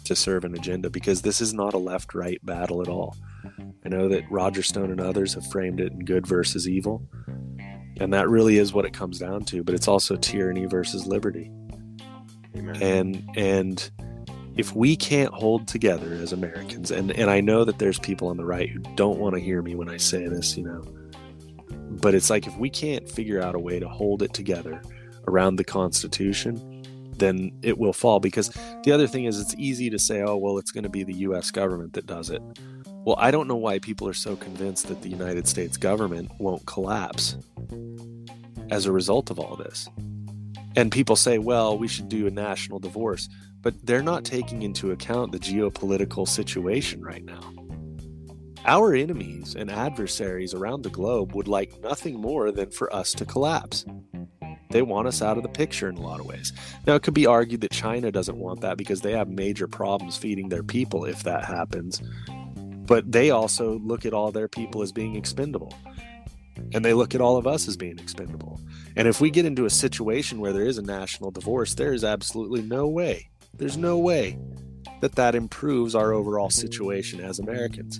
[0.03, 3.15] to serve an agenda because this is not a left right battle at all.
[3.85, 7.07] I know that Roger Stone and others have framed it in good versus evil.
[7.99, 11.51] And that really is what it comes down to, but it's also tyranny versus liberty.
[12.55, 12.81] Amen.
[12.81, 13.91] And and
[14.55, 18.37] if we can't hold together as Americans, and, and I know that there's people on
[18.37, 20.83] the right who don't want to hear me when I say this, you know,
[22.01, 24.81] but it's like if we can't figure out a way to hold it together
[25.27, 26.83] around the Constitution,
[27.17, 28.19] then it will fall.
[28.19, 31.03] Because the other thing is, it's easy to say, oh, well, it's going to be
[31.03, 32.41] the US government that does it.
[33.05, 36.65] Well, I don't know why people are so convinced that the United States government won't
[36.65, 37.35] collapse
[38.71, 39.89] as a result of all this.
[40.77, 43.27] And people say, well, we should do a national divorce,
[43.61, 47.41] but they're not taking into account the geopolitical situation right now.
[48.65, 53.25] Our enemies and adversaries around the globe would like nothing more than for us to
[53.25, 53.85] collapse.
[54.69, 56.53] They want us out of the picture in a lot of ways.
[56.87, 60.15] Now, it could be argued that China doesn't want that because they have major problems
[60.15, 62.01] feeding their people if that happens.
[62.85, 65.73] But they also look at all their people as being expendable.
[66.73, 68.59] And they look at all of us as being expendable.
[68.95, 72.03] And if we get into a situation where there is a national divorce, there is
[72.03, 74.37] absolutely no way, there's no way
[75.01, 77.99] that that improves our overall situation as Americans.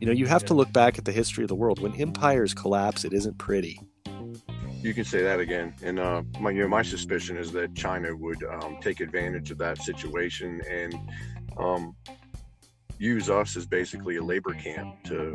[0.00, 1.80] You know, you have to look back at the history of the world.
[1.80, 3.80] When empires collapse, it isn't pretty.
[4.82, 5.74] You can say that again.
[5.82, 9.58] And uh, my, you know, my suspicion is that China would um, take advantage of
[9.58, 10.94] that situation and
[11.56, 11.96] um,
[12.98, 15.34] use us as basically a labor camp to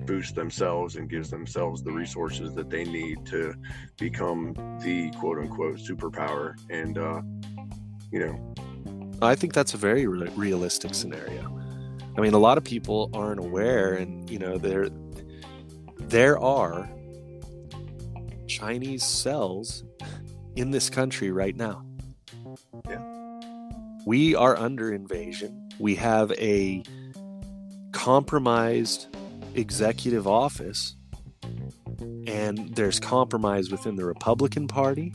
[0.00, 3.54] boost themselves and gives themselves the resources that they need to
[3.98, 6.54] become the quote unquote superpower.
[6.70, 7.20] And, uh,
[8.10, 8.54] you know,
[9.20, 11.58] I think that's a very re- realistic scenario.
[12.16, 14.88] I mean, a lot of people aren't aware, and you know, there
[15.98, 16.88] there are
[18.48, 19.84] Chinese cells
[20.56, 21.84] in this country right now.
[22.88, 23.04] Yeah.
[24.06, 25.67] We are under invasion.
[25.78, 26.82] We have a
[27.92, 29.06] compromised
[29.54, 30.96] executive office,
[32.26, 35.14] and there's compromise within the Republican Party,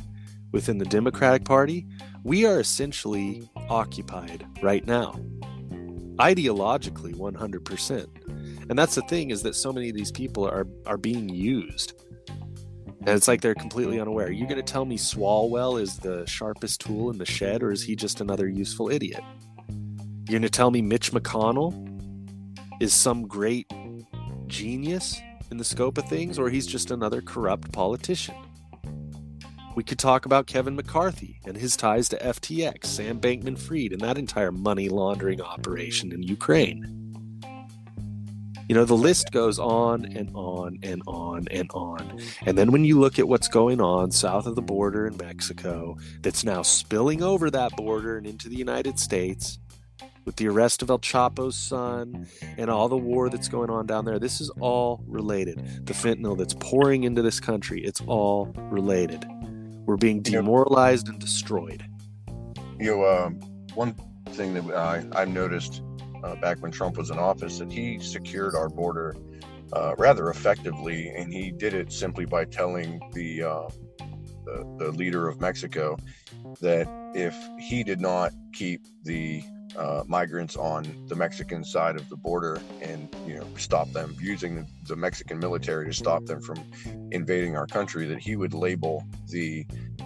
[0.51, 1.85] within the Democratic Party.
[2.23, 5.19] We are essentially occupied right now,
[6.17, 8.69] ideologically 100%.
[8.69, 11.93] And that's the thing is that so many of these people are are being used.
[13.05, 14.27] And it's like they're completely unaware.
[14.27, 17.71] Are you going to tell me Swalwell is the sharpest tool in the shed, or
[17.71, 19.21] is he just another useful idiot?
[20.25, 21.73] You're going to tell me Mitch McConnell
[22.79, 23.69] is some great
[24.47, 25.19] genius
[25.51, 28.35] in the scope of things, or he's just another corrupt politician?
[29.75, 33.99] We could talk about Kevin McCarthy and his ties to FTX, Sam Bankman Fried, and
[33.99, 37.03] that entire money laundering operation in Ukraine.
[38.69, 42.17] You know, the list goes on and on and on and on.
[42.45, 45.97] And then when you look at what's going on south of the border in Mexico,
[46.21, 49.59] that's now spilling over that border and into the United States,
[50.25, 52.27] with the arrest of El Chapo's son
[52.57, 55.85] and all the war that's going on down there, this is all related.
[55.85, 59.25] The fentanyl that's pouring into this country, it's all related.
[59.85, 61.83] We're being demoralized and destroyed.
[62.79, 63.39] you know, um,
[63.75, 63.95] one
[64.29, 65.81] thing that I, I've noticed
[66.23, 69.15] uh, back when Trump was in office that he secured our border
[69.73, 73.67] uh, rather effectively, and he did it simply by telling the, uh,
[74.45, 75.97] the the leader of Mexico
[76.61, 79.43] that if he did not keep the
[79.77, 84.67] uh, migrants on the Mexican side of the border and you know stop them using
[84.87, 86.63] the, Mexican military to stop them from
[87.11, 89.65] invading our country, that he would label the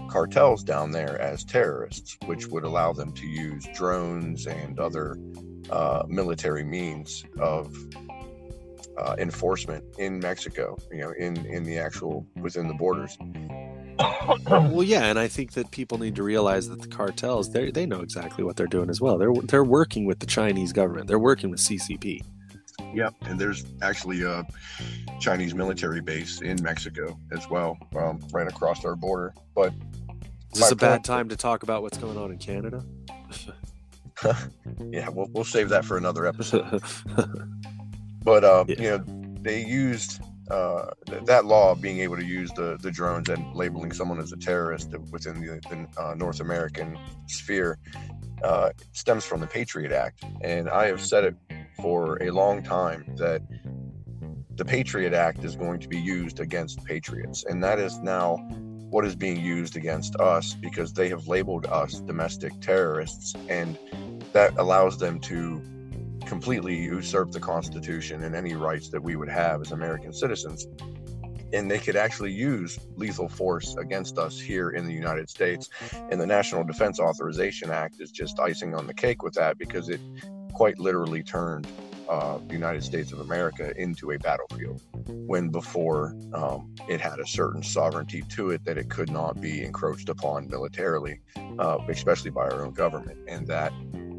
[0.10, 5.18] cartels down there as terrorists, which would allow them to use drones and other
[5.70, 7.76] uh, military means of
[8.98, 10.78] uh, enforcement in Mexico.
[10.92, 13.18] You know, in in the actual within the borders.
[14.50, 17.86] well, yeah, and I think that people need to realize that the cartels they they
[17.86, 19.18] know exactly what they're doing as well.
[19.18, 21.08] They're they're working with the Chinese government.
[21.08, 22.22] They're working with CCP.
[22.94, 24.46] Yep, and there's actually a
[25.20, 29.34] Chinese military base in Mexico as well, um, right across our border.
[29.56, 29.74] But
[30.54, 32.86] Is this a bad time to talk about what's going on in Canada?
[34.92, 36.82] yeah, we'll we'll save that for another episode.
[38.24, 38.76] But uh, Yeah.
[38.78, 39.04] you know,
[39.42, 43.92] they used uh, th- that law being able to use the the drones and labeling
[43.92, 46.98] someone as a terrorist within the, the uh, North American
[47.28, 47.78] sphere
[48.44, 51.36] uh, stems from the Patriot Act, and I have said it
[51.82, 53.42] for a long time that
[54.56, 58.38] the Patriot Act is going to be used against patriots, and that is now
[58.90, 63.78] what is being used against us because they have labeled us domestic terrorists, and
[64.34, 65.62] that allows them to
[66.28, 70.68] completely usurp the Constitution and any rights that we would have as American citizens.
[71.54, 75.70] And they could actually use lethal force against us here in the United States.
[76.12, 79.88] And the National Defense Authorization Act is just icing on the cake with that because
[79.88, 80.02] it
[80.54, 81.66] quite literally turned
[82.10, 87.28] uh, the United States of America into a battlefield when before um, it had a
[87.28, 91.20] certain sovereignty to it that it could not be encroached upon militarily,
[91.60, 93.18] uh, especially by our own government.
[93.28, 93.72] And that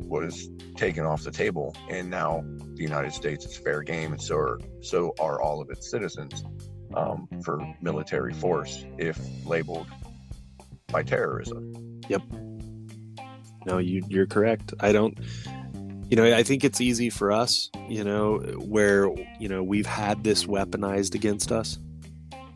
[0.08, 1.76] was taken off the table.
[1.88, 2.44] And now
[2.74, 6.44] the United States is fair game, and so are so are all of its citizens
[6.94, 9.86] um, for military force if labeled
[10.88, 12.00] by terrorism.
[12.08, 12.22] Yep.
[13.66, 14.72] No, you you're correct.
[14.80, 15.18] I don't
[16.10, 20.24] you know, I think it's easy for us, you know, where, you know, we've had
[20.24, 21.78] this weaponized against us.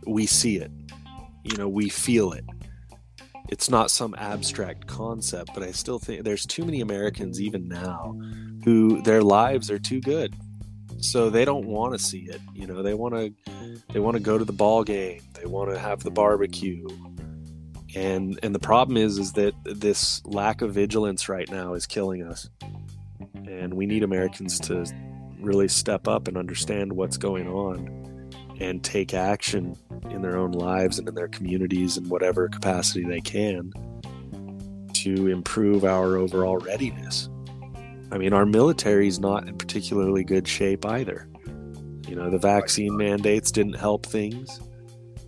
[0.06, 0.70] We see it.
[1.44, 2.44] You know, we feel it.
[3.52, 8.18] It's not some abstract concept, but I still think there's too many Americans even now
[8.64, 10.34] who their lives are too good.
[11.00, 12.40] So they don't want to see it.
[12.54, 13.34] You know, they want to
[13.92, 15.20] they want to go to the ball game.
[15.34, 16.88] They want to have the barbecue.
[17.94, 22.22] And and the problem is is that this lack of vigilance right now is killing
[22.22, 22.48] us
[23.34, 24.86] and we need Americans to
[25.38, 28.01] really step up and understand what's going on
[28.60, 29.76] and take action
[30.10, 33.72] in their own lives and in their communities in whatever capacity they can
[34.94, 37.28] to improve our overall readiness.
[38.10, 41.26] I mean, our military is not in particularly good shape either.
[42.06, 44.60] You know, the vaccine mandates didn't help things.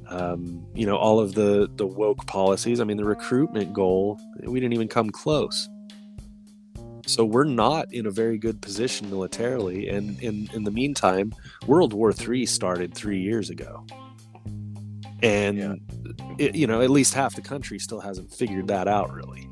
[0.09, 2.79] Um, you know, all of the the woke policies.
[2.79, 5.69] I mean, the recruitment goal, we didn't even come close.
[7.07, 9.89] So we're not in a very good position militarily.
[9.89, 11.35] And in, in the meantime,
[11.67, 13.87] World War III started three years ago.
[15.23, 15.75] And, yeah.
[16.39, 19.49] it, you know, at least half the country still hasn't figured that out really.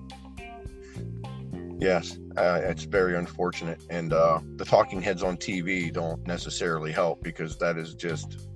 [1.79, 3.83] Yes, uh, it's very unfortunate.
[3.91, 8.47] And uh, the talking heads on TV don't necessarily help because that is just,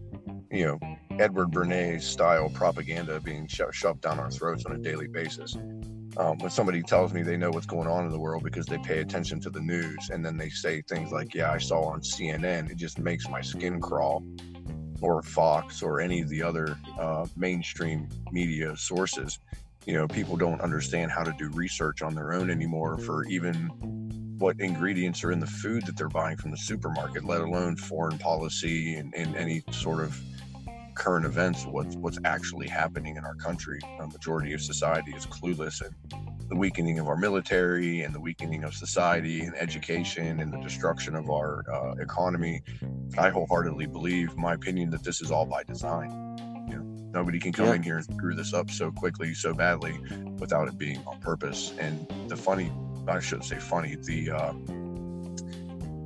[0.50, 0.78] you know,
[1.18, 5.56] Edward Bernays style propaganda being sho- shoved down our throats on a daily basis
[6.16, 8.78] um, when somebody tells me they know what's going on in the world because they
[8.78, 12.00] pay attention to the news and then they say things like yeah i saw on
[12.00, 14.22] cnn it just makes my skin crawl
[15.00, 19.38] or fox or any of the other uh, mainstream media sources.
[19.84, 23.70] You know people don't understand how to do research on their own anymore for even
[24.38, 28.18] what ingredients are in the food that they're buying from the supermarket let alone foreign
[28.18, 30.20] policy and, and any sort of
[30.96, 33.78] current events, what's what's actually happening in our country.
[34.00, 35.94] A majority of society is clueless, and
[36.48, 41.14] the weakening of our military, and the weakening of society, and education, and the destruction
[41.14, 42.62] of our uh, economy.
[43.18, 46.10] I wholeheartedly believe, my opinion, that this is all by design.
[46.68, 47.74] You know, nobody can come yeah.
[47.74, 50.00] in here and screw this up so quickly, so badly,
[50.38, 51.72] without it being on purpose.
[51.78, 52.72] And the funny,
[53.06, 54.52] I shouldn't say funny, the uh,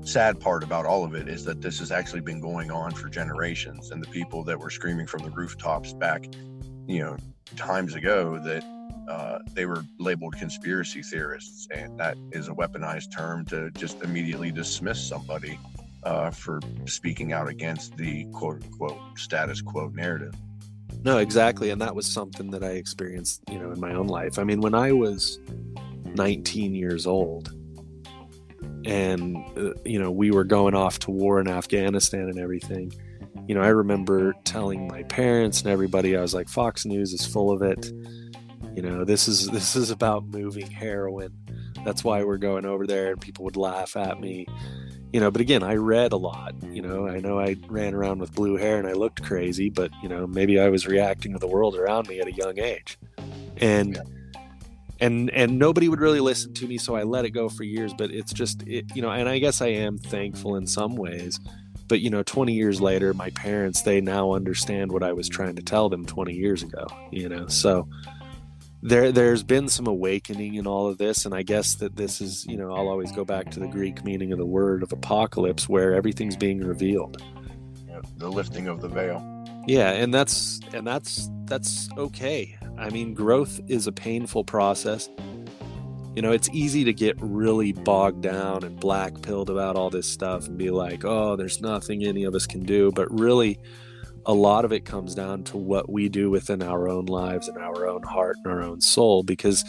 [0.02, 3.08] sad part about all of it is that this has actually been going on for
[3.08, 6.24] generations and the people that were screaming from the rooftops back
[6.86, 7.16] you know
[7.56, 8.64] times ago that
[9.08, 14.50] uh, they were labeled conspiracy theorists and that is a weaponized term to just immediately
[14.50, 15.58] dismiss somebody
[16.04, 20.32] uh, for speaking out against the quote unquote status quo narrative.
[21.02, 24.38] No exactly and that was something that i experienced you know in my own life.
[24.38, 25.40] I mean when i was
[26.14, 27.54] 19 years old
[28.84, 32.92] and uh, you know we were going off to war in Afghanistan and everything.
[33.46, 37.26] You know, I remember telling my parents and everybody, I was like, Fox News is
[37.26, 37.86] full of it.
[38.76, 41.32] You know, this is this is about moving heroin.
[41.84, 44.46] That's why we're going over there, and people would laugh at me.
[45.12, 46.54] You know, but again, I read a lot.
[46.70, 49.90] You know, I know I ran around with blue hair and I looked crazy, but
[50.02, 52.98] you know, maybe I was reacting to the world around me at a young age,
[53.56, 53.96] and.
[53.96, 54.02] Yeah
[55.00, 57.92] and and nobody would really listen to me so i let it go for years
[57.94, 61.40] but it's just it, you know and i guess i am thankful in some ways
[61.88, 65.56] but you know 20 years later my parents they now understand what i was trying
[65.56, 67.88] to tell them 20 years ago you know so
[68.82, 72.46] there there's been some awakening in all of this and i guess that this is
[72.46, 75.68] you know i'll always go back to the greek meaning of the word of apocalypse
[75.68, 77.22] where everything's being revealed.
[77.86, 79.26] Yeah, the lifting of the veil.
[79.66, 85.10] Yeah and that's and that's that's okay I mean, growth is a painful process.
[86.16, 90.08] You know, it's easy to get really bogged down and black pilled about all this
[90.08, 92.90] stuff and be like, oh, there's nothing any of us can do.
[92.90, 93.58] But really,
[94.24, 97.58] a lot of it comes down to what we do within our own lives and
[97.58, 99.62] our own heart and our own soul because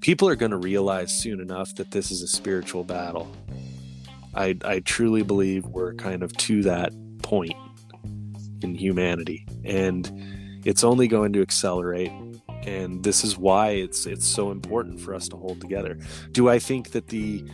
[0.00, 3.30] people are going to realize soon enough that this is a spiritual battle.
[4.34, 6.92] I, I truly believe we're kind of to that
[7.22, 7.54] point
[8.62, 10.10] in humanity, and
[10.64, 12.12] it's only going to accelerate.
[12.66, 15.98] And this is why it's it's so important for us to hold together.
[16.32, 17.44] Do I think that the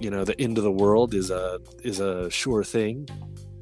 [0.00, 3.08] you know the end of the world is a is a sure thing?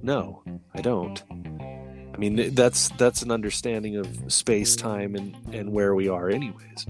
[0.03, 0.43] No,
[0.75, 1.23] I don't.
[1.31, 6.87] I mean that's that's an understanding of space time and and where we are anyways.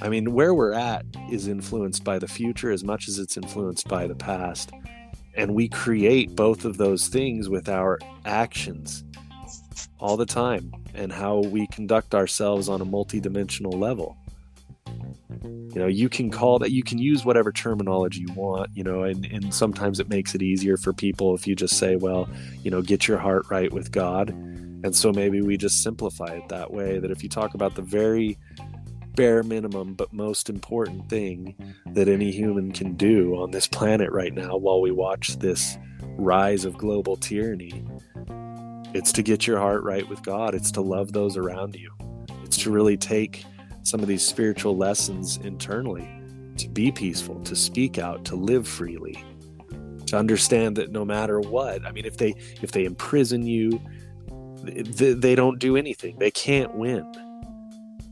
[0.00, 3.88] I mean where we're at is influenced by the future as much as it's influenced
[3.88, 4.70] by the past.
[5.36, 9.04] And we create both of those things with our actions
[9.98, 14.16] all the time and how we conduct ourselves on a multidimensional level.
[15.42, 19.02] You know, you can call that, you can use whatever terminology you want, you know,
[19.02, 22.28] and, and sometimes it makes it easier for people if you just say, well,
[22.62, 24.30] you know, get your heart right with God.
[24.30, 27.82] And so maybe we just simplify it that way that if you talk about the
[27.82, 28.38] very
[29.14, 31.54] bare minimum but most important thing
[31.86, 35.78] that any human can do on this planet right now while we watch this
[36.16, 37.84] rise of global tyranny,
[38.94, 40.54] it's to get your heart right with God.
[40.54, 41.90] It's to love those around you.
[42.44, 43.44] It's to really take
[43.82, 46.08] some of these spiritual lessons internally
[46.56, 49.22] to be peaceful, to speak out, to live freely,
[50.06, 53.80] to understand that no matter what, I mean, if they if they imprison you,
[54.62, 56.16] they, they don't do anything.
[56.18, 57.04] They can't win.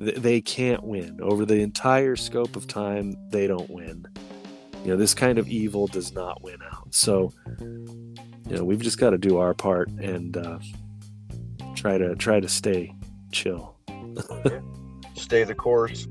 [0.01, 3.15] They- They can't win over the entire scope of time.
[3.31, 4.05] They don't win.
[4.85, 6.93] You know, this kind of evil does not win out.
[6.93, 7.33] So,
[8.53, 10.59] you know, we've just got to do our part and uh,
[11.75, 12.95] try to try to stay
[13.33, 13.75] chill.
[15.15, 16.07] Stay the course,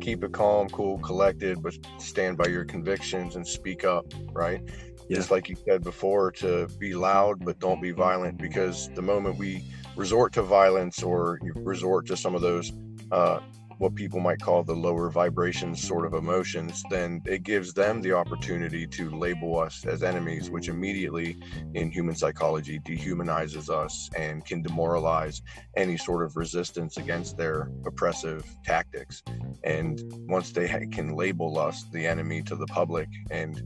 [0.00, 4.62] keep it calm, cool, collected, but stand by your convictions and speak up, right?
[5.08, 5.16] Yeah.
[5.16, 9.36] Just like you said before, to be loud, but don't be violent, because the moment
[9.36, 9.64] we
[9.96, 12.72] resort to violence or you resort to some of those,
[13.10, 13.40] uh,
[13.80, 18.12] what people might call the lower vibrations sort of emotions, then it gives them the
[18.12, 21.38] opportunity to label us as enemies, which immediately
[21.72, 25.40] in human psychology dehumanizes us and can demoralize
[25.78, 29.22] any sort of resistance against their oppressive tactics.
[29.64, 29.98] And
[30.28, 33.62] once they can label us the enemy to the public and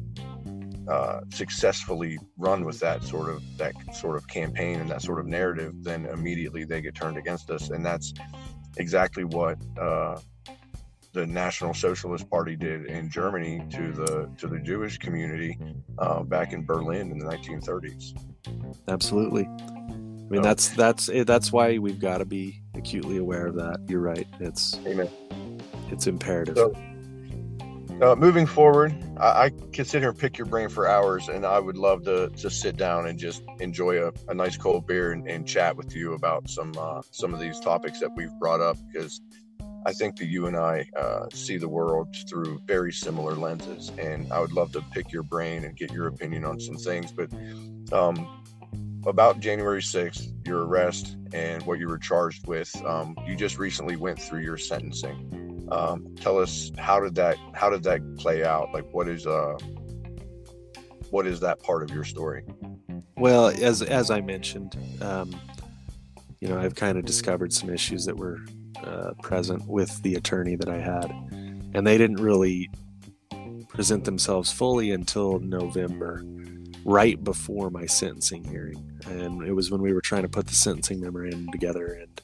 [0.89, 5.27] uh, successfully run with that sort of that sort of campaign and that sort of
[5.27, 8.13] narrative, then immediately they get turned against us, and that's
[8.77, 10.19] exactly what uh,
[11.13, 15.59] the National Socialist Party did in Germany to the to the Jewish community
[15.99, 18.19] uh, back in Berlin in the 1930s.
[18.89, 19.45] Absolutely.
[19.45, 23.79] I mean, that's that's eh, that's why we've got to be acutely aware of that.
[23.87, 24.27] You're right.
[24.41, 25.09] It's Amen.
[25.91, 26.57] it's imperative.
[26.57, 26.75] So,
[28.03, 31.47] uh, moving forward, I, I could sit here and pick your brain for hours, and
[31.47, 35.13] I would love to just sit down and just enjoy a, a nice cold beer
[35.13, 38.61] and, and chat with you about some uh, some of these topics that we've brought
[38.61, 39.21] up because
[39.87, 44.33] I think that you and I uh, see the world through very similar lenses, and
[44.33, 47.13] I would love to pick your brain and get your opinion on some things.
[47.13, 47.31] But
[47.93, 48.27] um,
[49.07, 53.97] about January 6th, your arrest and what you were charged with, um, you just recently
[53.97, 58.73] went through your sentencing um, tell us how did that how did that play out?
[58.73, 59.57] Like what is uh
[61.11, 62.45] what is that part of your story?
[63.17, 65.35] Well, as as I mentioned, um,
[66.41, 68.41] you know, I've kind of discovered some issues that were
[68.83, 71.11] uh, present with the attorney that I had,
[71.75, 72.69] and they didn't really
[73.69, 76.23] present themselves fully until November,
[76.85, 80.55] right before my sentencing hearing, and it was when we were trying to put the
[80.55, 82.21] sentencing memorandum together, and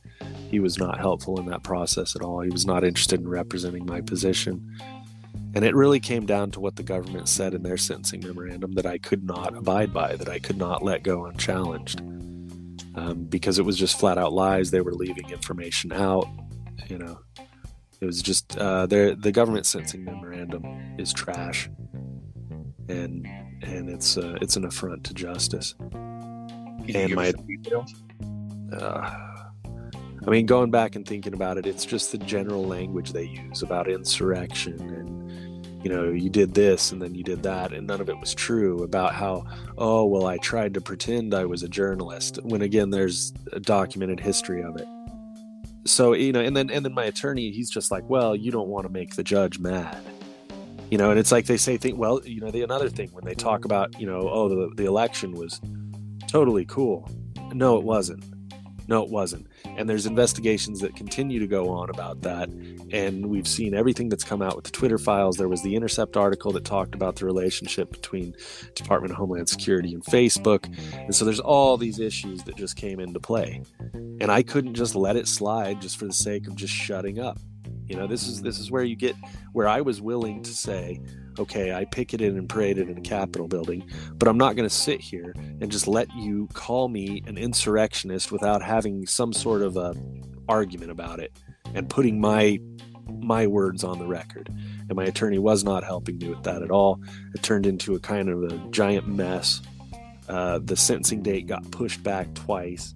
[0.50, 2.40] he was not helpful in that process at all.
[2.40, 4.70] He was not interested in representing my position.
[5.54, 8.86] And it really came down to what the government said in their sentencing memorandum that
[8.86, 12.00] I could not abide by, that I could not let go unchallenged.
[12.94, 14.70] Um, because it was just flat out lies.
[14.70, 16.28] They were leaving information out.
[16.88, 17.20] You know,
[18.00, 20.64] it was just uh, the government sentencing memorandum
[20.98, 21.70] is trash,
[22.88, 23.28] and
[23.62, 25.74] and it's uh, it's an affront to justice.
[26.94, 27.32] And my
[28.72, 29.30] uh,
[30.26, 33.62] I mean, going back and thinking about it, it's just the general language they use
[33.62, 38.02] about insurrection and, you know, you did this and then you did that, and none
[38.02, 38.82] of it was true.
[38.82, 39.46] About how,
[39.78, 44.20] oh, well, I tried to pretend I was a journalist, when again, there's a documented
[44.20, 44.86] history of it.
[45.86, 48.68] So, you know, and then, and then my attorney, he's just like, well, you don't
[48.68, 49.98] want to make the judge mad.
[50.90, 53.24] You know, and it's like they say, think, well, you know, the another thing when
[53.24, 55.60] they talk about, you know, oh, the, the election was
[56.26, 57.08] totally cool.
[57.52, 58.24] No, it wasn't.
[58.90, 59.46] No, it wasn't.
[59.76, 62.48] And there's investigations that continue to go on about that.
[62.92, 65.36] And we've seen everything that's come out with the Twitter files.
[65.36, 68.34] There was the Intercept article that talked about the relationship between
[68.74, 70.66] Department of Homeland Security and Facebook.
[70.92, 73.62] And so there's all these issues that just came into play.
[73.94, 77.38] And I couldn't just let it slide just for the sake of just shutting up.
[77.90, 79.16] You know, this is this is where you get
[79.52, 81.00] where I was willing to say,
[81.40, 85.00] okay, I picketed and paraded in a Capitol building, but I'm not going to sit
[85.00, 89.96] here and just let you call me an insurrectionist without having some sort of a
[90.48, 91.32] argument about it
[91.74, 92.60] and putting my
[93.18, 94.48] my words on the record.
[94.88, 97.00] And my attorney was not helping me with that at all.
[97.34, 99.62] It turned into a kind of a giant mess.
[100.28, 102.94] Uh, the sentencing date got pushed back twice.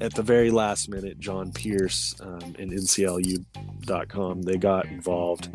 [0.00, 5.50] At the very last minute, John Pierce um, and NCLU.com they got involved,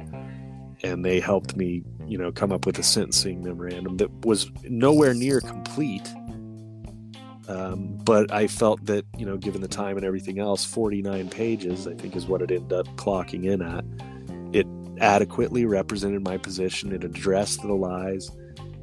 [0.84, 5.16] and they helped me, you know, come up with a sentencing memorandum that was nowhere
[5.16, 6.08] near complete.
[7.48, 11.88] Um, but I felt that, you know, given the time and everything else, 49 pages,
[11.88, 13.84] I think, is what it ended up clocking in at.
[14.54, 14.68] It
[15.00, 16.92] adequately represented my position.
[16.92, 18.30] It addressed the lies,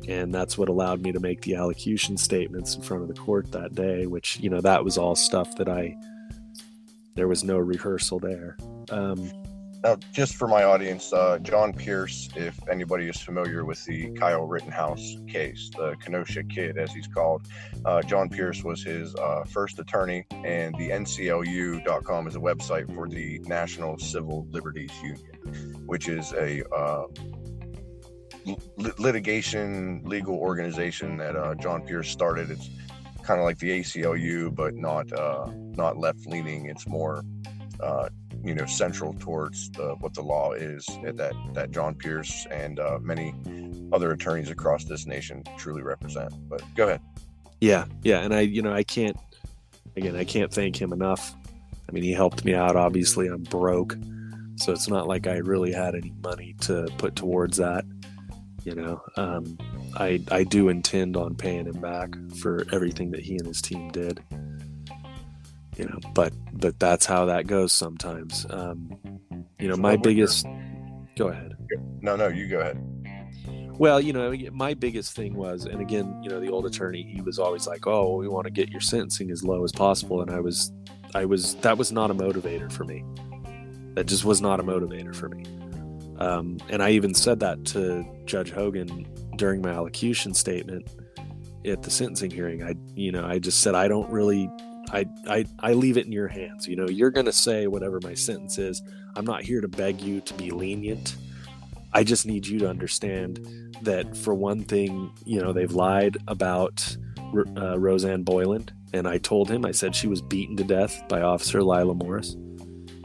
[0.08, 3.52] and that's what allowed me to make the allocution statements in front of the court
[3.52, 4.06] that day.
[4.06, 5.96] Which you know that was all stuff that I
[7.14, 8.56] there was no rehearsal there.
[8.90, 9.30] Um,
[9.84, 14.46] Now, just for my audience, uh, John Pierce, if anybody is familiar with the Kyle
[14.46, 17.48] Rittenhouse case, the Kenosha Kid, as he's called,
[17.84, 23.08] uh, John Pierce was his uh, first attorney, and the NCLU.com is a website for
[23.08, 27.06] the National Civil Liberties Union, which is a uh,
[28.77, 32.51] lit- litigation legal organization that uh, John Pierce started.
[32.51, 32.69] It's
[33.23, 36.66] kind of like the ACLU, but not uh, not left leaning.
[36.66, 37.23] It's more
[37.81, 38.09] uh,
[38.44, 42.98] you know central towards the, what the law is that that John Pierce and uh,
[43.01, 43.35] many
[43.93, 46.32] other attorneys across this nation truly represent.
[46.48, 47.01] But go ahead.
[47.60, 49.16] Yeah, yeah, and I, you know, I can't.
[49.97, 51.35] Again, I can't thank him enough.
[51.89, 52.77] I mean, he helped me out.
[52.77, 53.97] Obviously, I'm broke,
[54.56, 57.85] so it's not like I really had any money to put towards that.
[58.64, 59.59] You know, um,
[59.97, 63.90] I I do intend on paying him back for everything that he and his team
[63.90, 64.22] did.
[65.76, 68.47] You know, but but that's how that goes sometimes.
[68.51, 68.90] Um,
[69.59, 70.47] you know, So my would your- biggest.
[71.16, 71.55] Go ahead.
[72.01, 72.78] No, no, you go ahead.
[73.78, 77.20] Well, you know, my biggest thing was, and again, you know, the old attorney, he
[77.22, 80.30] was always like, "Oh, we want to get your sentencing as low as possible," and
[80.30, 80.70] I was,
[81.14, 83.02] I was, that was not a motivator for me.
[83.94, 85.44] That just was not a motivator for me.
[86.18, 89.06] Um, and I even said that to Judge Hogan
[89.36, 90.89] during my allocution statement
[91.64, 92.62] at the sentencing hearing.
[92.62, 94.51] I, you know, I just said I don't really,
[94.90, 96.66] I, I, I leave it in your hands.
[96.66, 98.82] You know, you're going to say whatever my sentence is.
[99.16, 101.16] I'm not here to beg you to be lenient.
[101.93, 106.97] I just need you to understand that for one thing, you know, they've lied about
[107.56, 108.72] uh, Rosanne Boyland.
[108.94, 112.36] And I told him, I said she was beaten to death by Officer Lila Morris.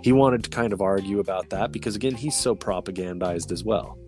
[0.07, 3.99] He wanted to kind of argue about that because, again, he's so propagandized as well.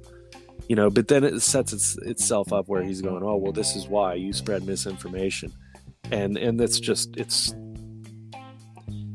[0.69, 3.75] You know, but then it sets its, itself up where he's going, oh, well, this
[3.75, 5.51] is why you spread misinformation.
[6.09, 7.53] And, and that's just, it's,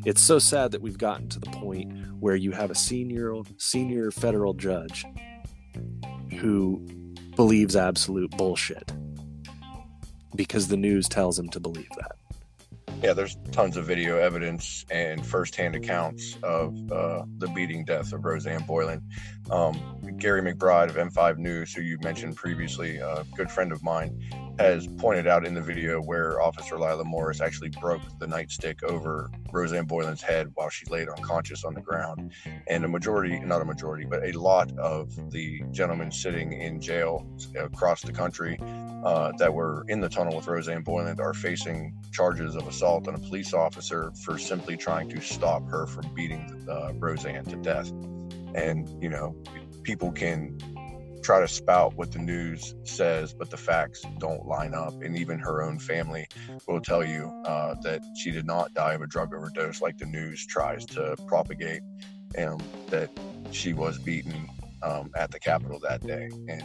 [0.05, 1.91] it's so sad that we've gotten to the point
[2.21, 5.07] where you have a senior, senior federal judge
[6.39, 6.87] who
[7.35, 8.93] believes absolute bullshit
[10.37, 12.24] because the news tells him to believe that.
[13.05, 18.25] Yeah, there's tons of video evidence and firsthand accounts of uh, the beating death of
[18.25, 19.03] Rosanne Boyland.
[19.51, 19.79] Um,
[20.17, 24.19] Gary McBride of M5 News, who you mentioned previously, a good friend of mine,
[24.59, 29.31] has pointed out in the video where Officer Lila Morris actually broke the nightstick over
[29.53, 32.33] Rosanne Boyland's head while she laid unconscious on the ground.
[32.69, 37.27] And a majority, not a majority, but a lot of the gentlemen sitting in jail
[37.59, 38.59] across the country
[39.05, 43.15] uh, that were in the tunnel with Rosanne Boyland are facing charges of assault on
[43.15, 47.91] a police officer for simply trying to stop her from beating uh, Rosanne to death.
[48.55, 49.37] And, you know,
[49.83, 50.59] people can
[51.23, 54.95] try to spout what the news says, but the facts don't line up.
[55.03, 56.29] And even her own family
[56.69, 60.07] will tell you uh, that she did not die of a drug overdose like the
[60.07, 61.83] news tries to propagate,
[62.37, 63.11] and that
[63.51, 64.49] she was beaten
[64.83, 66.29] um, at the Capitol that day.
[66.49, 66.65] And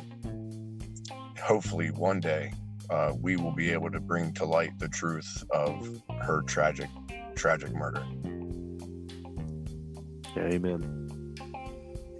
[1.40, 2.52] hopefully one day
[2.90, 6.90] uh, we will be able to bring to light the truth of her tragic,
[7.36, 8.04] tragic murder.
[10.36, 11.06] Yeah, amen.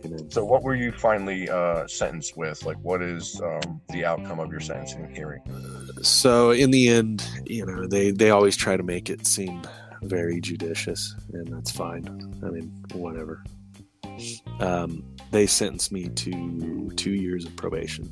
[0.06, 0.32] Amen.
[0.32, 2.64] So, what were you finally uh, sentenced with?
[2.64, 5.42] Like, what is um, the outcome of your sentencing hearing?
[6.02, 9.62] So in the end, you know, they they always try to make it seem
[10.04, 12.06] very judicious, and that's fine.
[12.44, 13.44] I mean, whatever.
[14.60, 18.10] Um, they sentenced me to two years of probation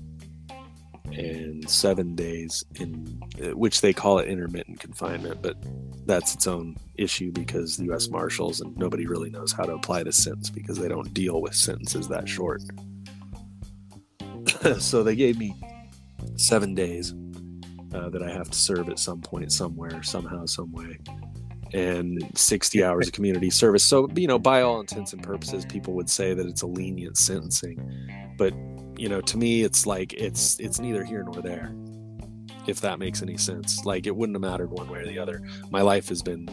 [1.14, 3.22] and seven days in
[3.54, 5.56] which they call it intermittent confinement, but
[6.06, 8.10] that's its own issue because the U.S.
[8.10, 11.56] Marshals and nobody really knows how to apply the sentence because they don't deal with
[11.56, 12.62] sentences that short.
[14.80, 15.56] so they gave me
[16.36, 17.14] seven days
[17.94, 20.98] uh, that I have to serve at some point, somewhere, somehow, some way.
[21.74, 23.84] and 60 hours of community service.
[23.84, 27.18] So, you know, by all intents and purposes, people would say that it's a lenient
[27.18, 27.78] sentencing.
[28.38, 28.54] But,
[28.98, 31.74] you know, to me it's like it's it's neither here nor there.
[32.68, 33.86] If that makes any sense.
[33.86, 35.42] Like it wouldn't have mattered one way or the other.
[35.72, 36.50] My life has been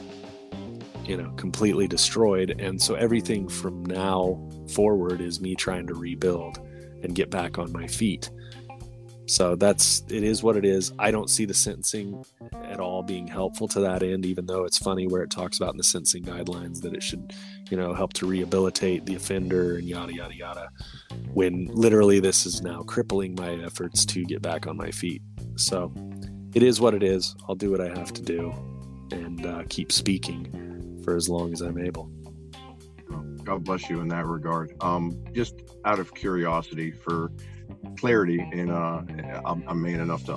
[1.05, 4.41] you know, completely destroyed and so everything from now
[4.73, 6.67] forward is me trying to rebuild
[7.03, 8.31] and get back on my feet.
[9.27, 10.93] So that's it is what it is.
[10.99, 12.25] I don't see the sentencing
[12.65, 15.73] at all being helpful to that end, even though it's funny where it talks about
[15.73, 17.33] in the sentencing guidelines that it should,
[17.71, 20.69] you know, help to rehabilitate the offender and yada yada yada.
[21.33, 25.23] When literally this is now crippling my efforts to get back on my feet.
[25.57, 25.93] So
[26.55, 27.35] it is what it is.
[27.49, 28.53] I'll do what I have to do
[29.11, 32.11] and uh, keep speaking for as long as I'm able.
[33.45, 34.73] God bless you in that regard.
[34.81, 35.55] Um, just
[35.85, 37.31] out of curiosity for
[37.99, 39.03] clarity, and uh,
[39.45, 40.35] I'm, I'm man enough to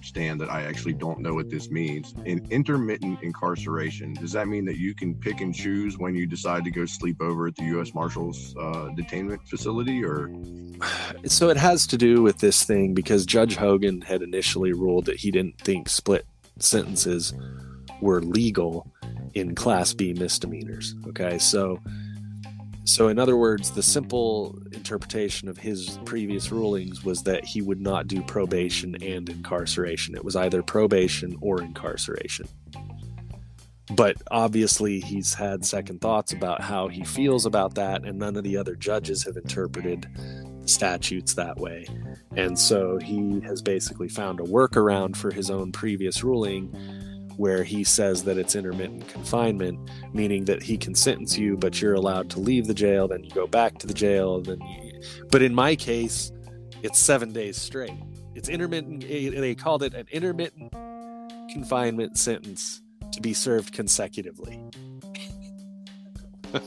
[0.00, 2.14] understand that I actually don't know what this means.
[2.24, 6.64] In intermittent incarceration, does that mean that you can pick and choose when you decide
[6.64, 7.92] to go sleep over at the U.S.
[7.92, 10.30] Marshals uh, detainment facility, or?
[11.26, 15.16] So it has to do with this thing because Judge Hogan had initially ruled that
[15.16, 16.24] he didn't think split
[16.58, 17.34] sentences
[18.00, 18.90] were legal
[19.34, 20.94] in Class B misdemeanors.
[21.08, 21.78] Okay, so
[22.90, 27.80] so, in other words, the simple interpretation of his previous rulings was that he would
[27.80, 30.16] not do probation and incarceration.
[30.16, 32.48] It was either probation or incarceration.
[33.94, 38.42] But obviously, he's had second thoughts about how he feels about that, and none of
[38.42, 40.08] the other judges have interpreted
[40.64, 41.86] statutes that way.
[42.36, 46.74] And so he has basically found a workaround for his own previous ruling
[47.40, 49.78] where he says that it's intermittent confinement,
[50.12, 53.30] meaning that he can sentence you, but you're allowed to leave the jail, then you
[53.30, 55.00] go back to the jail, then you...
[55.30, 56.30] but in my case,
[56.82, 57.96] it's seven days straight.
[58.34, 59.08] It's intermittent.
[59.08, 60.70] They called it an intermittent
[61.50, 64.62] confinement sentence to be served consecutively.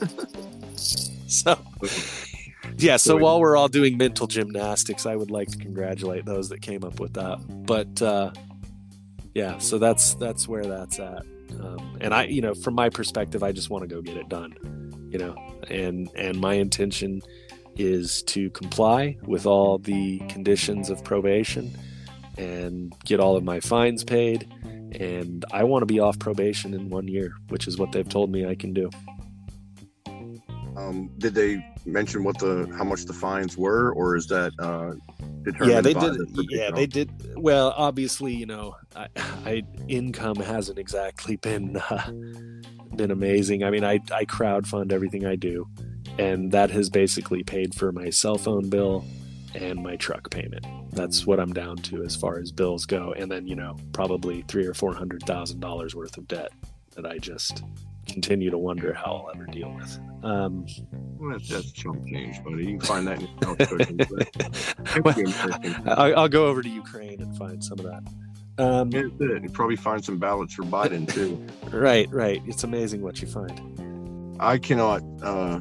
[0.76, 1.56] so,
[2.78, 2.98] yeah.
[2.98, 6.84] So while we're all doing mental gymnastics, I would like to congratulate those that came
[6.84, 7.38] up with that.
[7.68, 8.32] But uh,
[9.34, 11.26] yeah, so that's that's where that's at.
[11.60, 14.30] Um, and I, you know, from my perspective, I just want to go get it
[14.30, 14.56] done.
[15.10, 15.36] You know,
[15.70, 17.22] and and my intention
[17.76, 21.76] is to comply with all the conditions of probation
[22.38, 24.48] and get all of my fines paid.
[25.00, 28.32] And I want to be off probation in one year, which is what they've told
[28.32, 28.92] me I can do.
[30.76, 34.94] Um, did they mention what the how much the fines were, or is that uh,
[35.44, 35.72] determined?
[35.72, 36.14] Yeah, they did.
[36.34, 37.12] the Yeah, they did.
[37.36, 42.12] Well, obviously, you know, I, I income hasn't exactly been uh,
[42.96, 43.64] been amazing.
[43.64, 45.68] I mean, I I crowdfund everything I do,
[46.18, 49.06] and that has basically paid for my cell phone bill
[49.56, 50.66] and my truck payment.
[50.92, 54.44] That's what I'm down to as far as bills go, and then you know probably
[54.48, 56.52] three or four hundred thousand dollars worth of debt
[56.96, 57.64] that I just
[58.08, 60.00] continue to wonder how I'll ever deal with.
[60.24, 60.66] Um,
[61.18, 62.66] Well, that's, that's chump change, buddy.
[62.66, 65.76] You can find that in well, That'd be interesting.
[65.88, 68.04] I- I'll go over to Ukraine and find some of that.
[68.58, 69.04] Um, Yeah.
[69.20, 71.44] You'd probably find some ballots for Biden too.
[71.76, 72.42] right, right.
[72.46, 74.36] It's amazing what you find.
[74.40, 75.60] I cannot uh,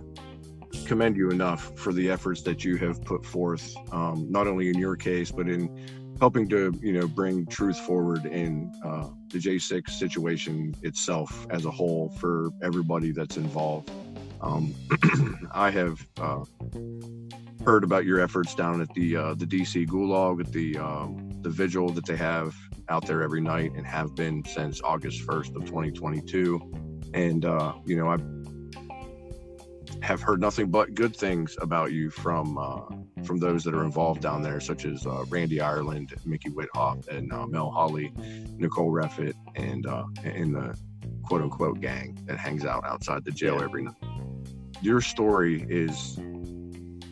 [0.87, 4.79] commend you enough for the efforts that you have put forth, um, not only in
[4.79, 5.71] your case, but in
[6.21, 11.71] helping to you know bring truth forward in uh, the J6 situation itself as a
[11.71, 13.91] whole for everybody that's involved.
[14.41, 14.75] Um,
[15.55, 16.45] I have uh,
[17.65, 21.51] heard about your efforts down at the uh, the DC Gulag at the um, the
[21.51, 22.55] vigil that they have
[22.89, 26.61] out there every night and have been since August 1st of 2022.
[27.15, 28.17] And uh, you know, I
[30.03, 32.81] have heard nothing but good things about you from uh,
[33.25, 37.33] from those that are involved down there, such as uh, Randy Ireland, Micki Witthoeft, and
[37.33, 38.13] uh, Mel Holly,
[38.59, 40.77] Nicole Reffitt, and uh, and the
[41.23, 43.65] quote unquote gang that hangs out outside the jail Yeah.
[43.65, 43.95] every night.
[44.81, 46.19] Your story is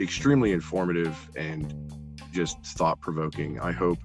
[0.00, 1.74] extremely informative and
[2.32, 3.60] just thought provoking.
[3.60, 3.98] I hope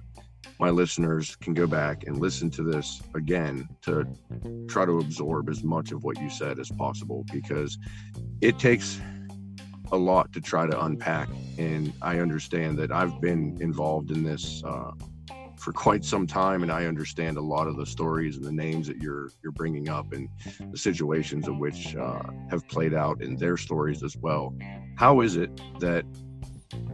[0.58, 4.06] my listeners can go back and listen to this again to
[4.68, 7.78] try to absorb as much of what you said as possible because
[8.40, 9.00] it takes
[9.92, 11.28] a lot to try to unpack.
[11.58, 14.92] And I understand that I've been involved in this uh,
[15.56, 18.86] for quite some time, and I understand a lot of the stories and the names
[18.88, 20.28] that you're you're bringing up and
[20.70, 24.54] the situations of which uh, have played out in their stories as well.
[24.96, 25.50] How is it
[25.80, 26.04] that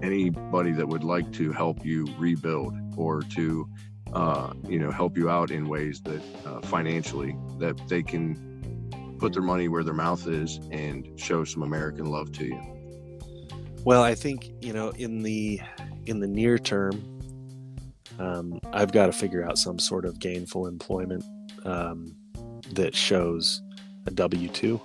[0.03, 3.69] anybody that would like to help you rebuild or to
[4.12, 9.32] uh, you know help you out in ways that uh, financially that they can put
[9.32, 12.60] their money where their mouth is and show some American love to you.
[13.85, 15.60] Well, I think you know in the
[16.06, 17.02] in the near term,
[18.19, 21.24] um, I've got to figure out some sort of gainful employment
[21.64, 22.14] um,
[22.73, 23.62] that shows
[24.06, 24.81] a W two.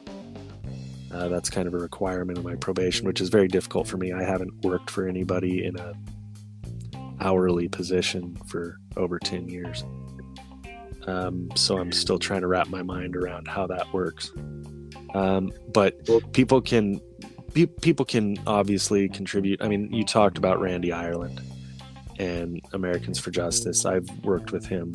[1.11, 4.11] Uh, that's kind of a requirement of my probation, which is very difficult for me.
[4.11, 5.93] I haven't worked for anybody in a
[7.27, 9.83] hourly position for over ten years,
[11.07, 14.31] um, so I'm still trying to wrap my mind around how that works.
[15.13, 15.91] Um, but
[16.33, 17.01] people can
[17.53, 19.61] pe- people can obviously contribute.
[19.61, 21.41] I mean, you talked about Randy Ireland
[22.19, 23.85] and Americans for Justice.
[23.85, 24.87] I've worked with him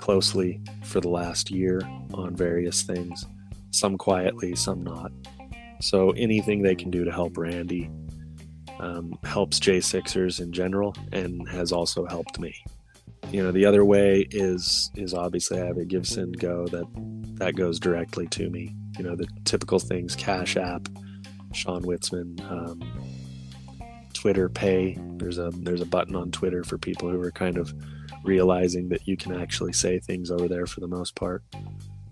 [0.00, 1.80] closely for the last year
[2.14, 3.26] on various things,
[3.70, 5.10] some quietly, some not.
[5.80, 7.90] So anything they can do to help Randy
[8.80, 12.54] um, helps J6ers in general and has also helped me.
[13.30, 16.86] You know, the other way is is obviously I have a Give Send Go that
[17.38, 18.74] that goes directly to me.
[18.96, 20.88] You know, the typical things: Cash App,
[21.52, 22.80] Shawn Witzemann, um,
[24.14, 24.96] Twitter Pay.
[25.16, 27.74] There's a there's a button on Twitter for people who are kind of
[28.24, 31.42] realizing that you can actually say things over there for the most part.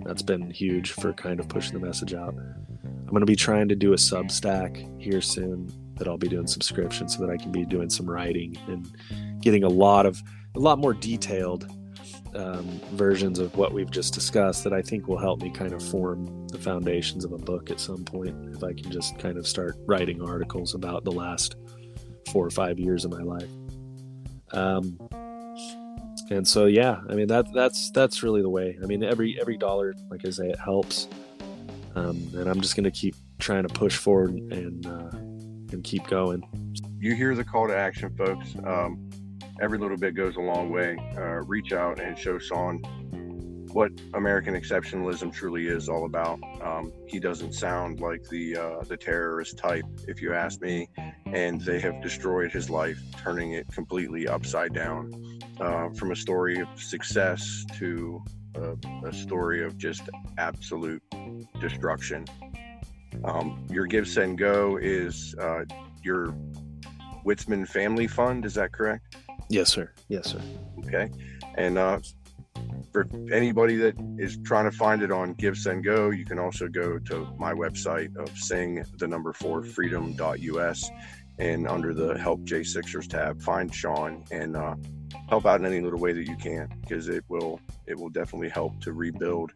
[0.00, 2.34] That's been huge for kind of pushing the message out.
[2.84, 6.46] I'm going to be trying to do a Substack here soon that I'll be doing
[6.46, 8.90] subscription so that I can be doing some writing and
[9.40, 10.22] getting a lot of
[10.54, 11.70] a lot more detailed
[12.34, 15.82] um, versions of what we've just discussed that I think will help me kind of
[15.82, 19.46] form the foundations of a book at some point if I can just kind of
[19.46, 21.56] start writing articles about the last
[22.30, 23.48] four or five years of my life.
[24.52, 24.98] Um,
[26.30, 28.78] and so yeah, I mean that that's that's really the way.
[28.82, 31.08] I mean every every dollar, like I say, it helps.
[31.94, 35.10] Um, and I'm just gonna keep trying to push forward and uh,
[35.72, 36.42] and keep going.
[36.98, 38.54] You hear the call to action, folks.
[38.64, 39.08] Um,
[39.60, 40.96] every little bit goes a long way.
[41.16, 42.82] Uh, reach out and show Shawn
[43.72, 46.38] what American exceptionalism truly is all about.
[46.62, 50.88] Um, he doesn't sound like the uh, the terrorist type, if you ask me,
[51.26, 55.12] and they have destroyed his life, turning it completely upside down.
[55.60, 58.22] Uh, from a story of success to
[58.54, 58.76] a,
[59.06, 61.02] a story of just absolute
[61.60, 62.24] destruction.
[63.24, 65.64] Um, your Give Send Go is uh,
[66.02, 66.34] your
[67.24, 68.44] Witzemann Family Fund.
[68.44, 69.16] Is that correct?
[69.48, 69.92] Yes, sir.
[70.08, 70.40] Yes, sir.
[70.86, 71.10] Okay.
[71.56, 72.00] And uh,
[72.92, 76.68] for anybody that is trying to find it on Give Send Go, you can also
[76.68, 80.90] go to my website of sing the number four freedom.us
[81.38, 84.74] and under the help J6ers tab, find Shawn and uh,
[85.28, 88.48] help out in any little way that you can because it will it will definitely
[88.48, 89.50] help to rebuild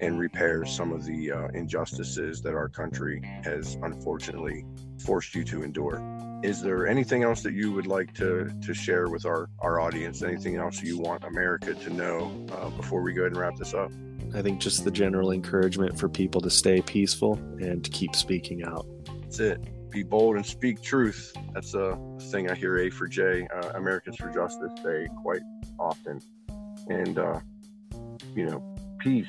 [0.00, 4.64] and repair some of the uh, injustices that our country has unfortunately
[4.98, 6.02] forced you to endure.
[6.42, 10.22] Is there anything else that you would like to to share with our our audience?
[10.22, 13.74] Anything else you want America to know uh, before we go ahead and wrap this
[13.74, 13.90] up?
[14.34, 18.62] I think just the general encouragement for people to stay peaceful and to keep speaking
[18.62, 18.86] out.
[19.22, 19.60] That's it.
[19.90, 21.32] Be bold and speak truth.
[21.52, 21.98] That's a
[22.30, 25.42] thing I hear A for J, uh, Americans for Justice say quite
[25.78, 26.20] often.
[26.88, 27.40] And, uh,
[28.34, 29.26] you know, peace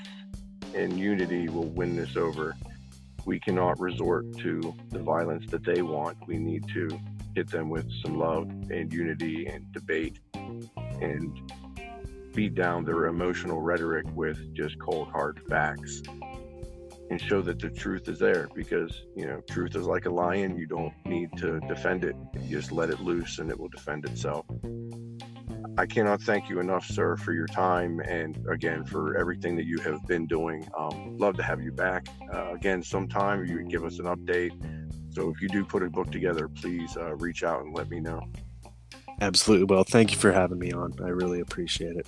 [0.76, 2.56] and unity will win this over.
[3.26, 6.18] We cannot resort to the violence that they want.
[6.28, 6.90] We need to
[7.36, 10.20] hit them with some love and unity and debate
[11.02, 11.52] and
[12.34, 16.02] beat down their emotional rhetoric with just cold hard facts
[17.12, 20.58] and show that the truth is there because you know truth is like a lion.
[20.58, 22.16] You don't need to defend it.
[22.42, 24.46] You just let it loose and it will defend itself.
[25.78, 29.78] I cannot thank you enough sir for your time and again for everything that you
[29.80, 30.66] have been doing.
[30.78, 32.08] Um, love to have you back.
[32.34, 34.54] Uh, again sometime you give us an update.
[35.14, 38.00] So if you do put a book together please uh, reach out and let me
[38.00, 38.22] know.
[39.20, 39.66] Absolutely.
[39.66, 40.94] Well, thank you for having me on.
[41.04, 42.08] I really appreciate it.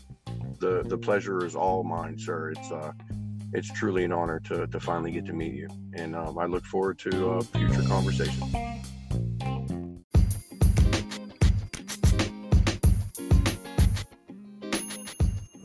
[0.60, 2.52] the the pleasure is all mine sir.
[2.52, 2.94] It's uh
[3.54, 5.70] it's truly an honor to, to finally get to meet you.
[5.94, 8.52] And um, i look forward to uh, future conversations.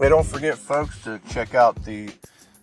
[0.01, 2.10] Hey, don't forget, folks, to check out the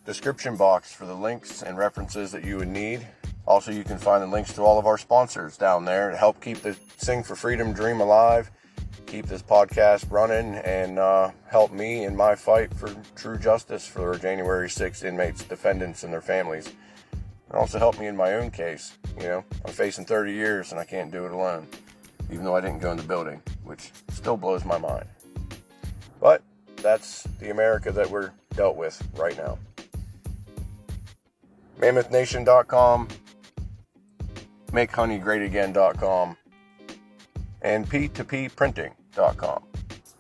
[0.06, 3.06] description box for the links and references that you would need.
[3.46, 6.40] Also, you can find the links to all of our sponsors down there to help
[6.42, 8.50] keep the Sing for Freedom dream alive,
[9.06, 14.18] keep this podcast running, and uh, help me in my fight for true justice for
[14.18, 16.72] January 6th inmates, defendants, and their families.
[17.50, 18.98] And also help me in my own case.
[19.18, 21.68] You know, I'm facing 30 years and I can't do it alone,
[22.32, 25.06] even though I didn't go in the building, which still blows my mind.
[26.20, 26.42] But
[26.78, 29.58] that's the America that we're dealt with right now.
[31.80, 33.08] MammothNation.com,
[34.72, 36.38] MakeHoneyGreatAgain.com,
[37.66, 39.64] and p2pprinting.com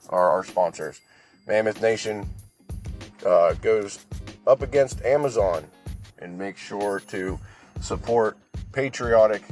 [0.09, 0.99] are our sponsors.
[1.47, 2.27] Mammoth Nation
[3.23, 4.03] uh, goes
[4.47, 5.63] up against Amazon
[6.17, 7.39] and make sure to
[7.81, 8.37] support
[8.71, 9.43] patriotic,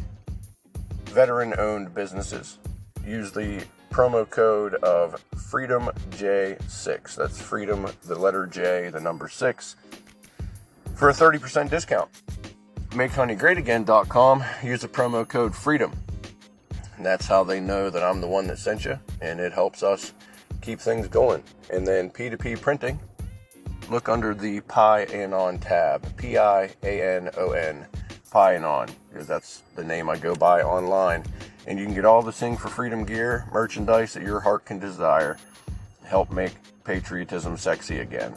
[1.06, 2.58] veteran owned businesses.
[3.06, 7.16] Use the promo code of Freedom J6.
[7.16, 9.76] That's Freedom, the letter J, the number 6,
[10.96, 12.10] for a 30% discount.
[12.90, 14.44] MakeHoneyGreatAgain.com.
[14.64, 15.94] Use the promo code FREEDOM.
[16.98, 19.84] And that's how they know that I'm the one that sent you, and it helps
[19.84, 20.14] us
[20.62, 21.44] keep things going.
[21.72, 23.00] And then P2P printing,
[23.90, 26.06] look under the Pi Anon tab.
[26.18, 27.86] P I A N O N.
[28.32, 31.24] Pi Anon, because that's the name I go by online.
[31.68, 34.80] And you can get all the Sing for Freedom gear, merchandise that your heart can
[34.80, 35.38] desire.
[36.04, 36.54] Help make
[36.84, 38.34] patriotism sexy again.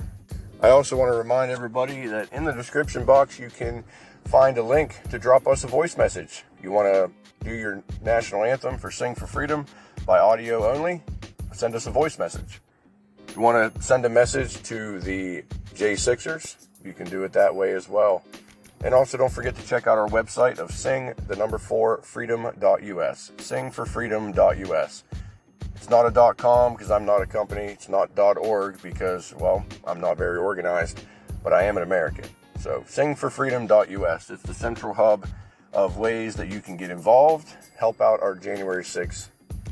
[0.61, 3.85] I also want to remind everybody that in the description box you can
[4.27, 6.45] find a link to drop us a voice message.
[6.62, 7.11] You want to
[7.41, 9.67] do your national anthem for Sing for Freedom
[10.05, 11.03] by audio only?
[11.53, 12.61] Send us a voice message.
[13.35, 15.43] You want to send a message to the
[15.75, 16.67] J6ers?
[16.85, 18.25] You can do it that way as well.
[18.85, 23.33] And also don't forget to check out our website of sing the number 4 freedom.us.
[23.37, 25.05] singforfreedom.us.
[25.75, 27.65] It's not a .com because I'm not a company.
[27.65, 31.01] It's not .org because well, I'm not very organized,
[31.43, 32.25] but I am an American.
[32.59, 34.31] So singforfreedom.us.
[34.31, 35.27] It's the central hub
[35.77, 39.28] of ways that you can get involved, help out our January 6th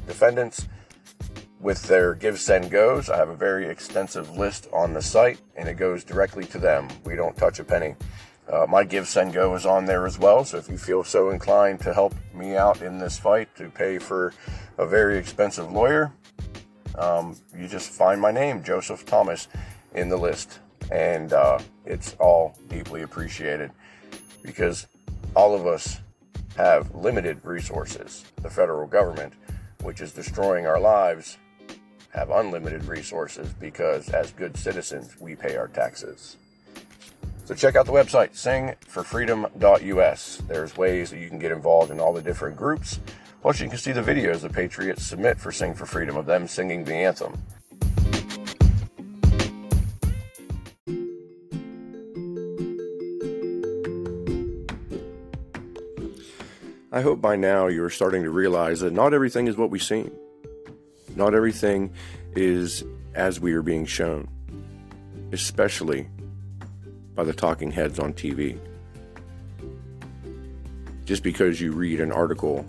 [0.06, 0.68] defendants
[1.59, 3.09] with their give send goes.
[3.09, 6.89] I have a very extensive list on the site and it goes directly to them.
[7.05, 7.97] We don't touch a penny.
[8.52, 10.44] Uh, my give send go is on there as well.
[10.44, 13.98] So if you feel so inclined to help me out in this fight to pay
[13.98, 14.35] for
[14.76, 16.12] a very expensive lawyer,
[16.98, 19.48] um, you just find my name, Joseph Thomas,
[19.94, 20.59] in the list.
[20.93, 23.70] And uh, it's all deeply appreciated
[24.43, 24.86] because
[25.35, 26.01] all of us
[26.56, 28.24] have limited resources.
[28.43, 29.35] The federal government,
[29.82, 31.39] which is destroying our lives,
[32.11, 36.36] have unlimited resources because as good citizens, we pay our taxes.
[37.44, 40.43] So check out the website, singforfreedom.us.
[40.48, 43.01] There's ways that you can get involved in all the different groups.
[43.43, 46.48] Plus, you can see the videos the Patriots submit for Sing for Freedom of them
[46.48, 47.36] singing the anthem.
[56.95, 60.12] I hope by now you're starting to realize that not everything is what we seem.
[61.16, 61.93] Not everything
[62.37, 62.85] is
[63.16, 64.29] as we are being shown,
[65.33, 66.07] especially
[67.16, 68.61] by the talking heads on TV.
[71.05, 72.65] Just because you read an article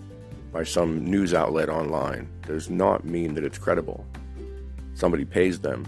[0.52, 4.04] by some news outlet online does not mean that it's credible.
[4.94, 5.86] Somebody pays them,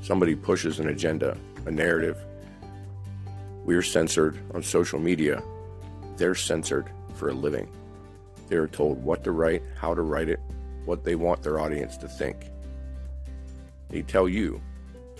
[0.00, 1.36] somebody pushes an agenda,
[1.66, 2.18] a narrative.
[3.64, 5.42] We're censored on social media,
[6.18, 6.88] they're censored
[7.22, 7.68] for a living.
[8.48, 10.40] They are told what to write, how to write it,
[10.86, 12.50] what they want their audience to think.
[13.90, 14.60] They tell you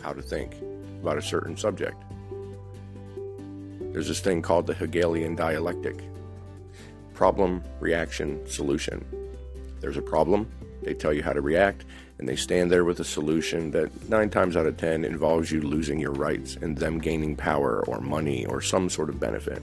[0.03, 0.57] how to think
[1.01, 1.95] about a certain subject.
[3.93, 6.03] There's this thing called the Hegelian dialectic
[7.15, 9.05] problem, reaction, solution.
[9.79, 10.51] There's a problem,
[10.83, 11.85] they tell you how to react,
[12.19, 15.61] and they stand there with a solution that nine times out of ten involves you
[15.61, 19.63] losing your rights and them gaining power or money or some sort of benefit.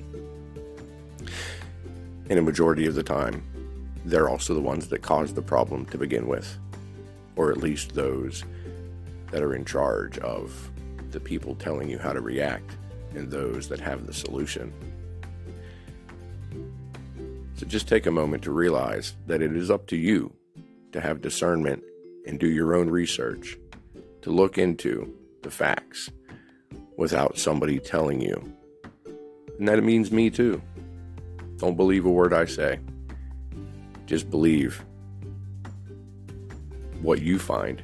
[2.30, 3.44] And a majority of the time,
[4.06, 6.58] they're also the ones that caused the problem to begin with,
[7.36, 8.44] or at least those
[9.32, 10.72] that are in charge of
[11.12, 12.78] the people telling you how to react
[13.16, 14.72] and those that have the solution.
[17.56, 20.32] So just take a moment to realize that it is up to you
[20.92, 21.84] to have discernment
[22.26, 23.58] and do your own research,
[24.22, 26.10] to look into the facts
[26.98, 28.54] without somebody telling you.
[29.58, 30.62] And that means me too.
[31.60, 32.80] Don't believe a word I say.
[34.06, 34.84] Just believe
[37.02, 37.82] what you find.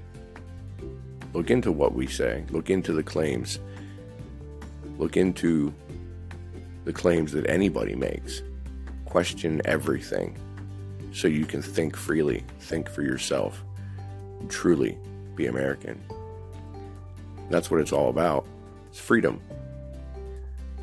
[1.33, 2.45] Look into what we say.
[2.49, 3.59] Look into the claims.
[4.97, 5.73] Look into
[6.85, 8.41] the claims that anybody makes.
[9.03, 10.37] Question everything
[11.11, 13.61] so you can think freely, think for yourself,
[14.47, 14.97] truly
[15.35, 16.01] be American.
[17.49, 18.47] That's what it's all about.
[18.89, 19.41] It's freedom.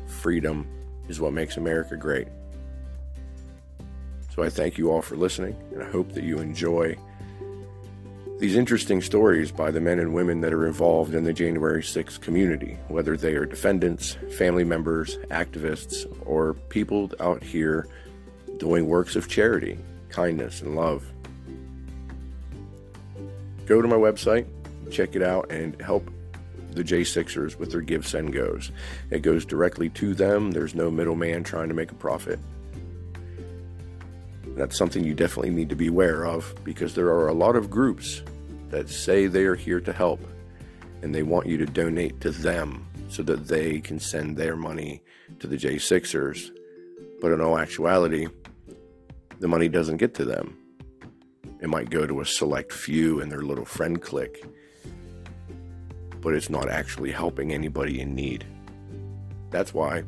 [0.05, 0.67] Freedom
[1.07, 2.27] is what makes America great.
[4.33, 6.97] So I thank you all for listening, and I hope that you enjoy
[8.39, 12.19] these interesting stories by the men and women that are involved in the January 6th
[12.19, 17.87] community, whether they are defendants, family members, activists, or people out here
[18.57, 19.77] doing works of charity,
[20.09, 21.05] kindness, and love.
[23.67, 24.47] Go to my website,
[24.89, 26.09] check it out, and help
[26.71, 28.71] the J6ers with their Give Send Goes.
[29.11, 32.39] It goes directly to them, there's no middleman trying to make a profit.
[34.55, 37.69] That's something you definitely need to be aware of because there are a lot of
[37.69, 38.21] groups
[38.69, 40.19] that say they are here to help
[41.01, 45.01] and they want you to donate to them so that they can send their money
[45.39, 46.49] to the J6ers.
[47.19, 48.27] But in all actuality,
[49.39, 50.57] the money doesn't get to them.
[51.61, 54.45] It might go to a select few in their little friend clique,
[56.21, 58.45] but it's not actually helping anybody in need.
[59.49, 60.03] That's why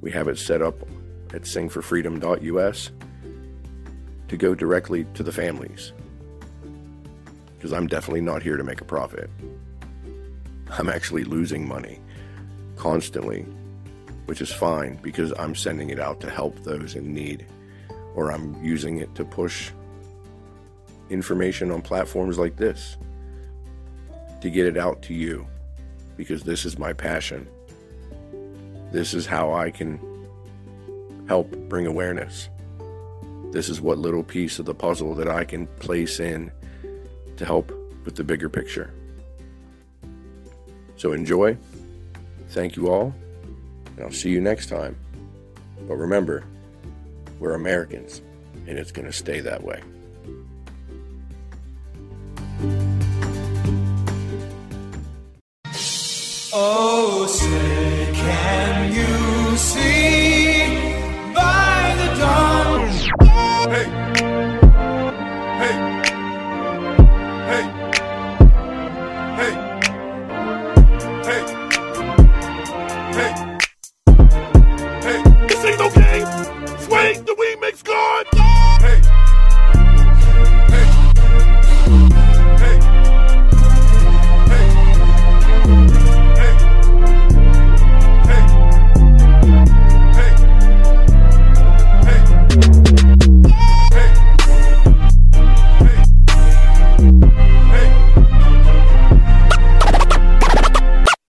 [0.00, 0.80] we have it set up
[1.34, 2.90] at singforfreedom.us
[4.28, 5.92] to go directly to the families.
[7.56, 9.30] Because I'm definitely not here to make a profit.
[10.70, 12.00] I'm actually losing money
[12.76, 13.42] constantly,
[14.26, 17.46] which is fine because I'm sending it out to help those in need,
[18.14, 19.70] or I'm using it to push
[21.08, 22.96] information on platforms like this
[24.40, 25.46] to get it out to you
[26.16, 27.48] because this is my passion.
[28.92, 30.00] This is how I can
[31.28, 32.48] help bring awareness.
[33.56, 36.52] This is what little piece of the puzzle that I can place in
[37.38, 37.72] to help
[38.04, 38.92] with the bigger picture.
[40.96, 41.56] So enjoy.
[42.50, 43.14] Thank you all.
[43.96, 44.94] And I'll see you next time.
[45.88, 46.44] But remember,
[47.40, 48.20] we're Americans,
[48.66, 49.80] and it's going to stay that way.
[56.52, 62.45] Oh, say, can you see by the dawn?
[63.68, 64.25] Hey!